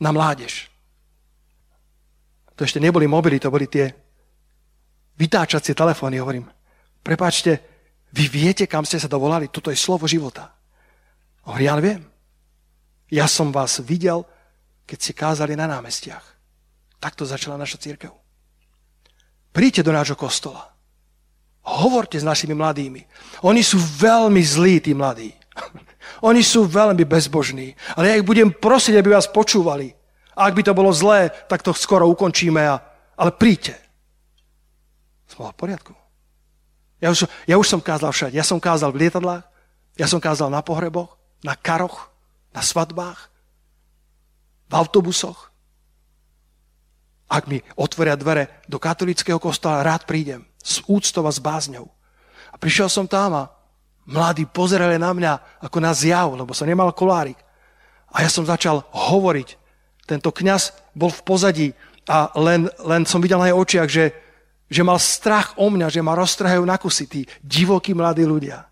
na 0.00 0.12
mládež. 0.12 0.68
To 2.56 2.64
ešte 2.64 2.80
neboli 2.80 3.08
mobily, 3.08 3.40
to 3.40 3.48
boli 3.48 3.64
tie 3.68 3.88
vytáčacie 5.20 5.76
telefóny, 5.76 6.16
hovorím, 6.16 6.48
prepáčte, 7.04 7.60
vy 8.10 8.24
viete, 8.32 8.64
kam 8.64 8.88
ste 8.88 8.96
sa 8.96 9.06
dovolali? 9.06 9.52
Toto 9.52 9.68
je 9.68 9.76
slovo 9.76 10.08
života. 10.08 10.56
Hovorí, 11.44 11.68
ja 11.68 11.76
viem. 11.76 12.02
Ja 13.12 13.28
som 13.28 13.52
vás 13.52 13.78
videl, 13.84 14.24
keď 14.88 14.98
ste 14.98 15.12
kázali 15.12 15.52
na 15.54 15.68
námestiach. 15.68 16.24
Takto 16.98 17.28
začala 17.28 17.60
naša 17.60 17.78
církev. 17.78 18.10
Príďte 19.50 19.86
do 19.86 19.92
nášho 19.94 20.18
kostola. 20.18 20.72
Hovorte 21.66 22.16
s 22.18 22.26
našimi 22.26 22.54
mladými. 22.56 23.04
Oni 23.44 23.60
sú 23.60 23.78
veľmi 23.78 24.40
zlí, 24.40 24.80
tí 24.80 24.92
mladí. 24.96 25.30
Oni 26.28 26.42
sú 26.42 26.66
veľmi 26.66 27.04
bezbožní. 27.04 27.74
Ale 27.94 28.04
ja 28.10 28.18
ich 28.18 28.26
budem 28.26 28.50
prosiť, 28.50 28.98
aby 28.98 29.14
vás 29.14 29.30
počúvali. 29.30 29.92
A 30.34 30.48
ak 30.48 30.56
by 30.56 30.62
to 30.66 30.72
bolo 30.74 30.90
zlé, 30.94 31.30
tak 31.50 31.62
to 31.62 31.74
skoro 31.74 32.08
ukončíme. 32.08 32.62
A... 32.62 32.80
Ale 33.18 33.30
príďte. 33.34 33.89
Som 35.30 35.46
v 35.46 35.54
poriadku. 35.54 35.94
Ja 37.00 37.14
už, 37.14 37.24
ja 37.48 37.56
už 37.56 37.70
som 37.70 37.80
kázal 37.80 38.12
všade. 38.12 38.36
Ja 38.36 38.44
som 38.44 38.60
kázal 38.60 38.92
v 38.92 39.06
lietadlách, 39.06 39.46
ja 39.96 40.06
som 40.10 40.20
kázal 40.20 40.52
na 40.52 40.60
pohreboch, 40.60 41.16
na 41.40 41.56
karoch, 41.56 42.12
na 42.52 42.60
svadbách, 42.60 43.30
v 44.68 44.72
autobusoch. 44.76 45.48
Ak 47.30 47.46
mi 47.46 47.62
otvoria 47.78 48.18
dvere 48.18 48.62
do 48.66 48.82
katolického 48.82 49.38
kostola, 49.38 49.86
rád 49.86 50.04
prídem. 50.04 50.44
S 50.60 50.82
úctou 50.90 51.24
a 51.24 51.32
s 51.32 51.40
bázňou. 51.40 51.88
A 52.50 52.58
prišiel 52.58 52.90
som 52.90 53.06
tam 53.06 53.32
a 53.32 53.44
mladí 54.04 54.44
pozerali 54.44 54.98
na 54.98 55.14
mňa 55.14 55.62
ako 55.62 55.78
na 55.78 55.94
zjav, 55.94 56.34
lebo 56.34 56.52
som 56.52 56.66
nemal 56.66 56.90
kolárik. 56.90 57.38
A 58.10 58.26
ja 58.26 58.28
som 58.28 58.42
začal 58.42 58.82
hovoriť. 58.90 59.56
Tento 60.04 60.34
kňaz 60.34 60.74
bol 60.92 61.08
v 61.14 61.22
pozadí 61.22 61.68
a 62.10 62.34
len, 62.34 62.66
len 62.82 63.06
som 63.06 63.22
videl 63.22 63.38
na 63.38 63.46
jej 63.46 63.56
očiach, 63.56 63.88
že, 63.88 64.10
že 64.70 64.86
mal 64.86 65.02
strach 65.02 65.58
o 65.58 65.66
mňa, 65.66 65.90
že 65.90 66.00
ma 66.00 66.14
roztrhajú 66.14 66.62
na 66.62 66.78
kusy 66.78 67.04
tí 67.10 67.20
divokí 67.42 67.90
mladí 67.90 68.22
ľudia. 68.22 68.70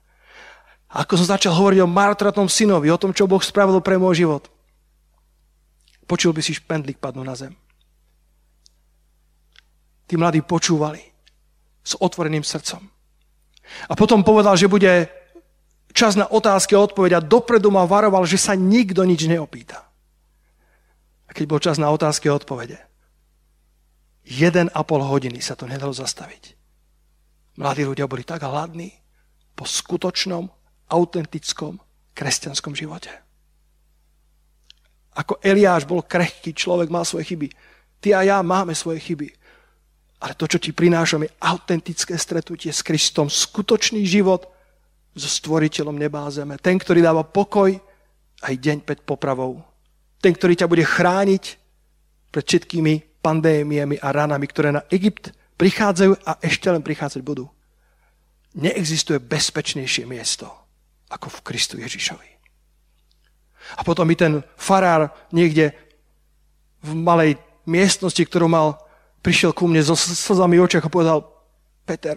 Ako 0.88 1.18
som 1.18 1.26
začal 1.26 1.52
hovoriť 1.52 1.84
o 1.84 1.90
martratnom 1.90 2.48
synovi, 2.48 2.88
o 2.88 2.96
tom, 2.96 3.10
čo 3.12 3.28
Boh 3.28 3.42
spravil 3.42 3.82
pre 3.82 3.98
môj 4.00 4.24
život, 4.24 4.48
počul 6.08 6.32
by 6.32 6.40
si 6.40 6.56
špendlík 6.56 6.96
padnúť 6.96 7.26
na 7.26 7.34
zem. 7.36 7.52
Tí 10.08 10.16
mladí 10.16 10.40
počúvali 10.40 11.04
s 11.84 11.92
otvoreným 12.00 12.40
srdcom. 12.40 12.80
A 13.84 13.92
potom 13.92 14.24
povedal, 14.24 14.56
že 14.56 14.64
bude 14.72 15.12
čas 15.92 16.16
na 16.16 16.24
otázky 16.24 16.72
a 16.72 16.80
odpoveď 16.80 17.20
a 17.20 17.24
dopredu 17.24 17.68
ma 17.68 17.84
varoval, 17.84 18.24
že 18.24 18.40
sa 18.40 18.56
nikto 18.56 19.04
nič 19.04 19.28
neopýta. 19.28 19.84
A 21.28 21.36
keď 21.36 21.44
bol 21.44 21.60
čas 21.60 21.76
na 21.76 21.92
otázky 21.92 22.32
a 22.32 22.40
odpovede, 22.40 22.87
jeden 24.28 24.68
a 24.76 24.84
pol 24.84 25.00
hodiny 25.00 25.40
sa 25.40 25.56
to 25.56 25.64
nedalo 25.64 25.96
zastaviť. 25.96 26.52
Mladí 27.56 27.88
ľudia 27.88 28.04
boli 28.04 28.22
tak 28.22 28.44
hladní 28.44 28.92
po 29.56 29.64
skutočnom, 29.64 30.46
autentickom 30.92 31.80
kresťanskom 32.12 32.76
živote. 32.76 33.10
Ako 35.18 35.42
Eliáš 35.42 35.82
bol 35.82 36.04
krehký 36.06 36.54
človek, 36.54 36.92
mal 36.92 37.02
svoje 37.02 37.34
chyby. 37.34 37.48
Ty 37.98 38.08
a 38.14 38.20
ja 38.22 38.38
máme 38.44 38.76
svoje 38.76 39.02
chyby. 39.02 39.34
Ale 40.22 40.38
to, 40.38 40.46
čo 40.46 40.62
ti 40.62 40.70
prinášam, 40.70 41.26
je 41.26 41.34
autentické 41.42 42.14
stretnutie 42.14 42.70
s 42.70 42.86
Kristom, 42.86 43.26
skutočný 43.26 44.06
život 44.06 44.46
so 45.18 45.26
stvoriteľom 45.26 45.98
neba 45.98 46.22
zeme. 46.30 46.54
Ten, 46.62 46.78
ktorý 46.78 47.02
dáva 47.02 47.26
pokoj 47.26 47.74
aj 48.46 48.54
deň 48.54 48.86
pred 48.86 49.02
popravou. 49.02 49.62
Ten, 50.22 50.34
ktorý 50.34 50.54
ťa 50.54 50.70
bude 50.70 50.86
chrániť 50.86 51.44
pred 52.30 52.44
všetkými 52.46 53.07
pandémiami 53.22 53.98
a 53.98 54.14
ranami, 54.14 54.46
ktoré 54.46 54.72
na 54.72 54.82
Egypt 54.88 55.34
prichádzajú 55.58 56.12
a 56.22 56.38
ešte 56.40 56.70
len 56.70 56.82
prichádzať 56.82 57.20
budú. 57.22 57.50
Neexistuje 58.54 59.18
bezpečnejšie 59.18 60.06
miesto 60.06 60.48
ako 61.10 61.28
v 61.28 61.42
Kristu 61.44 61.74
Ježišovi. 61.80 62.30
A 63.76 63.84
potom 63.84 64.08
mi 64.08 64.16
ten 64.16 64.40
farár 64.56 65.12
niekde 65.34 65.76
v 66.80 66.92
malej 66.94 67.36
miestnosti, 67.68 68.20
ktorú 68.22 68.48
mal, 68.48 68.80
prišiel 69.20 69.52
ku 69.52 69.68
mne 69.68 69.84
so 69.84 69.98
slzami 69.98 70.56
v 70.56 70.64
očiach 70.64 70.88
a 70.88 70.94
povedal, 70.94 71.26
Peter, 71.84 72.16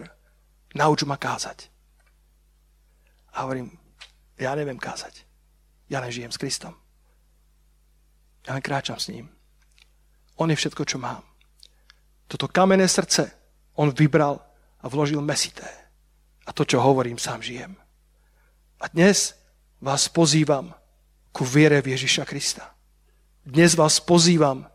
nauč 0.72 1.04
ma 1.04 1.20
kázať. 1.20 1.68
A 3.36 3.44
hovorím, 3.44 3.72
ja 4.40 4.56
neviem 4.56 4.80
kázať. 4.80 5.24
Ja 5.92 6.00
len 6.00 6.12
žijem 6.12 6.32
s 6.32 6.40
Kristom. 6.40 6.72
Ja 8.48 8.56
len 8.56 8.64
kráčam 8.64 8.96
s 8.96 9.12
ním. 9.12 9.28
On 10.42 10.50
je 10.50 10.58
všetko, 10.58 10.82
čo 10.82 10.98
mám. 10.98 11.22
Toto 12.26 12.50
kamenné 12.50 12.90
srdce 12.90 13.30
on 13.78 13.94
vybral 13.94 14.42
a 14.82 14.90
vložil 14.90 15.22
mesité. 15.22 15.70
A 16.42 16.50
to, 16.50 16.66
čo 16.66 16.82
hovorím, 16.82 17.14
sám 17.14 17.46
žijem. 17.46 17.78
A 18.82 18.90
dnes 18.90 19.38
vás 19.78 20.10
pozývam 20.10 20.74
ku 21.30 21.46
viere 21.46 21.78
v 21.78 21.94
Ježiša 21.94 22.26
Krista. 22.26 22.74
Dnes 23.46 23.78
vás 23.78 24.02
pozývam 24.02 24.66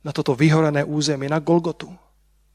na 0.00 0.16
toto 0.16 0.32
vyhorené 0.32 0.80
územie, 0.80 1.28
na 1.28 1.44
Golgotu. 1.44 1.92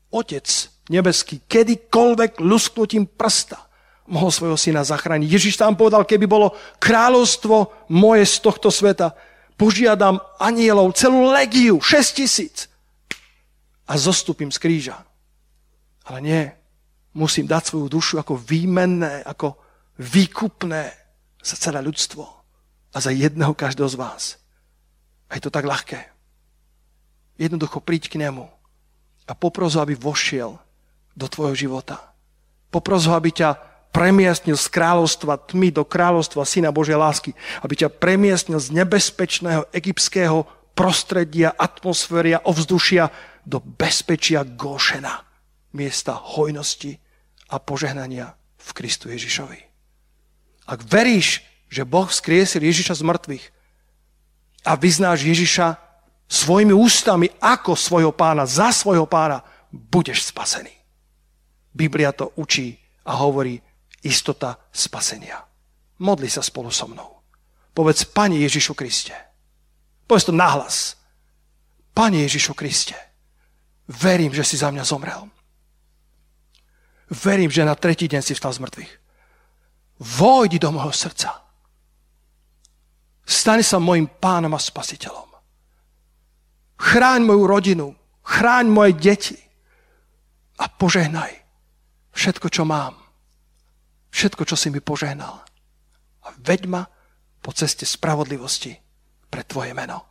Otec 0.10 0.50
nebeský, 0.90 1.46
kedykoľvek 1.46 2.42
lusknutím 2.42 3.06
prsta 3.06 3.70
mohol 4.10 4.34
svojho 4.34 4.58
syna 4.58 4.82
zachrániť. 4.82 5.30
Ježiš 5.30 5.62
tam 5.62 5.78
povedal, 5.78 6.08
keby 6.08 6.26
bolo 6.26 6.56
kráľovstvo 6.82 7.86
moje 7.94 8.24
z 8.26 8.36
tohto 8.42 8.72
sveta, 8.72 9.14
požiadam 9.58 10.22
anielov, 10.38 10.94
celú 10.94 11.34
legiu, 11.34 11.82
6 11.82 12.18
tisíc 12.18 12.70
a 13.90 13.98
zostupím 13.98 14.54
z 14.54 14.62
kríža. 14.62 14.98
Ale 16.08 16.22
nie, 16.22 16.44
musím 17.18 17.50
dať 17.50 17.74
svoju 17.74 17.90
dušu 17.90 18.16
ako 18.22 18.38
výmenné, 18.38 19.26
ako 19.26 19.58
výkupné 19.98 20.94
za 21.42 21.58
celé 21.58 21.82
ľudstvo 21.82 22.24
a 22.94 22.98
za 23.02 23.10
jedného 23.10 23.52
každého 23.58 23.90
z 23.90 23.98
vás. 23.98 24.24
A 25.28 25.36
je 25.36 25.44
to 25.44 25.52
tak 25.52 25.68
ľahké. 25.68 26.00
Jednoducho 27.42 27.84
príď 27.84 28.14
k 28.14 28.22
nemu 28.22 28.48
a 29.28 29.34
popros 29.36 29.76
ho, 29.76 29.84
aby 29.84 29.98
vošiel 29.98 30.56
do 31.18 31.26
tvojho 31.28 31.58
života. 31.68 32.14
Popros 32.70 33.10
ho, 33.10 33.14
aby 33.18 33.34
ťa 33.34 33.58
premiestnil 33.92 34.60
z 34.60 34.68
kráľovstva 34.70 35.42
tmy 35.50 35.74
do 35.74 35.84
kráľovstva 35.88 36.46
Syna 36.46 36.70
Božej 36.70 36.98
lásky. 37.00 37.32
Aby 37.66 37.86
ťa 37.86 37.94
premiestnil 37.94 38.62
z 38.62 38.74
nebezpečného 38.74 39.66
egyptského 39.74 40.46
prostredia, 40.78 41.50
atmosféria, 41.58 42.44
ovzdušia 42.46 43.10
do 43.42 43.58
bezpečia 43.58 44.46
Gošena, 44.46 45.26
miesta 45.74 46.14
hojnosti 46.14 47.00
a 47.50 47.58
požehnania 47.58 48.38
v 48.60 48.70
Kristu 48.76 49.10
Ježišovi. 49.10 49.60
Ak 50.68 50.84
veríš, 50.84 51.42
že 51.72 51.88
Boh 51.88 52.12
skriesil 52.12 52.64
Ježiša 52.64 53.00
z 53.00 53.04
mŕtvych 53.08 53.46
a 54.68 54.76
vyznáš 54.76 55.24
Ježiša 55.24 55.80
svojimi 56.28 56.76
ústami 56.76 57.32
ako 57.40 57.74
svojho 57.76 58.12
pána, 58.12 58.44
za 58.44 58.76
svojho 58.76 59.08
pána, 59.08 59.44
budeš 59.72 60.28
spasený. 60.28 60.72
Biblia 61.72 62.12
to 62.12 62.36
učí 62.36 62.76
a 63.08 63.16
hovorí 63.16 63.64
istota 64.08 64.56
spasenia. 64.72 65.44
Modli 66.00 66.32
sa 66.32 66.40
spolu 66.40 66.72
so 66.72 66.88
mnou. 66.88 67.20
Povedz, 67.76 68.08
Pane 68.08 68.40
Ježišu 68.40 68.74
Kriste. 68.74 69.14
Povedz 70.08 70.26
to 70.26 70.34
nahlas. 70.34 70.96
Pane 71.92 72.24
Ježišu 72.24 72.54
Kriste, 72.54 72.96
verím, 73.90 74.32
že 74.32 74.46
si 74.46 74.56
za 74.58 74.72
mňa 74.72 74.84
zomrel. 74.86 75.28
Verím, 77.10 77.52
že 77.52 77.66
na 77.66 77.76
tretí 77.76 78.08
deň 78.08 78.22
si 78.22 78.38
vstal 78.38 78.54
z 78.54 78.62
mŕtvych. 78.62 78.94
Vojdi 79.98 80.62
do 80.62 80.70
môjho 80.70 80.94
srdca 80.94 81.48
Stane 83.28 83.60
sa 83.60 83.76
môjim 83.76 84.08
pánom 84.08 84.56
a 84.56 84.60
spasiteľom. 84.62 85.28
Chráň 86.80 87.28
moju 87.28 87.44
rodinu, 87.44 87.88
chráň 88.24 88.72
moje 88.72 88.96
deti 88.96 89.36
a 90.56 90.72
požehnaj 90.72 91.36
všetko, 92.16 92.48
čo 92.48 92.64
mám. 92.64 92.96
Všetko, 94.12 94.44
čo 94.48 94.56
si 94.56 94.72
mi 94.72 94.80
požehnal. 94.80 95.44
A 96.24 96.28
veď 96.44 96.68
ma 96.68 96.84
po 97.44 97.52
ceste 97.56 97.88
spravodlivosti 97.88 98.76
pre 99.32 99.44
Tvoje 99.44 99.72
meno. 99.72 100.04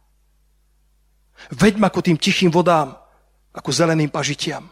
Veď 1.53 1.77
ma 1.77 1.93
ku 1.93 2.01
tým 2.01 2.17
tichým 2.17 2.49
vodám, 2.49 2.97
ako 3.53 3.71
zeleným 3.73 4.09
pažitiam. 4.09 4.65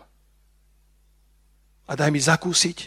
A 1.84 1.92
daj 1.92 2.08
mi 2.08 2.20
zakúsiť, 2.20 2.78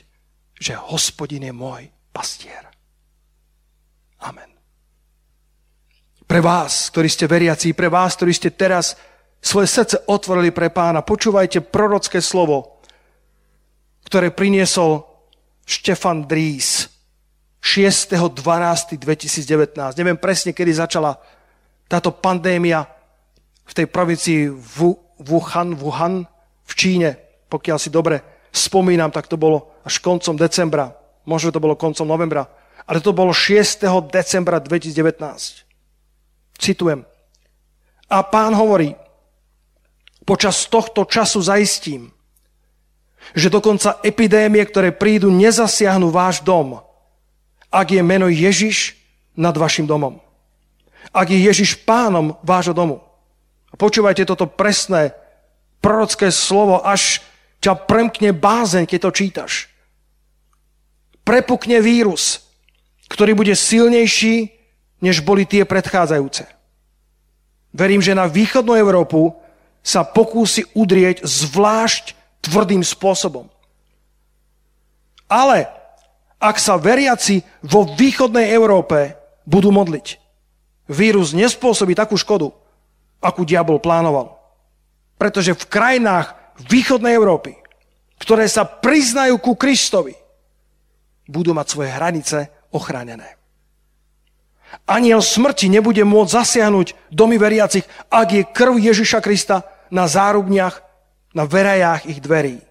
že 0.57 0.73
hospodin 0.73 1.45
je 1.45 1.53
môj 1.53 1.85
pastier. 2.09 2.65
Amen. 4.25 4.49
Pre 6.27 6.41
vás, 6.43 6.91
ktorí 6.91 7.07
ste 7.07 7.29
veriaci, 7.29 7.71
pre 7.77 7.87
vás, 7.87 8.17
ktorí 8.19 8.33
ste 8.35 8.51
teraz 8.51 8.99
svoje 9.39 9.69
srdce 9.69 10.03
otvorili 10.09 10.51
pre 10.51 10.73
pána, 10.73 11.05
počúvajte 11.05 11.63
prorocké 11.63 12.19
slovo, 12.19 12.83
ktoré 14.03 14.33
priniesol 14.35 15.06
Štefan 15.67 16.23
Dries 16.23 16.87
6.12.2019. 17.59 19.99
Neviem 19.99 20.15
presne, 20.15 20.55
kedy 20.55 20.71
začala 20.71 21.19
táto 21.91 22.15
pandémia 22.15 22.87
v 23.67 23.73
tej 23.75 23.91
provincii 23.91 24.47
Wuhan, 25.19 25.75
Wuhan 25.75 26.23
v 26.63 26.71
Číne. 26.71 27.19
Pokiaľ 27.51 27.75
si 27.75 27.91
dobre 27.91 28.47
spomínam, 28.55 29.11
tak 29.11 29.27
to 29.27 29.35
bolo 29.35 29.75
až 29.83 29.99
koncom 29.99 30.39
decembra. 30.39 30.95
Možno 31.27 31.51
to 31.51 31.59
bolo 31.59 31.75
koncom 31.75 32.07
novembra. 32.07 32.47
Ale 32.87 33.03
to 33.03 33.11
bolo 33.11 33.35
6. 33.35 33.83
decembra 34.07 34.63
2019. 34.63 35.67
Citujem. 36.55 37.03
A 38.07 38.23
pán 38.23 38.55
hovorí, 38.55 38.95
počas 40.23 40.63
tohto 40.71 41.03
času 41.03 41.43
zaistím, 41.43 42.15
že 43.35 43.51
dokonca 43.51 43.99
epidémie, 44.03 44.63
ktoré 44.63 44.95
prídu, 44.95 45.29
nezasiahnu 45.33 46.09
váš 46.09 46.41
dom, 46.41 46.79
ak 47.67 47.87
je 47.91 48.01
meno 48.01 48.31
Ježiš 48.31 48.95
nad 49.35 49.53
vašim 49.53 49.85
domom. 49.85 50.17
Ak 51.11 51.29
je 51.29 51.39
Ježiš 51.39 51.83
pánom 51.83 52.35
vášho 52.43 52.73
domu. 52.73 53.03
Počúvajte 53.77 54.25
toto 54.25 54.49
presné 54.49 55.13
prorocké 55.83 56.33
slovo, 56.33 56.81
až 56.81 57.21
ťa 57.61 57.77
premkne 57.85 58.33
bázeň, 58.33 58.89
keď 58.89 58.99
to 59.07 59.11
čítaš. 59.13 59.53
Prepukne 61.21 61.83
vírus, 61.83 62.41
ktorý 63.11 63.37
bude 63.37 63.53
silnejší 63.53 64.57
než 65.03 65.21
boli 65.21 65.45
tie 65.45 65.61
predchádzajúce. 65.67 66.49
Verím, 67.75 68.01
že 68.01 68.17
na 68.17 68.25
východnú 68.25 68.73
Európu 68.73 69.37
sa 69.85 70.01
pokúsi 70.01 70.65
udrieť 70.73 71.21
zvlášť 71.21 72.16
tvrdým 72.47 72.81
spôsobom. 72.81 73.51
Ale 75.27 75.67
ak 76.39 76.55
sa 76.57 76.79
veriaci 76.79 77.43
vo 77.65 77.83
východnej 77.83 78.47
Európe 78.55 79.19
budú 79.43 79.75
modliť, 79.75 80.17
vírus 80.87 81.35
nespôsobí 81.35 81.91
takú 81.93 82.15
škodu, 82.15 82.53
akú 83.19 83.43
diabol 83.43 83.83
plánoval. 83.83 84.39
Pretože 85.19 85.57
v 85.57 85.67
krajinách 85.67 86.37
východnej 86.69 87.17
Európy, 87.17 87.59
ktoré 88.21 88.47
sa 88.47 88.63
priznajú 88.63 89.37
ku 89.41 89.57
Kristovi, 89.59 90.15
budú 91.27 91.51
mať 91.51 91.67
svoje 91.67 91.89
hranice 91.91 92.37
ochránené. 92.71 93.35
Aniel 94.87 95.23
smrti 95.23 95.67
nebude 95.67 96.03
môcť 96.03 96.31
zasiahnuť 96.31 97.11
domy 97.11 97.35
veriacich, 97.39 97.83
ak 98.11 98.27
je 98.31 98.43
krv 98.47 98.79
Ježiša 98.79 99.19
Krista 99.23 99.67
na 99.91 100.07
zárubniach, 100.07 100.86
na 101.35 101.43
verajách 101.43 102.07
ich 102.07 102.19
dverí. 102.23 102.61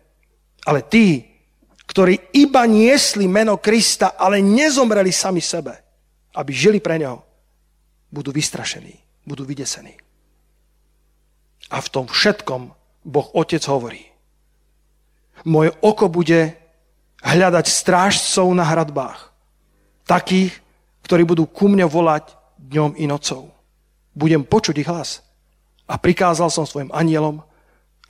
Ale 0.67 0.83
tí, 0.87 1.25
ktorí 1.87 2.35
iba 2.35 2.67
niesli 2.67 3.31
meno 3.31 3.57
Krista, 3.61 4.19
ale 4.19 4.43
nezomreli 4.43 5.15
sami 5.15 5.41
sebe, 5.41 5.75
aby 6.35 6.51
žili 6.53 6.79
pre 6.83 6.99
Neho, 6.99 7.23
budú 8.11 8.35
vystrašení, 8.35 8.97
budú 9.25 9.47
vydesení. 9.47 9.95
A 11.71 11.83
v 11.83 11.89
tom 11.91 12.07
všetkom 12.07 12.63
Boh 13.07 13.29
Otec 13.35 13.63
hovorí. 13.67 14.03
Moje 15.47 15.71
oko 15.83 16.11
bude 16.11 16.59
hľadať 17.23 17.67
strážcov 17.71 18.47
na 18.55 18.67
hradbách. 18.67 19.31
Takých, 20.07 20.55
ktorí 21.07 21.23
budú 21.27 21.47
ku 21.47 21.71
mne 21.71 21.87
volať 21.87 22.35
dňom 22.59 22.99
i 22.99 23.07
nocou. 23.07 23.51
Budem 24.15 24.43
počuť 24.43 24.75
ich 24.83 24.91
hlas. 24.91 25.23
A 25.87 25.99
prikázal 25.99 26.51
som 26.51 26.67
svojim 26.67 26.91
anielom, 26.91 27.43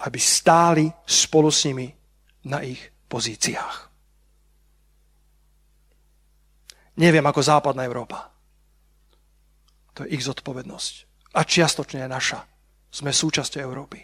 aby 0.04 0.18
stáli 0.20 0.92
spolu 1.08 1.48
s 1.48 1.64
nimi 1.64 1.88
na 2.44 2.60
ich 2.60 2.80
pozíciách. 3.08 3.76
Neviem 6.96 7.24
ako 7.24 7.40
západná 7.44 7.84
Európa. 7.84 8.32
To 9.96 10.04
je 10.04 10.16
ich 10.16 10.24
zodpovednosť. 10.24 10.94
A 11.36 11.44
čiastočne 11.44 12.04
je 12.04 12.08
naša. 12.08 12.40
Sme 12.88 13.12
súčasťou 13.12 13.60
Európy. 13.60 14.00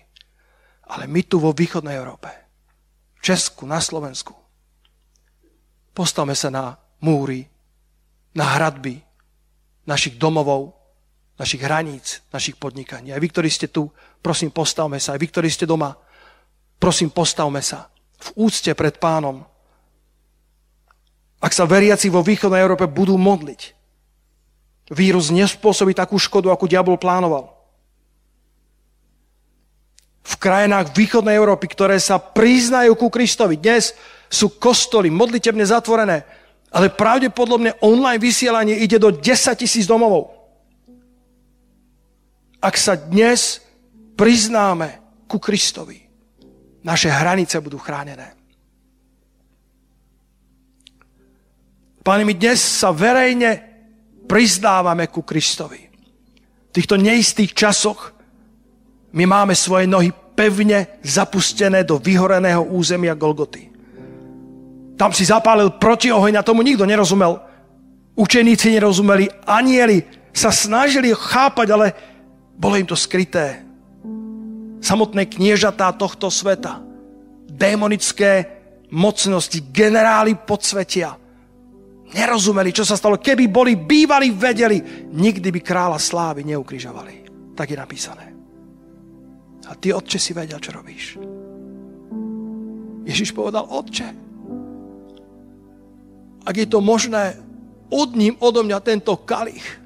Ale 0.93 1.09
my 1.09 1.21
tu 1.25 1.41
vo 1.41 1.57
východnej 1.57 1.97
Európe, 1.97 2.29
v 3.17 3.21
Česku, 3.25 3.65
na 3.65 3.81
Slovensku, 3.81 4.37
postavme 5.97 6.37
sa 6.37 6.53
na 6.53 6.77
múry, 7.01 7.49
na 8.37 8.57
hradby 8.57 9.01
našich 9.89 10.21
domovov, 10.21 10.82
našich 11.43 11.59
hraníc, 11.67 12.23
našich 12.31 12.55
podnikaní. 12.55 13.11
Aj 13.11 13.19
vy, 13.19 13.27
ktorí 13.27 13.51
ste 13.51 13.67
tu, 13.67 13.91
prosím, 14.23 14.55
postavme 14.55 15.03
sa. 15.03 15.19
Aj 15.19 15.21
vy, 15.21 15.27
ktorí 15.27 15.51
ste 15.51 15.67
doma, 15.67 15.99
prosím, 16.79 17.11
postavme 17.11 17.59
sa 17.59 17.91
v 18.23 18.47
úcte 18.47 18.71
pred 18.79 18.95
pánom. 19.03 19.43
Ak 21.43 21.51
sa 21.51 21.67
veriaci 21.67 22.07
vo 22.07 22.23
východnej 22.23 22.63
Európe 22.63 22.87
budú 22.87 23.19
modliť, 23.19 23.75
vírus 24.95 25.35
nespôsobí 25.35 25.99
takú 25.99 26.15
škodu, 26.15 26.55
ako 26.55 26.71
diabol 26.71 26.95
plánoval. 26.95 27.51
V 30.23 30.35
krajinách 30.39 30.95
východnej 30.95 31.35
Európy, 31.35 31.67
ktoré 31.67 31.99
sa 31.99 32.23
priznajú 32.23 32.95
ku 32.95 33.11
Kristovi, 33.11 33.59
dnes 33.59 33.99
sú 34.31 34.55
kostoly 34.63 35.11
modlitebne 35.11 35.67
zatvorené, 35.67 36.23
ale 36.71 36.95
pravdepodobne 36.95 37.75
online 37.83 38.23
vysielanie 38.23 38.79
ide 38.79 39.03
do 39.03 39.11
10 39.11 39.59
tisíc 39.59 39.91
domovov. 39.91 40.42
Ak 42.63 42.79
sa 42.79 42.95
dnes 42.95 43.59
priznáme 44.15 45.03
ku 45.27 45.43
Kristovi, 45.43 45.99
naše 46.87 47.11
hranice 47.11 47.59
budú 47.59 47.83
chránené. 47.83 48.39
Pane, 52.07 52.23
my 52.23 52.35
dnes 52.39 52.63
sa 52.63 52.95
verejne 52.95 53.59
prizdávame 54.31 55.11
ku 55.11 55.27
Kristovi. 55.27 55.91
V 56.71 56.71
týchto 56.71 56.95
neistých 56.95 57.51
časoch 57.51 58.15
my 59.11 59.27
máme 59.27 59.59
svoje 59.59 59.91
nohy 59.91 60.15
pevne 60.39 61.03
zapustené 61.03 61.83
do 61.83 61.99
vyhoreného 61.99 62.63
územia 62.63 63.19
Golgoty. 63.19 63.71
Tam 64.95 65.11
si 65.11 65.27
zapálil 65.27 65.83
protioheň 65.83 66.39
a 66.39 66.47
tomu 66.47 66.63
nikto 66.63 66.87
nerozumel. 66.87 67.43
Učeníci 68.15 68.71
nerozumeli, 68.79 69.27
anieli 69.51 70.07
sa 70.31 70.55
snažili 70.55 71.11
chápať, 71.11 71.69
ale 71.75 71.87
bolo 72.57 72.75
im 72.77 72.87
to 72.87 72.97
skryté 72.97 73.73
samotné 74.83 75.31
kniežatá 75.31 75.95
tohto 75.95 76.27
sveta, 76.27 76.83
démonické 77.47 78.63
mocnosti, 78.91 79.63
generáli 79.71 80.35
podsvetia, 80.35 81.15
nerozumeli, 82.13 82.75
čo 82.75 82.85
sa 82.85 82.99
stalo. 82.99 83.17
Keby 83.17 83.49
boli 83.49 83.79
bývali, 83.79 84.35
vedeli, 84.35 85.09
nikdy 85.15 85.49
by 85.49 85.61
kráľa 85.63 85.99
slávy 86.03 86.45
neukrižovali. 86.45 87.15
Tak 87.57 87.73
je 87.73 87.79
napísané. 87.79 88.27
A 89.71 89.73
ty, 89.79 89.95
otče, 89.95 90.19
si 90.19 90.35
vedel, 90.37 90.59
čo 90.61 90.75
robíš. 90.75 91.17
Ježiš 93.07 93.33
povedal, 93.33 93.65
otče, 93.65 94.09
ak 96.43 96.55
je 96.59 96.67
to 96.67 96.83
možné, 96.83 97.39
od 97.93 98.19
ním 98.19 98.35
odo 98.43 98.67
mňa 98.67 98.79
tento 98.83 99.15
kalich. 99.23 99.82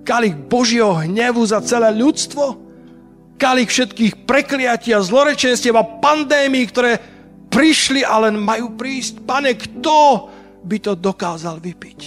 Kalich 0.00 0.36
Božieho 0.36 0.96
hnevu 1.04 1.44
za 1.44 1.60
celé 1.60 1.92
ľudstvo, 1.92 2.56
kalich 3.40 3.72
všetkých 3.72 4.28
prekliatí 4.28 4.92
a 4.92 5.00
zlorečenstiev 5.00 5.72
a 5.76 5.84
pandémií, 5.84 6.68
ktoré 6.68 7.00
prišli 7.48 8.04
a 8.04 8.28
len 8.28 8.36
majú 8.36 8.76
prísť. 8.76 9.24
Pane, 9.24 9.56
kto 9.56 10.28
by 10.60 10.76
to 10.80 10.92
dokázal 10.92 11.56
vypiť? 11.56 12.00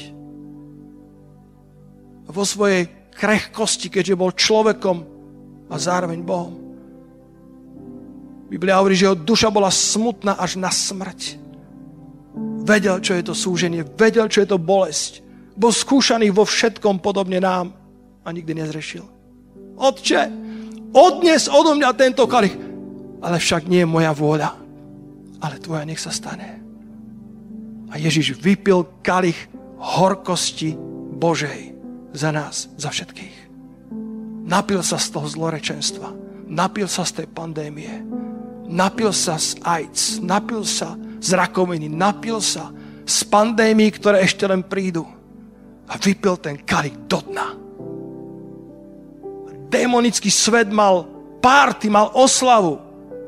Vo 2.30 2.44
svojej 2.46 3.10
krehkosti, 3.14 3.94
keďže 3.94 4.18
bol 4.18 4.34
človekom 4.34 4.98
a 5.70 5.76
zároveň 5.78 6.22
Bohom. 6.22 6.54
Biblia 8.50 8.78
hovorí, 8.78 8.94
že 8.94 9.10
jeho 9.10 9.18
duša 9.18 9.50
bola 9.50 9.74
smutná 9.74 10.38
až 10.38 10.62
na 10.62 10.70
smrť. 10.70 11.42
Vedel, 12.64 13.02
čo 13.02 13.18
je 13.18 13.24
to 13.26 13.34
súženie, 13.34 13.86
vedel, 13.98 14.30
čo 14.30 14.46
je 14.46 14.50
to 14.50 14.62
bolesť. 14.62 15.26
Bol 15.54 15.74
skúšaný 15.74 16.34
vo 16.34 16.46
všetkom 16.46 17.02
podobne 17.02 17.38
nám 17.38 17.83
a 18.26 18.32
nikdy 18.32 18.56
nezrešil. 18.56 19.04
Otče, 19.76 20.22
odnes 20.96 21.52
odo 21.52 21.76
mňa 21.76 21.90
tento 21.96 22.24
kalich. 22.28 22.56
Ale 23.24 23.40
však 23.40 23.72
nie 23.72 23.84
je 23.84 23.88
moja 23.88 24.12
vôľa, 24.12 24.52
ale 25.40 25.56
tvoja 25.64 25.88
nech 25.88 26.00
sa 26.00 26.12
stane. 26.12 26.60
A 27.88 27.96
Ježiš 27.96 28.36
vypil 28.36 28.84
kalich 29.00 29.48
horkosti 29.80 30.76
Božej 31.16 31.72
za 32.12 32.36
nás, 32.36 32.68
za 32.76 32.92
všetkých. 32.92 33.38
Napil 34.44 34.84
sa 34.84 35.00
z 35.00 35.08
toho 35.16 35.28
zlorečenstva. 35.30 36.12
Napil 36.52 36.92
sa 36.92 37.08
z 37.08 37.24
tej 37.24 37.28
pandémie. 37.32 38.04
Napil 38.68 39.16
sa 39.16 39.40
z 39.40 39.56
AIDS. 39.64 40.20
Napil 40.20 40.68
sa 40.68 41.00
z 41.24 41.32
rakoviny. 41.32 41.88
Napil 41.88 42.44
sa 42.44 42.76
z 43.08 43.24
pandémií, 43.32 43.88
ktoré 43.96 44.20
ešte 44.20 44.44
len 44.44 44.68
prídu. 44.68 45.08
A 45.88 45.96
vypil 45.96 46.36
ten 46.44 46.60
kalich 46.60 47.08
do 47.08 47.24
dna 47.24 47.63
démonický 49.74 50.30
svet 50.30 50.70
mal 50.70 51.10
párty, 51.42 51.90
mal 51.90 52.14
oslavu. 52.14 52.78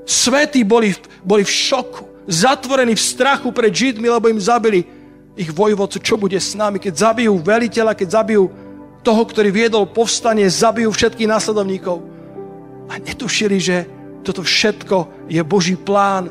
Svety 0.06 0.62
boli, 0.62 0.94
boli 1.26 1.42
v 1.42 1.50
šoku, 1.50 2.30
zatvorení 2.30 2.94
v 2.94 3.02
strachu 3.02 3.50
pred 3.50 3.74
Židmi, 3.74 4.06
lebo 4.06 4.30
im 4.30 4.38
zabili 4.38 4.86
ich 5.34 5.50
vojvodcu. 5.50 5.98
Čo 5.98 6.16
bude 6.22 6.38
s 6.38 6.54
nami, 6.54 6.78
keď 6.78 6.94
zabijú 7.12 7.42
veliteľa, 7.42 7.98
keď 7.98 8.22
zabijú 8.22 8.46
toho, 9.02 9.22
ktorý 9.26 9.50
viedol 9.50 9.90
povstanie, 9.90 10.46
zabijú 10.46 10.94
všetkých 10.94 11.30
následovníkov. 11.30 12.02
A 12.90 13.02
netušili, 13.02 13.58
že 13.58 13.78
toto 14.22 14.46
všetko 14.46 15.30
je 15.30 15.42
Boží 15.42 15.78
plán 15.78 16.30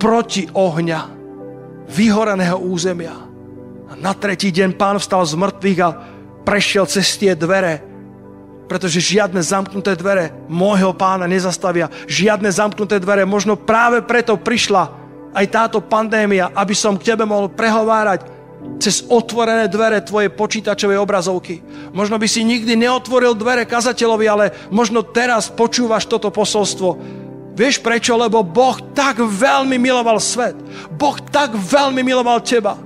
proti 0.00 0.48
ohňa, 0.52 1.00
vyhoreného 1.88 2.56
územia. 2.56 3.12
A 3.90 3.92
na 3.98 4.16
tretí 4.16 4.48
deň 4.48 4.78
pán 4.78 4.96
vstal 4.96 5.24
z 5.26 5.36
mŕtvych 5.36 5.80
a 5.84 5.90
prešiel 6.46 6.88
cez 6.88 7.18
tie 7.20 7.36
dvere 7.36 7.89
pretože 8.70 9.02
žiadne 9.02 9.42
zamknuté 9.42 9.98
dvere 9.98 10.30
môjho 10.46 10.94
pána 10.94 11.26
nezastavia. 11.26 11.90
Žiadne 12.06 12.54
zamknuté 12.54 13.02
dvere. 13.02 13.26
Možno 13.26 13.58
práve 13.58 13.98
preto 14.06 14.38
prišla 14.38 14.94
aj 15.34 15.46
táto 15.50 15.82
pandémia, 15.82 16.54
aby 16.54 16.70
som 16.70 16.94
k 16.94 17.10
tebe 17.10 17.26
mohol 17.26 17.50
prehovárať 17.50 18.30
cez 18.78 19.02
otvorené 19.10 19.66
dvere 19.66 19.98
tvojej 20.06 20.30
počítačovej 20.30 21.02
obrazovky. 21.02 21.58
Možno 21.90 22.14
by 22.14 22.30
si 22.30 22.46
nikdy 22.46 22.78
neotvoril 22.78 23.34
dvere 23.34 23.66
kazateľovi, 23.66 24.26
ale 24.30 24.54
možno 24.70 25.02
teraz 25.02 25.50
počúvaš 25.50 26.06
toto 26.06 26.30
posolstvo. 26.30 26.94
Vieš 27.58 27.82
prečo? 27.82 28.14
Lebo 28.14 28.46
Boh 28.46 28.78
tak 28.94 29.18
veľmi 29.18 29.82
miloval 29.82 30.22
svet. 30.22 30.54
Boh 30.94 31.18
tak 31.34 31.58
veľmi 31.58 32.06
miloval 32.06 32.38
teba. 32.38 32.78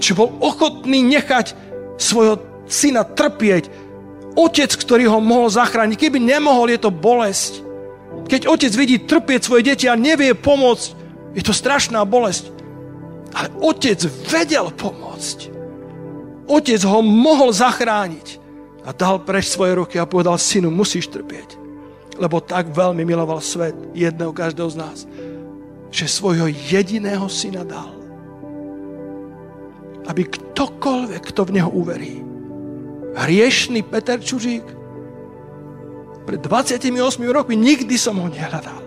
Že 0.00 0.16
bol 0.16 0.40
ochotný 0.40 1.04
nechať 1.04 1.52
svojho 2.00 2.64
syna 2.64 3.04
trpieť 3.04 3.87
otec, 4.38 4.70
ktorý 4.70 5.10
ho 5.10 5.18
mohol 5.18 5.50
zachrániť. 5.50 5.98
Keby 5.98 6.22
nemohol, 6.22 6.70
je 6.70 6.78
to 6.78 6.94
bolesť. 6.94 7.66
Keď 8.30 8.46
otec 8.46 8.72
vidí 8.78 8.96
trpieť 9.02 9.40
svoje 9.42 9.66
deti 9.66 9.90
a 9.90 9.98
nevie 9.98 10.38
pomôcť, 10.38 10.88
je 11.34 11.42
to 11.42 11.50
strašná 11.50 12.06
bolesť. 12.06 12.54
Ale 13.34 13.50
otec 13.58 13.98
vedel 14.30 14.70
pomôcť. 14.70 15.50
Otec 16.48 16.80
ho 16.86 17.02
mohol 17.02 17.50
zachrániť. 17.52 18.40
A 18.88 18.94
dal 18.96 19.20
preč 19.20 19.52
svoje 19.52 19.76
ruky 19.76 20.00
a 20.00 20.08
povedal, 20.08 20.40
synu, 20.40 20.72
musíš 20.72 21.12
trpieť. 21.12 21.60
Lebo 22.16 22.40
tak 22.40 22.72
veľmi 22.72 23.04
miloval 23.04 23.42
svet 23.44 23.76
jedného 23.92 24.32
každého 24.32 24.70
z 24.72 24.76
nás, 24.80 24.98
že 25.92 26.08
svojho 26.08 26.48
jediného 26.48 27.28
syna 27.28 27.68
dal. 27.68 27.92
Aby 30.08 30.24
ktokoľvek, 30.24 31.22
kto 31.28 31.40
v 31.44 31.54
neho 31.60 31.68
uverí, 31.68 32.27
hriešný 33.16 33.80
Peter 33.86 34.18
Čužík. 34.20 34.66
Pred 36.28 36.40
28 36.44 36.92
rokmi 37.32 37.56
nikdy 37.56 37.96
som 37.96 38.20
ho 38.20 38.28
nehľadal. 38.28 38.84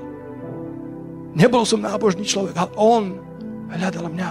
Nebol 1.34 1.64
som 1.64 1.82
nábožný 1.82 2.28
človek, 2.28 2.54
ale 2.60 2.72
on 2.78 3.04
hľadal 3.72 4.12
mňa. 4.12 4.30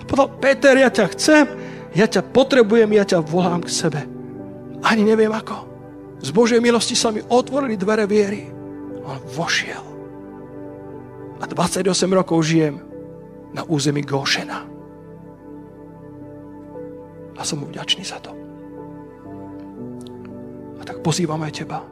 A 0.00 0.02
povedal, 0.08 0.30
Peter, 0.40 0.74
ja 0.74 0.90
ťa 0.90 1.06
chcem, 1.14 1.44
ja 1.92 2.08
ťa 2.08 2.24
potrebujem, 2.34 2.88
ja 2.96 3.04
ťa 3.04 3.22
volám 3.22 3.62
k 3.62 3.70
sebe. 3.70 4.00
Ani 4.82 5.06
neviem 5.06 5.30
ako. 5.30 5.70
Z 6.18 6.34
Božej 6.34 6.58
milosti 6.58 6.98
sa 6.98 7.14
mi 7.14 7.22
otvorili 7.22 7.78
dvere 7.78 8.08
viery. 8.08 8.50
On 9.06 9.22
vošiel. 9.22 9.84
A 11.38 11.44
28 11.46 11.86
rokov 12.10 12.42
žijem 12.46 12.78
na 13.54 13.62
území 13.66 14.02
Gošena. 14.02 14.66
A 17.38 17.42
som 17.42 17.62
mu 17.62 17.66
vďačný 17.70 18.06
za 18.06 18.22
to. 18.22 18.41
A 20.82 20.84
tak 20.84 20.98
pozývam 20.98 21.38
aj 21.46 21.62
teba 21.62 21.91